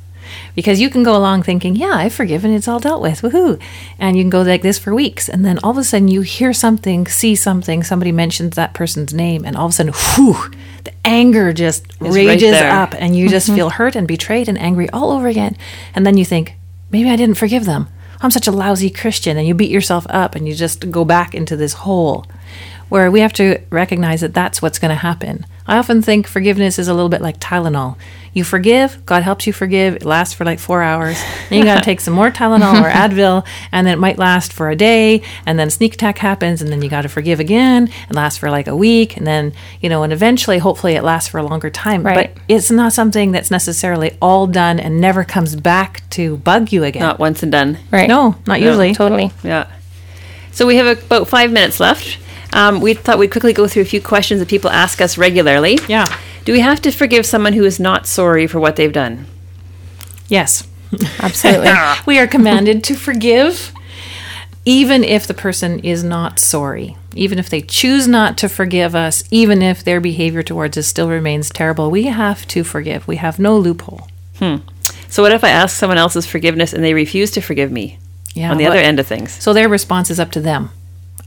Because 0.54 0.80
you 0.80 0.90
can 0.90 1.02
go 1.02 1.16
along 1.16 1.42
thinking, 1.42 1.76
yeah, 1.76 1.92
I've 1.92 2.12
forgiven, 2.12 2.52
it's 2.52 2.68
all 2.68 2.80
dealt 2.80 3.02
with, 3.02 3.22
woohoo. 3.22 3.60
And 3.98 4.16
you 4.16 4.22
can 4.22 4.30
go 4.30 4.42
like 4.42 4.62
this 4.62 4.78
for 4.78 4.94
weeks. 4.94 5.28
And 5.28 5.44
then 5.44 5.58
all 5.62 5.72
of 5.72 5.78
a 5.78 5.84
sudden 5.84 6.08
you 6.08 6.22
hear 6.22 6.52
something, 6.52 7.06
see 7.06 7.34
something, 7.34 7.82
somebody 7.82 8.12
mentions 8.12 8.56
that 8.56 8.74
person's 8.74 9.12
name, 9.14 9.44
and 9.44 9.56
all 9.56 9.66
of 9.66 9.70
a 9.70 9.74
sudden, 9.74 9.92
whew, 9.92 10.50
the 10.84 10.92
anger 11.04 11.52
just 11.52 11.84
right 12.00 12.12
rages 12.12 12.52
there. 12.52 12.70
up, 12.70 12.94
and 12.94 13.16
you 13.16 13.28
just 13.28 13.46
feel 13.54 13.70
hurt 13.70 13.96
and 13.96 14.08
betrayed 14.08 14.48
and 14.48 14.58
angry 14.58 14.88
all 14.90 15.10
over 15.10 15.28
again. 15.28 15.56
And 15.94 16.06
then 16.06 16.16
you 16.16 16.24
think, 16.24 16.54
maybe 16.90 17.10
I 17.10 17.16
didn't 17.16 17.36
forgive 17.36 17.64
them. 17.64 17.88
I'm 18.20 18.30
such 18.30 18.46
a 18.46 18.52
lousy 18.52 18.90
Christian. 18.90 19.36
And 19.36 19.46
you 19.46 19.54
beat 19.54 19.70
yourself 19.70 20.06
up 20.08 20.34
and 20.34 20.48
you 20.48 20.54
just 20.54 20.90
go 20.90 21.04
back 21.04 21.34
into 21.34 21.56
this 21.56 21.74
hole 21.74 22.26
where 22.88 23.10
we 23.10 23.20
have 23.20 23.32
to 23.34 23.60
recognize 23.70 24.20
that 24.20 24.34
that's 24.34 24.62
what's 24.62 24.78
going 24.78 24.90
to 24.90 24.94
happen. 24.94 25.44
I 25.68 25.78
often 25.78 26.02
think 26.02 26.26
forgiveness 26.26 26.78
is 26.78 26.88
a 26.88 26.94
little 26.94 27.08
bit 27.08 27.20
like 27.20 27.40
Tylenol. 27.40 27.96
You 28.32 28.44
forgive, 28.44 29.04
God 29.06 29.22
helps 29.22 29.46
you 29.46 29.52
forgive, 29.54 29.96
it 29.96 30.04
lasts 30.04 30.34
for 30.34 30.44
like 30.44 30.58
four 30.58 30.82
hours. 30.82 31.18
Then 31.48 31.58
you 31.58 31.64
got 31.64 31.76
to 31.76 31.80
take 31.84 32.00
some 32.00 32.12
more 32.12 32.30
Tylenol 32.30 32.82
or 32.82 32.90
Advil, 32.90 33.46
and 33.72 33.86
then 33.86 33.94
it 33.94 33.98
might 33.98 34.18
last 34.18 34.52
for 34.52 34.68
a 34.68 34.76
day, 34.76 35.22
and 35.46 35.58
then 35.58 35.70
sneak 35.70 35.94
attack 35.94 36.18
happens, 36.18 36.60
and 36.60 36.70
then 36.70 36.82
you 36.82 36.90
got 36.90 37.02
to 37.02 37.08
forgive 37.08 37.40
again, 37.40 37.88
and 38.08 38.14
lasts 38.14 38.38
for 38.38 38.50
like 38.50 38.66
a 38.66 38.76
week, 38.76 39.16
and 39.16 39.26
then, 39.26 39.54
you 39.80 39.88
know, 39.88 40.02
and 40.02 40.12
eventually, 40.12 40.58
hopefully, 40.58 40.96
it 40.96 41.02
lasts 41.02 41.30
for 41.30 41.38
a 41.38 41.42
longer 41.42 41.70
time. 41.70 42.02
Right. 42.02 42.34
But 42.34 42.42
it's 42.46 42.70
not 42.70 42.92
something 42.92 43.32
that's 43.32 43.50
necessarily 43.50 44.18
all 44.20 44.46
done 44.46 44.78
and 44.78 45.00
never 45.00 45.24
comes 45.24 45.56
back 45.56 46.08
to 46.10 46.36
bug 46.36 46.72
you 46.72 46.84
again. 46.84 47.02
Not 47.02 47.18
once 47.18 47.42
and 47.42 47.50
done. 47.50 47.78
Right. 47.90 48.06
No, 48.06 48.34
not 48.46 48.60
usually. 48.60 48.94
Totally. 48.94 49.32
Yeah. 49.42 49.66
So 50.52 50.66
we 50.66 50.76
have 50.76 51.04
about 51.04 51.26
five 51.28 51.50
minutes 51.52 51.80
left. 51.80 52.18
Um, 52.56 52.80
we 52.80 52.94
thought 52.94 53.18
we'd 53.18 53.30
quickly 53.30 53.52
go 53.52 53.68
through 53.68 53.82
a 53.82 53.86
few 53.86 54.00
questions 54.00 54.40
that 54.40 54.48
people 54.48 54.70
ask 54.70 55.00
us 55.02 55.18
regularly. 55.18 55.78
Yeah. 55.88 56.06
Do 56.46 56.52
we 56.52 56.60
have 56.60 56.80
to 56.82 56.90
forgive 56.90 57.26
someone 57.26 57.52
who 57.52 57.64
is 57.64 57.78
not 57.78 58.06
sorry 58.06 58.46
for 58.46 58.58
what 58.58 58.76
they've 58.76 58.92
done? 58.92 59.26
Yes. 60.28 60.66
Absolutely. 61.20 61.70
we 62.06 62.18
are 62.18 62.26
commanded 62.26 62.82
to 62.84 62.94
forgive 62.94 63.72
even 64.64 65.04
if 65.04 65.26
the 65.26 65.34
person 65.34 65.78
is 65.80 66.02
not 66.02 66.38
sorry 66.40 66.96
even 67.14 67.38
if 67.38 67.48
they 67.48 67.60
choose 67.62 68.08
not 68.08 68.36
to 68.38 68.48
forgive 68.48 68.94
us 68.94 69.22
even 69.30 69.62
if 69.62 69.84
their 69.84 70.00
behavior 70.00 70.42
towards 70.42 70.76
us 70.76 70.86
still 70.86 71.08
remains 71.08 71.50
terrible 71.50 71.90
we 71.90 72.04
have 72.04 72.46
to 72.48 72.64
forgive 72.64 73.06
we 73.06 73.16
have 73.16 73.38
no 73.38 73.56
loophole 73.58 74.08
So 75.08 75.22
what 75.22 75.32
if 75.32 75.44
I 75.44 75.50
ask 75.50 75.76
someone 75.76 75.98
else's 75.98 76.26
forgiveness 76.26 76.72
and 76.72 76.82
they 76.84 76.94
refuse 76.94 77.30
to 77.32 77.40
forgive 77.40 77.70
me? 77.70 77.98
Yeah, 78.34 78.50
On 78.50 78.58
the 78.58 78.66
other 78.66 78.78
end 78.78 78.98
of 79.00 79.06
things. 79.06 79.32
so 79.32 79.52
their 79.52 79.68
response 79.68 80.10
is 80.10 80.18
up 80.20 80.30
to 80.32 80.40
them 80.40 80.70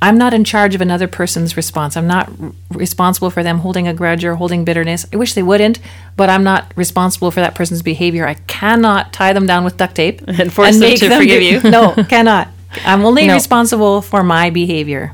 i'm 0.01 0.17
not 0.17 0.33
in 0.33 0.43
charge 0.43 0.75
of 0.75 0.81
another 0.81 1.07
person's 1.07 1.55
response 1.57 1.95
i'm 1.97 2.07
not 2.07 2.29
r- 2.41 2.51
responsible 2.71 3.29
for 3.29 3.43
them 3.43 3.59
holding 3.59 3.87
a 3.87 3.93
grudge 3.93 4.23
or 4.23 4.35
holding 4.35 4.63
bitterness 4.65 5.05
i 5.13 5.15
wish 5.17 5.33
they 5.33 5.43
wouldn't 5.43 5.79
but 6.15 6.29
i'm 6.29 6.43
not 6.43 6.71
responsible 6.75 7.31
for 7.31 7.39
that 7.41 7.55
person's 7.55 7.81
behavior 7.81 8.25
i 8.27 8.33
cannot 8.47 9.11
tie 9.13 9.33
them 9.33 9.45
down 9.45 9.63
with 9.63 9.77
duct 9.77 9.95
tape 9.95 10.21
And 10.27 10.51
force 10.53 10.79
them 10.79 10.95
to 10.95 11.09
forgive 11.17 11.41
you. 11.43 11.61
no 11.69 11.93
cannot 12.09 12.47
i'm 12.85 13.03
only 13.05 13.27
No. 13.27 13.33
responsible 13.33 14.01
for 14.01 14.23
my 14.23 14.49
behavior 14.49 15.13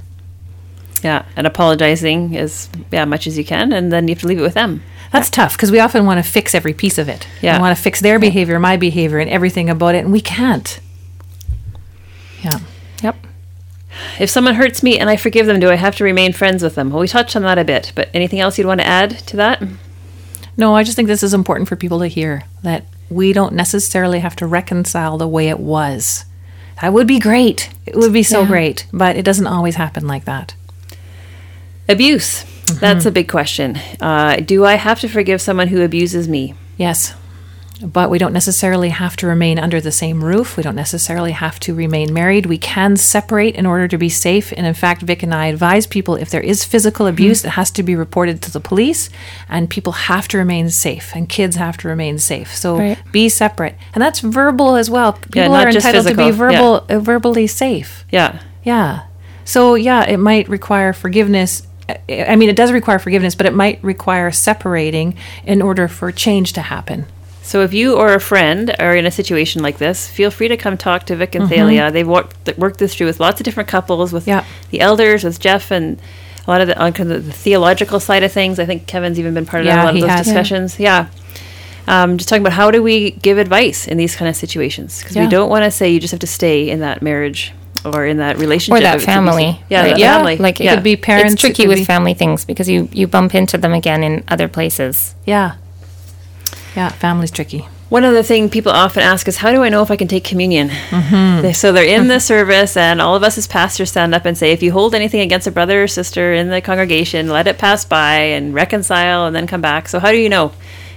Yeah. 1.03 1.23
And 1.37 1.45
apologizing 1.47 2.35
as 2.37 2.67
yeah, 2.91 3.05
much 3.05 3.27
as 3.27 3.37
you 3.37 3.45
can, 3.45 3.71
and 3.73 3.91
then 3.91 4.07
you 4.07 4.15
have 4.15 4.21
to 4.21 4.27
leave 4.27 4.39
it 4.39 4.47
with 4.49 4.55
them. 4.55 4.81
That's 5.11 5.29
tough 5.29 5.53
because 5.55 5.71
we 5.71 5.79
often 5.79 6.05
want 6.07 6.17
to 6.23 6.31
fix 6.31 6.55
every 6.55 6.73
piece 6.73 6.97
of 6.97 7.07
it. 7.09 7.27
Yeah. 7.43 7.57
We 7.57 7.61
want 7.61 7.77
to 7.77 7.83
fix 7.83 8.01
their 8.01 8.17
behavior, 8.17 8.57
my 8.59 8.75
behavior, 8.77 9.19
and 9.19 9.29
everything 9.29 9.69
about 9.69 9.93
it, 9.93 9.99
and 10.03 10.11
we 10.11 10.19
can't. 10.21 10.79
Yeah. 12.43 12.57
Yep. 13.03 13.15
If 14.19 14.29
someone 14.29 14.55
hurts 14.55 14.83
me 14.83 14.99
and 14.99 15.09
I 15.09 15.15
forgive 15.15 15.45
them, 15.45 15.59
do 15.59 15.69
I 15.69 15.75
have 15.75 15.95
to 15.97 16.03
remain 16.03 16.33
friends 16.33 16.61
with 16.63 16.75
them? 16.75 16.89
Well, 16.89 16.99
we 16.99 17.07
touched 17.07 17.35
on 17.35 17.41
that 17.43 17.57
a 17.57 17.63
bit, 17.63 17.91
but 17.95 18.09
anything 18.13 18.39
else 18.39 18.57
you'd 18.57 18.67
want 18.67 18.81
to 18.81 18.87
add 18.87 19.11
to 19.27 19.37
that? 19.37 19.63
No, 20.57 20.75
I 20.75 20.83
just 20.83 20.95
think 20.95 21.07
this 21.07 21.23
is 21.23 21.33
important 21.33 21.67
for 21.67 21.75
people 21.75 21.99
to 21.99 22.07
hear 22.07 22.43
that 22.63 22.85
we 23.09 23.33
don't 23.33 23.53
necessarily 23.53 24.19
have 24.19 24.35
to 24.37 24.47
reconcile 24.47 25.17
the 25.17 25.27
way 25.27 25.49
it 25.49 25.59
was. 25.59 26.25
That 26.81 26.93
would 26.93 27.07
be 27.07 27.19
great. 27.19 27.69
It 27.85 27.95
would 27.95 28.13
be 28.13 28.23
so 28.23 28.41
Yeah. 28.41 28.47
great, 28.47 28.85
but 28.91 29.15
it 29.15 29.23
doesn't 29.23 29.47
always 29.47 29.75
happen 29.75 30.07
like 30.07 30.25
that. 30.25 30.55
Abuse. 31.87 32.45
That's 32.79 33.05
a 33.05 33.11
big 33.11 33.27
question. 33.27 33.77
Uh, 34.01 34.37
do 34.37 34.65
I 34.65 34.73
have 34.75 34.99
to 35.01 35.07
forgive 35.07 35.39
someone 35.39 35.67
who 35.67 35.81
abuses 35.81 36.27
me? 36.27 36.55
Yes. 36.77 37.13
But 37.83 38.09
we 38.09 38.17
don't 38.17 38.31
necessarily 38.31 38.89
have 38.89 39.17
to 39.17 39.27
remain 39.27 39.59
under 39.59 39.81
the 39.81 39.91
same 39.91 40.23
roof. 40.23 40.55
We 40.55 40.63
don't 40.63 40.75
necessarily 40.75 41.33
have 41.33 41.59
to 41.61 41.75
remain 41.75 42.13
married. 42.13 42.45
We 42.45 42.57
can 42.57 42.95
separate 42.95 43.55
in 43.55 43.65
order 43.65 43.87
to 43.89 43.97
be 43.97 44.07
safe. 44.07 44.53
And 44.55 44.65
in 44.65 44.73
fact, 44.73 45.01
Vic 45.01 45.23
and 45.23 45.33
I 45.33 45.47
advise 45.47 45.85
people 45.85 46.15
if 46.15 46.29
there 46.29 46.41
is 46.41 46.63
physical 46.63 47.05
abuse, 47.05 47.43
it 47.43 47.49
has 47.49 47.71
to 47.71 47.83
be 47.83 47.95
reported 47.95 48.41
to 48.43 48.51
the 48.51 48.61
police, 48.61 49.09
and 49.49 49.69
people 49.69 49.91
have 49.93 50.27
to 50.29 50.37
remain 50.37 50.69
safe, 50.69 51.13
and 51.13 51.27
kids 51.27 51.57
have 51.57 51.75
to 51.77 51.87
remain 51.89 52.17
safe. 52.17 52.55
So 52.55 52.77
Right. 52.77 52.97
be 53.11 53.27
separate. 53.27 53.75
And 53.93 54.01
that's 54.01 54.21
verbal 54.21 54.75
as 54.77 54.89
well. 54.89 55.13
People 55.13 55.41
Yeah, 55.41 55.49
are 55.49 55.67
entitled 55.69 56.07
to 56.07 56.13
be 56.15 56.23
physical. 56.23 56.25
Yeah. 56.25 56.31
verbal, 56.31 56.85
uh, 56.89 56.99
verbally 56.99 57.47
safe. 57.47 58.05
Yeah. 58.09 58.39
Yeah. 58.63 59.01
So, 59.43 59.75
yeah, 59.75 60.03
it 60.05 60.17
might 60.17 60.47
require 60.47 60.93
forgiveness. 60.93 61.63
I 62.09 62.35
mean, 62.35 62.49
it 62.49 62.55
does 62.55 62.71
require 62.71 62.97
forgiveness, 62.99 63.35
but 63.35 63.45
it 63.45 63.53
might 63.53 63.83
require 63.83 64.31
separating 64.31 65.15
in 65.45 65.61
order 65.61 65.87
for 65.87 66.11
change 66.11 66.53
to 66.53 66.61
happen. 66.61 67.05
So 67.45 67.61
if 67.61 67.73
you 67.75 67.95
or 67.95 68.13
a 68.15 68.19
friend 68.19 68.75
are 68.79 68.95
in 68.95 69.05
a 69.05 69.11
situation 69.11 69.61
like 69.61 69.77
this, 69.77 70.09
feel 70.09 70.31
free 70.31 70.47
to 70.47 70.57
come 70.57 70.77
talk 70.77 71.05
to 71.05 71.15
Vic 71.15 71.35
and 71.35 71.47
Thalia. 71.47 71.91
They've 71.91 72.07
worked, 72.07 72.57
worked 72.57 72.79
this 72.79 72.95
through 72.95 73.05
with 73.05 73.19
lots 73.19 73.39
of 73.39 73.43
different 73.45 73.69
couples, 73.69 74.11
with 74.11 74.27
Yeah. 74.27 74.43
the 74.71 74.79
elders, 74.81 75.23
with 75.23 75.39
Jeff, 75.39 75.69
and 75.69 75.99
a 76.47 76.49
lot 76.49 76.61
of 76.61 76.67
the, 76.67 76.79
on 76.79 76.91
kind 76.93 77.11
of 77.11 77.23
the 77.25 77.31
theological 77.31 77.99
side 77.99 78.23
of 78.23 78.31
things. 78.31 78.57
I 78.57 78.65
think 78.65 78.87
Kevin's 78.87 79.19
even 79.19 79.35
been 79.35 79.45
part 79.45 79.61
of 79.61 79.67
Yeah, 79.67 79.83
a 79.83 79.85
lot 79.85 79.95
of 79.95 80.01
those 80.01 80.09
has. 80.09 80.25
Discussions. 80.25 80.79
Yeah. 80.79 81.05
Um, 81.87 82.17
just 82.17 82.29
talking 82.29 82.41
about 82.41 82.53
how 82.53 82.71
do 82.71 82.81
we 82.81 83.11
give 83.11 83.37
advice 83.37 83.87
in 83.87 83.97
these 83.97 84.15
kind 84.15 84.27
of 84.27 84.35
situations? 84.35 84.99
Because 85.03 85.15
we 85.15 85.27
don't 85.27 85.49
want 85.49 85.65
to 85.65 85.71
say 85.71 85.91
you 85.91 85.99
just 85.99 86.11
have 86.11 86.21
to 86.21 86.27
stay 86.27 86.67
in 86.67 86.79
that 86.79 87.03
marriage 87.03 87.53
or 87.85 88.07
in 88.07 88.17
that 88.17 88.39
relationship. 88.39 88.79
Or 88.79 88.81
that 88.81 88.95
if 88.95 89.03
it's 89.03 89.03
abusive. 89.03 89.23
family. 89.35 89.63
Yeah, 89.69 89.81
Right. 89.81 89.89
that 89.91 89.99
Yeah, 89.99 90.15
family. 90.17 90.37
Like 90.37 90.59
it 90.59 90.63
yeah. 90.63 90.73
could 90.73 90.83
be 90.83 90.95
parents. 90.95 91.33
it's 91.33 91.41
tricky 91.41 91.67
with 91.67 91.77
be- 91.77 91.85
family 91.85 92.15
things 92.15 92.43
because 92.43 92.67
you 92.67 92.89
you 92.91 93.05
bump 93.05 93.35
into 93.35 93.59
them 93.59 93.73
again 93.73 94.03
in 94.03 94.23
other 94.27 94.47
places. 94.47 95.13
Yeah. 95.25 95.51
Yeah, 96.75 96.89
family's 96.89 97.31
tricky. 97.31 97.67
One 97.89 98.03
other 98.03 98.23
thing 98.23 98.49
people 98.49 98.71
often 98.71 99.03
ask 99.03 99.27
is, 99.27 99.37
how 99.37 99.51
do 99.51 99.63
I 99.63 99.69
know 99.69 99.83
if 99.83 99.91
I 99.91 99.95
can 99.95 100.07
take 100.07 100.23
communion? 100.23 100.69
Mm-hmm. 100.69 101.43
They, 101.43 101.53
so 101.53 101.71
they're 101.71 101.85
in 101.85 102.07
the 102.07 102.19
service, 102.19 102.75
and 102.75 102.99
all 102.99 103.15
of 103.15 103.23
us 103.23 103.37
as 103.37 103.47
pastors 103.47 103.91
stand 103.91 104.15
up 104.15 104.25
and 104.25 104.37
say, 104.37 104.51
if 104.51 104.63
you 104.63 104.71
hold 104.71 104.95
anything 104.95 105.21
against 105.21 105.45
a 105.45 105.51
brother 105.51 105.83
or 105.83 105.87
sister 105.87 106.33
in 106.33 106.49
the 106.49 106.61
congregation, 106.61 107.29
let 107.29 107.47
it 107.47 107.57
pass 107.59 107.85
by 107.85 108.15
and 108.15 108.53
reconcile 108.53 109.27
and 109.27 109.35
then 109.35 109.45
come 109.45 109.61
back. 109.61 109.87
So, 109.87 109.99
how 109.99 110.11
do 110.11 110.17
you 110.17 110.29
know 110.29 110.51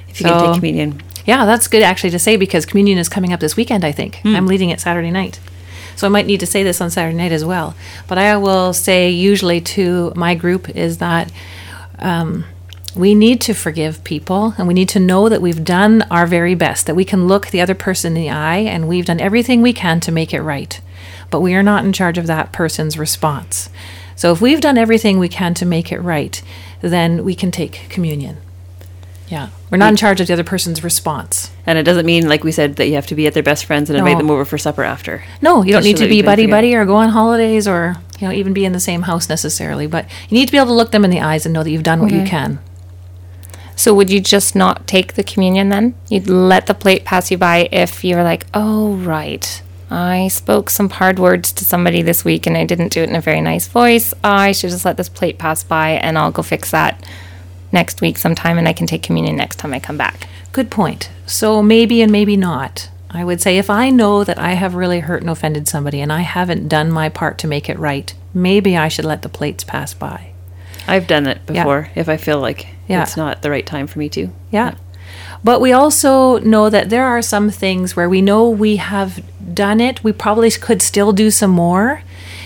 if 0.08 0.20
you 0.20 0.26
can 0.26 0.46
take 0.46 0.54
communion? 0.54 1.02
Yeah, 1.26 1.44
that's 1.44 1.68
good 1.68 1.82
actually 1.82 2.10
to 2.10 2.18
say 2.18 2.36
because 2.36 2.64
communion 2.64 2.96
is 2.96 3.10
coming 3.10 3.34
up 3.34 3.40
this 3.40 3.54
weekend, 3.54 3.84
I 3.84 3.92
think. 3.92 4.22
I'm 4.24 4.46
leading 4.46 4.70
it 4.70 4.80
Saturday 4.80 5.10
night. 5.10 5.38
So 5.94 6.06
I 6.06 6.10
might 6.10 6.26
need 6.26 6.40
to 6.40 6.46
say 6.46 6.62
this 6.62 6.80
on 6.80 6.90
Saturday 6.90 7.16
night 7.16 7.32
as 7.32 7.44
well. 7.44 7.74
But 8.06 8.18
I 8.18 8.36
will 8.38 8.72
say 8.72 9.10
usually 9.10 9.60
to 9.60 10.12
my 10.16 10.34
group 10.36 10.70
is 10.70 10.98
that 10.98 11.30
um, 11.98 12.44
we 12.96 13.14
need 13.14 13.40
to 13.42 13.54
forgive 13.54 14.02
people 14.04 14.54
and 14.58 14.66
we 14.66 14.74
need 14.74 14.88
to 14.90 15.00
know 15.00 15.28
that 15.28 15.42
we've 15.42 15.64
done 15.64 16.02
our 16.10 16.26
very 16.26 16.54
best, 16.54 16.86
that 16.86 16.94
we 16.94 17.04
can 17.04 17.26
look 17.26 17.48
the 17.48 17.60
other 17.60 17.74
person 17.74 18.16
in 18.16 18.22
the 18.22 18.30
eye 18.30 18.58
and 18.58 18.88
we've 18.88 19.06
done 19.06 19.20
everything 19.20 19.62
we 19.62 19.72
can 19.72 20.00
to 20.00 20.12
make 20.12 20.32
it 20.32 20.42
right. 20.42 20.80
But 21.30 21.40
we 21.40 21.54
are 21.54 21.62
not 21.62 21.84
in 21.84 21.92
charge 21.92 22.18
of 22.18 22.26
that 22.26 22.52
person's 22.52 22.98
response. 22.98 23.68
So 24.16 24.32
if 24.32 24.40
we've 24.40 24.60
done 24.60 24.78
everything 24.78 25.18
we 25.18 25.28
can 25.28 25.54
to 25.54 25.66
make 25.66 25.92
it 25.92 26.00
right, 26.00 26.42
then 26.80 27.24
we 27.24 27.34
can 27.34 27.50
take 27.50 27.88
communion. 27.88 28.38
Yeah. 29.28 29.50
We're 29.70 29.78
not 29.78 29.90
in 29.90 29.96
charge 29.96 30.20
of 30.20 30.26
the 30.26 30.32
other 30.32 30.44
person's 30.44 30.82
response. 30.82 31.50
And 31.66 31.78
it 31.78 31.82
doesn't 31.82 32.06
mean, 32.06 32.28
like 32.28 32.44
we 32.44 32.52
said, 32.52 32.76
that 32.76 32.88
you 32.88 32.94
have 32.94 33.06
to 33.08 33.14
be 33.14 33.26
at 33.26 33.34
their 33.34 33.42
best 33.42 33.66
friends 33.66 33.90
and 33.90 33.98
invite 33.98 34.16
them 34.16 34.30
over 34.30 34.44
for 34.44 34.56
supper 34.56 34.82
after. 34.82 35.22
No, 35.42 35.62
you 35.62 35.72
don't 35.72 35.82
Just 35.82 35.86
need 35.86 35.98
so 35.98 36.04
to 36.04 36.08
be 36.08 36.22
buddy 36.22 36.46
buddy 36.46 36.74
or 36.74 36.86
go 36.86 36.96
on 36.96 37.10
holidays 37.10 37.68
or 37.68 37.96
you 38.18 38.26
know 38.26 38.32
even 38.32 38.54
be 38.54 38.64
in 38.64 38.72
the 38.72 38.80
same 38.80 39.02
house 39.02 39.28
necessarily, 39.28 39.86
but 39.86 40.06
you 40.30 40.38
need 40.38 40.46
to 40.46 40.52
be 40.52 40.56
able 40.56 40.68
to 40.68 40.72
look 40.72 40.92
them 40.92 41.04
in 41.04 41.10
the 41.10 41.20
eyes 41.20 41.44
and 41.44 41.52
know 41.52 41.62
that 41.62 41.70
you've 41.70 41.82
done 41.82 42.00
what 42.00 42.10
you 42.10 42.18
mm-hmm. 42.18 42.26
can. 42.26 42.58
So 43.78 43.94
would 43.94 44.10
you 44.10 44.18
just 44.20 44.56
not 44.56 44.88
take 44.88 45.14
the 45.14 45.22
communion 45.22 45.68
then? 45.68 45.94
You'd 46.08 46.28
let 46.28 46.66
the 46.66 46.74
plate 46.74 47.04
pass 47.04 47.30
you 47.30 47.38
by 47.38 47.68
if 47.70 48.02
you're 48.02 48.24
like, 48.24 48.44
oh 48.52 48.94
right, 48.96 49.62
I 49.88 50.26
spoke 50.26 50.68
some 50.68 50.90
hard 50.90 51.20
words 51.20 51.52
to 51.52 51.64
somebody 51.64 52.02
this 52.02 52.24
week 52.24 52.48
and 52.48 52.56
I 52.56 52.64
didn't 52.64 52.92
do 52.92 53.02
it 53.02 53.08
in 53.08 53.14
a 53.14 53.20
very 53.20 53.40
nice 53.40 53.68
voice. 53.68 54.12
I 54.24 54.50
should 54.50 54.70
just 54.70 54.84
let 54.84 54.96
this 54.96 55.08
plate 55.08 55.38
pass 55.38 55.62
by 55.62 55.90
and 55.90 56.18
I'll 56.18 56.32
go 56.32 56.42
fix 56.42 56.72
that 56.72 57.06
next 57.70 58.00
week 58.00 58.18
sometime 58.18 58.58
and 58.58 58.66
I 58.66 58.72
can 58.72 58.88
take 58.88 59.04
communion 59.04 59.36
next 59.36 59.56
time 59.60 59.72
I 59.72 59.78
come 59.78 59.96
back. 59.96 60.26
Good 60.52 60.72
point. 60.72 61.08
So 61.26 61.62
maybe 61.62 62.02
and 62.02 62.10
maybe 62.10 62.36
not. 62.36 62.90
I 63.10 63.24
would 63.24 63.40
say 63.40 63.58
if 63.58 63.70
I 63.70 63.90
know 63.90 64.24
that 64.24 64.40
I 64.40 64.54
have 64.54 64.74
really 64.74 65.00
hurt 65.00 65.20
and 65.22 65.30
offended 65.30 65.68
somebody 65.68 66.00
and 66.00 66.12
I 66.12 66.22
haven't 66.22 66.66
done 66.66 66.90
my 66.90 67.08
part 67.08 67.38
to 67.38 67.46
make 67.46 67.70
it 67.70 67.78
right, 67.78 68.12
maybe 68.34 68.76
I 68.76 68.88
should 68.88 69.04
let 69.04 69.22
the 69.22 69.28
plates 69.28 69.62
pass 69.62 69.94
by. 69.94 70.32
I've 70.88 71.06
done 71.06 71.28
it 71.28 71.38
Yeah. 71.48 71.62
before 71.62 71.90
if 71.94 72.08
I 72.08 72.16
feel 72.16 72.40
like 72.40 72.66
Yeah. 72.88 73.02
it's 73.02 73.16
not 73.16 73.42
the 73.42 73.50
right 73.50 73.66
time 73.66 73.86
for 73.86 73.98
me 73.98 74.08
to. 74.10 74.28
Yeah. 74.50 74.74
But 75.44 75.60
we 75.60 75.72
also 75.72 76.38
know 76.40 76.68
that 76.70 76.90
there 76.90 77.04
are 77.04 77.22
some 77.22 77.50
things 77.50 77.94
where 77.96 78.08
we 78.08 78.20
know 78.20 78.48
we 78.48 78.76
have 78.76 79.22
done 79.54 79.80
it. 79.80 80.02
We 80.04 80.12
probably 80.12 80.50
could 80.50 80.82
still 80.82 81.12
do 81.12 81.30
some 81.30 81.50
more. 81.50 82.02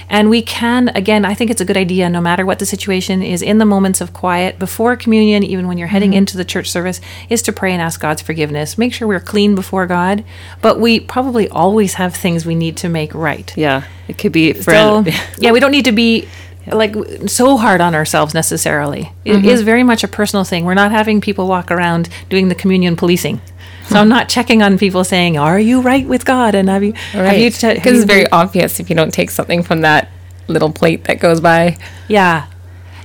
And 0.08 0.28
we 0.28 0.42
can, 0.42 0.88
again, 0.90 1.24
I 1.24 1.32
think 1.32 1.50
it's 1.50 1.62
a 1.62 1.64
good 1.64 1.76
idea, 1.76 2.08
no 2.10 2.20
matter 2.20 2.44
what 2.44 2.58
the 2.58 2.66
situation 2.66 3.22
is, 3.22 3.40
in 3.40 3.56
the 3.56 3.64
moments 3.64 4.02
of 4.02 4.12
quiet, 4.12 4.58
before 4.58 4.94
communion, 4.94 5.42
even 5.42 5.66
when 5.66 5.78
you're 5.78 5.88
heading 5.88 6.10
Mm-hmm. 6.10 6.18
into 6.18 6.36
the 6.36 6.44
church 6.44 6.70
service, 6.70 7.00
is 7.30 7.40
to 7.42 7.52
pray 7.52 7.72
and 7.72 7.80
ask 7.80 7.98
God's 7.98 8.20
forgiveness. 8.20 8.76
Make 8.76 8.92
sure 8.92 9.08
we're 9.08 9.20
clean 9.20 9.54
before 9.54 9.86
God, 9.86 10.22
but 10.60 10.78
we 10.78 11.00
probably 11.00 11.48
always 11.48 11.94
have 11.94 12.14
things 12.14 12.44
we 12.44 12.54
need 12.54 12.76
to 12.78 12.90
make 12.90 13.14
right. 13.14 13.56
Yeah, 13.56 13.84
it 14.06 14.18
could 14.18 14.32
be 14.32 14.52
So, 14.52 14.62
friend. 14.62 15.14
yeah, 15.38 15.50
we 15.50 15.60
don't 15.60 15.72
need 15.72 15.86
to 15.86 15.92
be 15.92 16.28
like 16.66 16.94
so 17.26 17.56
hard 17.56 17.80
on 17.80 17.94
ourselves 17.94 18.34
necessarily. 18.34 19.12
It 19.24 19.44
is 19.44 19.60
Mm-hmm. 19.60 19.64
very 19.66 19.82
much 19.82 20.04
a 20.04 20.08
personal 20.08 20.44
thing. 20.44 20.64
We're 20.64 20.74
not 20.74 20.92
having 20.92 21.20
people 21.20 21.48
walk 21.48 21.70
around 21.70 22.08
doing 22.30 22.48
the 22.48 22.54
communion 22.54 22.96
policing. 22.96 23.40
So 23.88 23.98
I'm 23.98 24.08
not 24.08 24.28
checking 24.28 24.62
on 24.62 24.78
people 24.78 25.02
saying, 25.04 25.36
"Are 25.36 25.58
you 25.58 25.80
right 25.80 26.06
with 26.06 26.24
God?" 26.24 26.54
and 26.54 26.68
have 26.68 26.82
you 26.84 26.92
have 26.92 27.14
you 27.14 27.20
Right. 27.44 27.54
have 27.60 27.74
Because 27.74 27.98
it's 27.98 28.04
very 28.10 28.28
obvious 28.30 28.78
if 28.80 28.88
you 28.88 28.96
don't 28.96 29.12
take 29.12 29.30
something 29.30 29.62
from 29.62 29.80
that 29.82 30.08
little 30.48 30.70
plate 30.72 31.04
that 31.04 31.18
goes 31.20 31.40
by. 31.40 31.76
Yeah. 32.08 32.46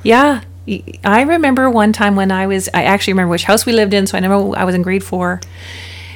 Yeah. 0.03 0.41
I 1.03 1.21
remember 1.21 1.69
one 1.69 1.93
time 1.93 2.15
when 2.15 2.31
I 2.31 2.45
was, 2.45 2.67
I 2.73 2.83
actually 2.83 3.13
remember 3.13 3.31
which 3.31 3.45
house 3.45 3.65
we 3.65 3.71
lived 3.73 3.93
in. 3.93 4.05
So 4.05 4.17
I 4.17 4.19
know 4.21 4.53
I 4.53 4.65
was 4.65 4.75
in 4.75 4.81
grade 4.81 5.03
four. 5.03 5.39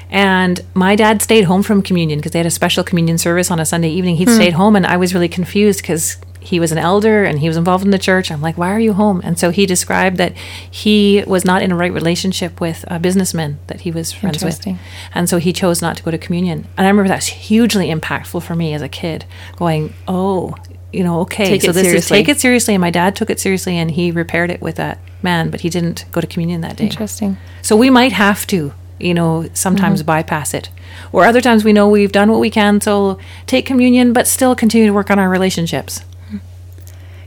And 0.10 0.60
my 0.74 0.96
dad 0.96 1.22
stayed 1.22 1.46
home 1.46 1.64
from 1.64 1.82
communion 1.82 2.20
because 2.20 2.34
they 2.34 2.40
had 2.40 2.46
a 2.46 2.52
special 2.52 2.84
communion 2.84 3.18
service 3.18 3.50
on 3.50 3.60
a 3.62 3.66
Sunday 3.66 3.90
evening. 3.90 4.18
He'd 4.18 4.28
stayed 4.30 4.54
home, 4.54 4.76
and 4.76 4.86
I 4.86 4.98
was 4.98 5.14
really 5.14 5.30
confused 5.30 5.82
because 5.82 6.18
he 6.44 6.60
was 6.60 6.72
an 6.72 6.78
elder 6.80 7.24
and 7.24 7.40
he 7.40 7.48
was 7.48 7.56
involved 7.56 7.86
in 7.86 7.92
the 7.92 8.00
church. 8.00 8.32
I'm 8.32 8.42
like, 8.42 8.58
why 8.58 8.72
are 8.72 8.80
you 8.80 8.94
home? 8.94 9.22
And 9.24 9.38
so 9.38 9.52
he 9.52 9.66
described 9.68 10.18
that 10.18 10.34
he 10.70 11.24
was 11.28 11.46
not 11.46 11.62
in 11.62 11.72
a 11.72 11.76
right 11.76 11.94
relationship 11.94 12.60
with 12.60 12.84
a 12.88 13.00
businessman 13.00 13.60
that 13.68 13.82
he 13.82 13.92
was 13.92 14.12
friends 14.12 14.44
with. 14.44 14.68
And 15.14 15.30
so 15.30 15.38
he 15.38 15.54
chose 15.54 15.82
not 15.82 15.98
to 15.98 16.04
go 16.04 16.10
to 16.12 16.18
communion. 16.18 16.68
And 16.78 16.88
I 16.88 16.90
remember 16.90 17.08
that's 17.10 17.28
hugely 17.28 17.88
impactful 17.94 18.42
for 18.44 18.56
me 18.56 18.74
as 18.74 18.82
a 18.82 18.90
kid, 18.90 19.26
going, 19.56 19.94
oh, 20.08 20.56
you 20.92 21.04
know, 21.04 21.22
okay, 21.22 21.46
Take 21.46 21.62
so 21.62 21.70
it 21.70 21.74
this 21.74 21.84
is 21.84 21.88
seriously. 21.90 22.18
take 22.18 22.28
it 22.30 22.42
seriously. 22.42 22.74
And 22.74 22.82
my 22.82 22.90
dad 22.90 23.16
took 23.16 23.30
it 23.30 23.40
seriously 23.40 23.78
and 23.78 23.92
he 23.92 24.12
repaired 24.12 24.50
it 24.50 24.62
with 24.62 24.76
that 24.76 24.98
man, 25.22 25.52
but 25.52 25.62
he 25.62 25.70
didn't 25.70 26.06
go 26.12 26.20
to 26.22 26.28
communion 26.28 26.62
that 26.62 26.76
day. 26.78 26.86
Interesting. 26.86 27.38
So 27.62 27.78
we 27.78 27.90
might 27.90 28.12
have 28.14 28.46
to, 28.48 28.74
you 29.00 29.14
know, 29.14 29.48
sometimes 29.54 30.00
Mm-hmm. 30.02 30.08
bypass 30.08 30.54
it. 30.56 30.70
Or 31.12 31.24
other 31.26 31.40
times 31.40 31.64
we 31.64 31.72
know 31.72 31.88
we've 31.88 32.12
done 32.12 32.32
what 32.32 32.40
we 32.40 32.50
can, 32.50 32.82
so 32.82 33.20
take 33.46 33.66
communion, 33.66 34.12
but 34.12 34.28
still 34.28 34.56
continue 34.56 34.88
to 34.88 34.94
work 34.94 35.10
on 35.12 35.20
our 35.20 35.30
relationships. 35.30 36.04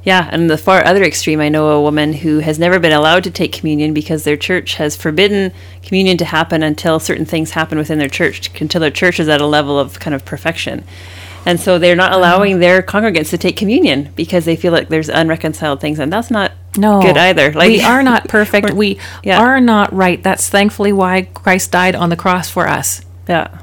Yeah, 0.05 0.29
and 0.31 0.51
the 0.51 0.59
far 0.59 0.85
other 0.85 1.03
extreme, 1.03 1.41
I 1.41 1.49
know 1.49 1.69
a 1.69 1.81
woman 1.83 2.13
who 2.13 2.41
has 2.41 2.59
never 2.59 2.79
been 2.79 2.93
allowed 2.93 3.25
to 3.25 3.31
take 3.31 3.53
communion 3.53 3.95
because 3.95 4.25
their 4.25 4.37
church 4.37 4.75
has 4.75 4.95
forbidden 4.97 5.51
communion 5.83 6.19
to 6.19 6.27
happen 6.27 6.63
until 6.63 7.01
certain 7.01 7.25
things 7.25 7.53
happen 7.53 7.79
within 7.79 7.99
their 7.99 8.11
church, 8.11 8.51
until 8.61 8.83
their 8.83 8.91
church 8.91 9.19
is 9.19 9.29
at 9.31 9.41
a 9.41 9.47
level 9.47 9.79
of 9.79 9.99
kind 9.99 10.15
of 10.15 10.25
perfection. 10.27 10.85
And 11.47 11.59
so 11.59 11.79
they're 11.79 11.97
not 11.97 12.13
allowing 12.13 12.59
their 12.59 12.83
congregants 12.83 13.31
to 13.31 13.39
take 13.39 13.57
communion 13.57 14.11
because 14.15 14.45
they 14.45 14.57
feel 14.57 14.73
like 14.73 14.89
there's 14.89 15.09
unreconciled 15.09 15.81
things, 15.81 15.99
and 15.99 16.13
that's 16.13 16.31
not 16.31 16.53
No, 16.77 17.01
good 17.01 17.17
either. 17.17 17.53
Like 17.53 17.69
we 17.69 17.81
are 17.83 18.03
not 18.03 18.29
perfect. 18.29 18.73
We're- 18.73 18.99
yeah. 19.23 19.41
are 19.41 19.61
not 19.61 19.93
right. 19.93 20.23
That's 20.23 20.49
thankfully 20.51 20.93
why 20.93 21.23
Christ 21.33 21.71
died 21.71 21.95
on 21.95 22.11
the 22.11 22.17
cross 22.17 22.49
for 22.51 22.69
us. 22.69 23.03
Yeah. 23.29 23.59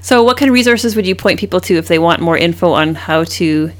So, 0.00 0.22
what 0.24 0.36
kind 0.36 0.48
of 0.48 0.54
resources 0.54 0.96
would 0.96 1.06
you 1.06 1.14
point 1.14 1.38
people 1.38 1.60
to 1.60 1.76
if 1.76 1.88
they 1.88 1.98
want 1.98 2.20
more 2.20 2.36
info 2.36 2.72
on 2.72 2.94
how 2.96 3.24
to 3.24 3.70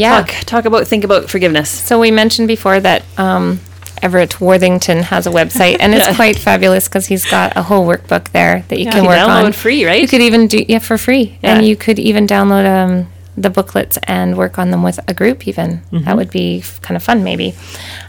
Yeah. 0.00 0.22
talk, 0.22 0.28
talk 0.46 0.64
about, 0.64 0.86
think 0.86 1.04
about 1.04 1.28
forgiveness? 1.30 1.70
So 1.70 1.98
we 2.00 2.10
mentioned 2.10 2.48
before 2.48 2.80
that 2.80 3.02
um, 3.18 3.60
Everett 4.02 4.40
Worthington 4.40 5.02
has 5.04 5.26
a 5.26 5.30
website, 5.30 5.76
and 5.80 5.94
it's 5.94 6.14
quite 6.20 6.38
fabulous 6.38 6.88
because 6.88 7.06
he's 7.06 7.24
got 7.30 7.56
a 7.56 7.62
whole 7.62 7.86
workbook 7.86 8.30
there 8.32 8.64
that 8.68 8.78
you 8.78 8.86
Yeah. 8.86 8.92
can 8.92 9.02
You 9.04 9.08
work 9.10 9.18
download 9.18 9.44
on 9.44 9.52
free, 9.52 9.84
right? 9.84 10.00
You 10.02 10.08
could 10.08 10.22
even 10.22 10.46
do 10.48 10.64
yeah 10.68 10.78
for 10.80 10.96
free, 10.98 11.38
Yeah. 11.42 11.56
and 11.56 11.66
you 11.66 11.76
could 11.76 11.98
even 11.98 12.26
download 12.26 12.66
um, 12.66 13.06
the 13.36 13.50
booklets 13.50 13.98
and 14.04 14.36
work 14.36 14.58
on 14.58 14.70
them 14.70 14.82
with 14.82 14.98
a 15.08 15.14
group. 15.14 15.46
Even 15.46 15.82
that 15.92 16.16
would 16.16 16.30
be 16.30 16.58
f- 16.60 16.80
kind 16.82 16.96
of 16.96 17.02
fun, 17.02 17.22
maybe. 17.24 17.54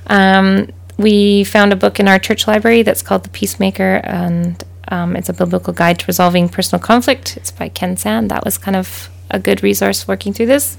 Um, 0.07 0.67
we 0.97 1.43
found 1.45 1.73
a 1.73 1.75
book 1.75 1.99
in 1.99 2.07
our 2.07 2.19
church 2.19 2.47
library 2.47 2.83
that's 2.83 3.01
called 3.01 3.23
The 3.23 3.29
Peacemaker, 3.29 4.01
and 4.03 4.63
um, 4.89 5.15
it's 5.15 5.29
a 5.29 5.33
biblical 5.33 5.73
guide 5.73 5.99
to 5.99 6.05
resolving 6.07 6.49
personal 6.49 6.81
conflict. 6.83 7.37
It's 7.37 7.51
by 7.51 7.69
Ken 7.69 7.97
Sande. 7.97 8.29
That 8.29 8.43
was 8.45 8.57
kind 8.57 8.75
of 8.75 9.09
a 9.29 9.39
good 9.39 9.63
resource 9.63 10.07
working 10.07 10.33
through 10.33 10.47
this. 10.47 10.77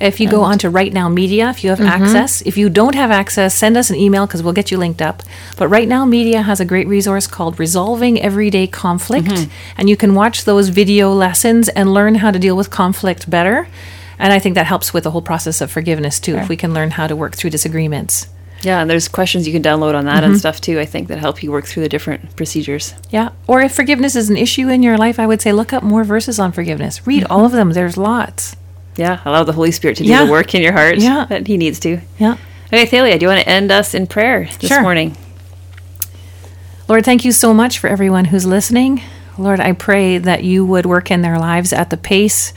If 0.00 0.18
you 0.18 0.30
go 0.30 0.42
on 0.42 0.58
to 0.60 0.70
Right 0.70 0.92
Now 0.92 1.08
Media, 1.10 1.50
if 1.50 1.62
you 1.62 1.68
have 1.70 1.78
Mm-hmm. 1.78 2.02
access, 2.04 2.40
if 2.42 2.56
you 2.56 2.70
don't 2.70 2.94
have 2.94 3.10
access, 3.10 3.54
send 3.54 3.76
us 3.76 3.90
an 3.90 3.96
email 3.96 4.26
because 4.26 4.42
we'll 4.42 4.54
get 4.54 4.70
you 4.70 4.78
linked 4.78 5.02
up. 5.02 5.22
But 5.58 5.68
Right 5.68 5.86
Now 5.86 6.04
Media 6.06 6.40
has 6.42 6.58
a 6.58 6.64
great 6.64 6.88
resource 6.88 7.26
called 7.26 7.58
Resolving 7.60 8.20
Everyday 8.20 8.66
Conflict. 8.66 9.26
Mm-hmm. 9.28 9.50
And 9.76 9.90
you 9.90 9.96
can 9.96 10.14
watch 10.14 10.44
those 10.44 10.70
video 10.70 11.12
lessons 11.12 11.68
and 11.68 11.92
learn 11.92 12.14
how 12.16 12.30
to 12.30 12.38
deal 12.38 12.56
with 12.56 12.70
conflict 12.70 13.28
better. 13.28 13.68
And 14.18 14.32
I 14.32 14.38
think 14.38 14.54
that 14.54 14.66
helps 14.66 14.92
with 14.94 15.04
the 15.04 15.10
whole 15.10 15.22
process 15.22 15.60
of 15.60 15.70
forgiveness 15.70 16.18
too, 16.20 16.36
if 16.36 16.48
we 16.48 16.56
can 16.56 16.72
learn 16.74 16.90
how 16.92 17.06
to 17.06 17.14
work 17.16 17.34
through 17.34 17.50
disagreements. 17.50 18.26
Yeah, 18.62 18.80
and 18.82 18.90
there's 18.90 19.08
questions 19.08 19.46
you 19.46 19.54
can 19.54 19.62
download 19.62 19.94
on 19.94 20.04
that 20.04 20.22
Mm-hmm. 20.22 20.32
and 20.32 20.38
stuff 20.38 20.60
too, 20.60 20.78
I 20.78 20.84
think, 20.84 21.08
that 21.08 21.18
help 21.18 21.42
you 21.42 21.50
work 21.50 21.64
through 21.66 21.82
the 21.82 21.88
different 21.88 22.36
procedures. 22.36 22.94
Yeah. 23.08 23.30
Or 23.46 23.62
if 23.62 23.74
forgiveness 23.74 24.14
is 24.16 24.28
an 24.28 24.36
issue 24.36 24.68
in 24.68 24.82
your 24.82 24.98
life, 24.98 25.18
I 25.18 25.26
would 25.26 25.40
say 25.40 25.52
look 25.52 25.72
up 25.72 25.82
more 25.82 26.04
verses 26.04 26.38
on 26.38 26.52
forgiveness. 26.52 27.06
Read 27.06 27.24
all 27.24 27.46
of 27.46 27.52
them. 27.52 27.70
There's 27.72 27.96
lots. 27.96 28.56
Yeah, 28.96 29.20
allow 29.24 29.44
the 29.44 29.52
Holy 29.52 29.70
Spirit 29.70 29.96
to 29.98 30.02
do 30.04 30.08
Yeah. 30.10 30.24
the 30.26 30.30
work 30.30 30.54
in 30.54 30.62
your 30.62 30.72
heart 30.72 30.98
Yeah. 30.98 31.26
that 31.28 31.46
He 31.46 31.56
needs 31.56 31.78
to. 31.80 32.00
Yeah. 32.18 32.36
Okay, 32.72 32.86
Thalia, 32.86 33.18
do 33.18 33.24
you 33.24 33.28
want 33.28 33.40
to 33.40 33.48
end 33.48 33.70
us 33.72 33.94
in 33.94 34.06
prayer 34.06 34.48
this 34.60 34.68
Sure. 34.70 34.82
morning? 34.82 35.16
Lord, 36.88 37.04
thank 37.04 37.24
you 37.24 37.32
so 37.32 37.54
much 37.54 37.78
for 37.78 37.88
everyone 37.88 38.26
who's 38.26 38.46
listening. 38.46 39.02
Lord, 39.38 39.60
I 39.60 39.72
pray 39.72 40.18
that 40.18 40.44
you 40.44 40.64
would 40.66 40.86
work 40.86 41.10
in 41.10 41.22
their 41.22 41.38
lives 41.38 41.72
at 41.72 41.90
the 41.90 41.96
pace 41.96 42.52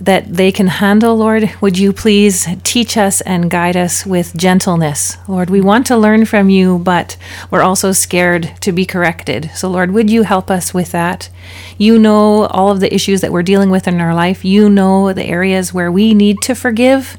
that 0.00 0.34
they 0.34 0.50
can 0.52 0.66
handle. 0.66 1.16
Lord, 1.16 1.50
would 1.60 1.78
you 1.78 1.92
please 1.92 2.46
teach 2.62 2.96
us 2.96 3.20
and 3.22 3.50
guide 3.50 3.76
us 3.76 4.04
with 4.04 4.36
gentleness? 4.36 5.16
Lord, 5.28 5.50
we 5.50 5.60
want 5.60 5.86
to 5.86 5.96
learn 5.96 6.24
from 6.24 6.48
you, 6.48 6.78
but 6.78 7.16
we're 7.50 7.62
also 7.62 7.92
scared 7.92 8.52
to 8.60 8.72
be 8.72 8.84
corrected. 8.84 9.50
So, 9.54 9.68
Lord, 9.68 9.92
would 9.92 10.10
you 10.10 10.22
help 10.22 10.50
us 10.50 10.74
with 10.74 10.92
that? 10.92 11.30
You 11.78 11.98
know 11.98 12.46
all 12.46 12.70
of 12.70 12.80
the 12.80 12.92
issues 12.94 13.20
that 13.20 13.32
we're 13.32 13.42
dealing 13.42 13.70
with 13.70 13.86
in 13.86 14.00
our 14.00 14.14
life. 14.14 14.44
You 14.44 14.68
know 14.68 15.12
the 15.12 15.24
areas 15.24 15.72
where 15.72 15.90
we 15.90 16.14
need 16.14 16.42
to 16.42 16.54
forgive 16.54 17.16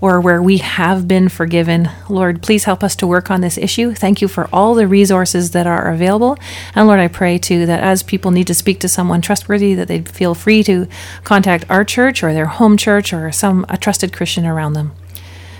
or 0.00 0.20
where 0.20 0.42
we 0.42 0.58
have 0.58 1.06
been 1.06 1.28
forgiven. 1.28 1.88
Lord, 2.08 2.42
please 2.42 2.64
help 2.64 2.82
us 2.82 2.96
to 2.96 3.06
work 3.06 3.30
on 3.30 3.40
this 3.40 3.58
issue. 3.58 3.94
Thank 3.94 4.22
you 4.22 4.28
for 4.28 4.48
all 4.52 4.74
the 4.74 4.86
resources 4.86 5.50
that 5.50 5.66
are 5.66 5.90
available. 5.90 6.38
And 6.74 6.86
Lord, 6.86 7.00
I 7.00 7.08
pray 7.08 7.38
too 7.38 7.66
that 7.66 7.82
as 7.82 8.02
people 8.02 8.30
need 8.30 8.46
to 8.46 8.54
speak 8.54 8.80
to 8.80 8.88
someone 8.88 9.20
trustworthy, 9.20 9.74
that 9.74 9.88
they 9.88 10.02
feel 10.02 10.34
free 10.34 10.62
to 10.64 10.86
contact 11.24 11.64
our 11.68 11.84
church 11.84 12.22
or 12.22 12.32
their 12.32 12.46
home 12.46 12.76
church 12.76 13.12
or 13.12 13.30
some 13.30 13.66
a 13.68 13.76
trusted 13.76 14.12
Christian 14.12 14.46
around 14.46 14.72
them. 14.72 14.92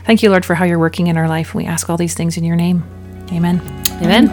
Thank 0.04 0.22
you, 0.22 0.30
Lord, 0.30 0.44
for 0.44 0.54
how 0.54 0.64
you're 0.64 0.78
working 0.78 1.06
in 1.08 1.16
our 1.16 1.28
life. 1.28 1.54
We 1.54 1.66
ask 1.66 1.90
all 1.90 1.96
these 1.96 2.14
things 2.14 2.36
in 2.36 2.44
your 2.44 2.56
name. 2.56 2.82
Amen. 3.32 3.60
Amen. 4.02 4.28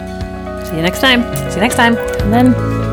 See 0.64 0.76
you 0.76 0.82
next 0.82 1.00
time. 1.00 1.22
See 1.50 1.56
you 1.56 1.60
next 1.60 1.76
time. 1.76 1.94
Then 2.30 2.87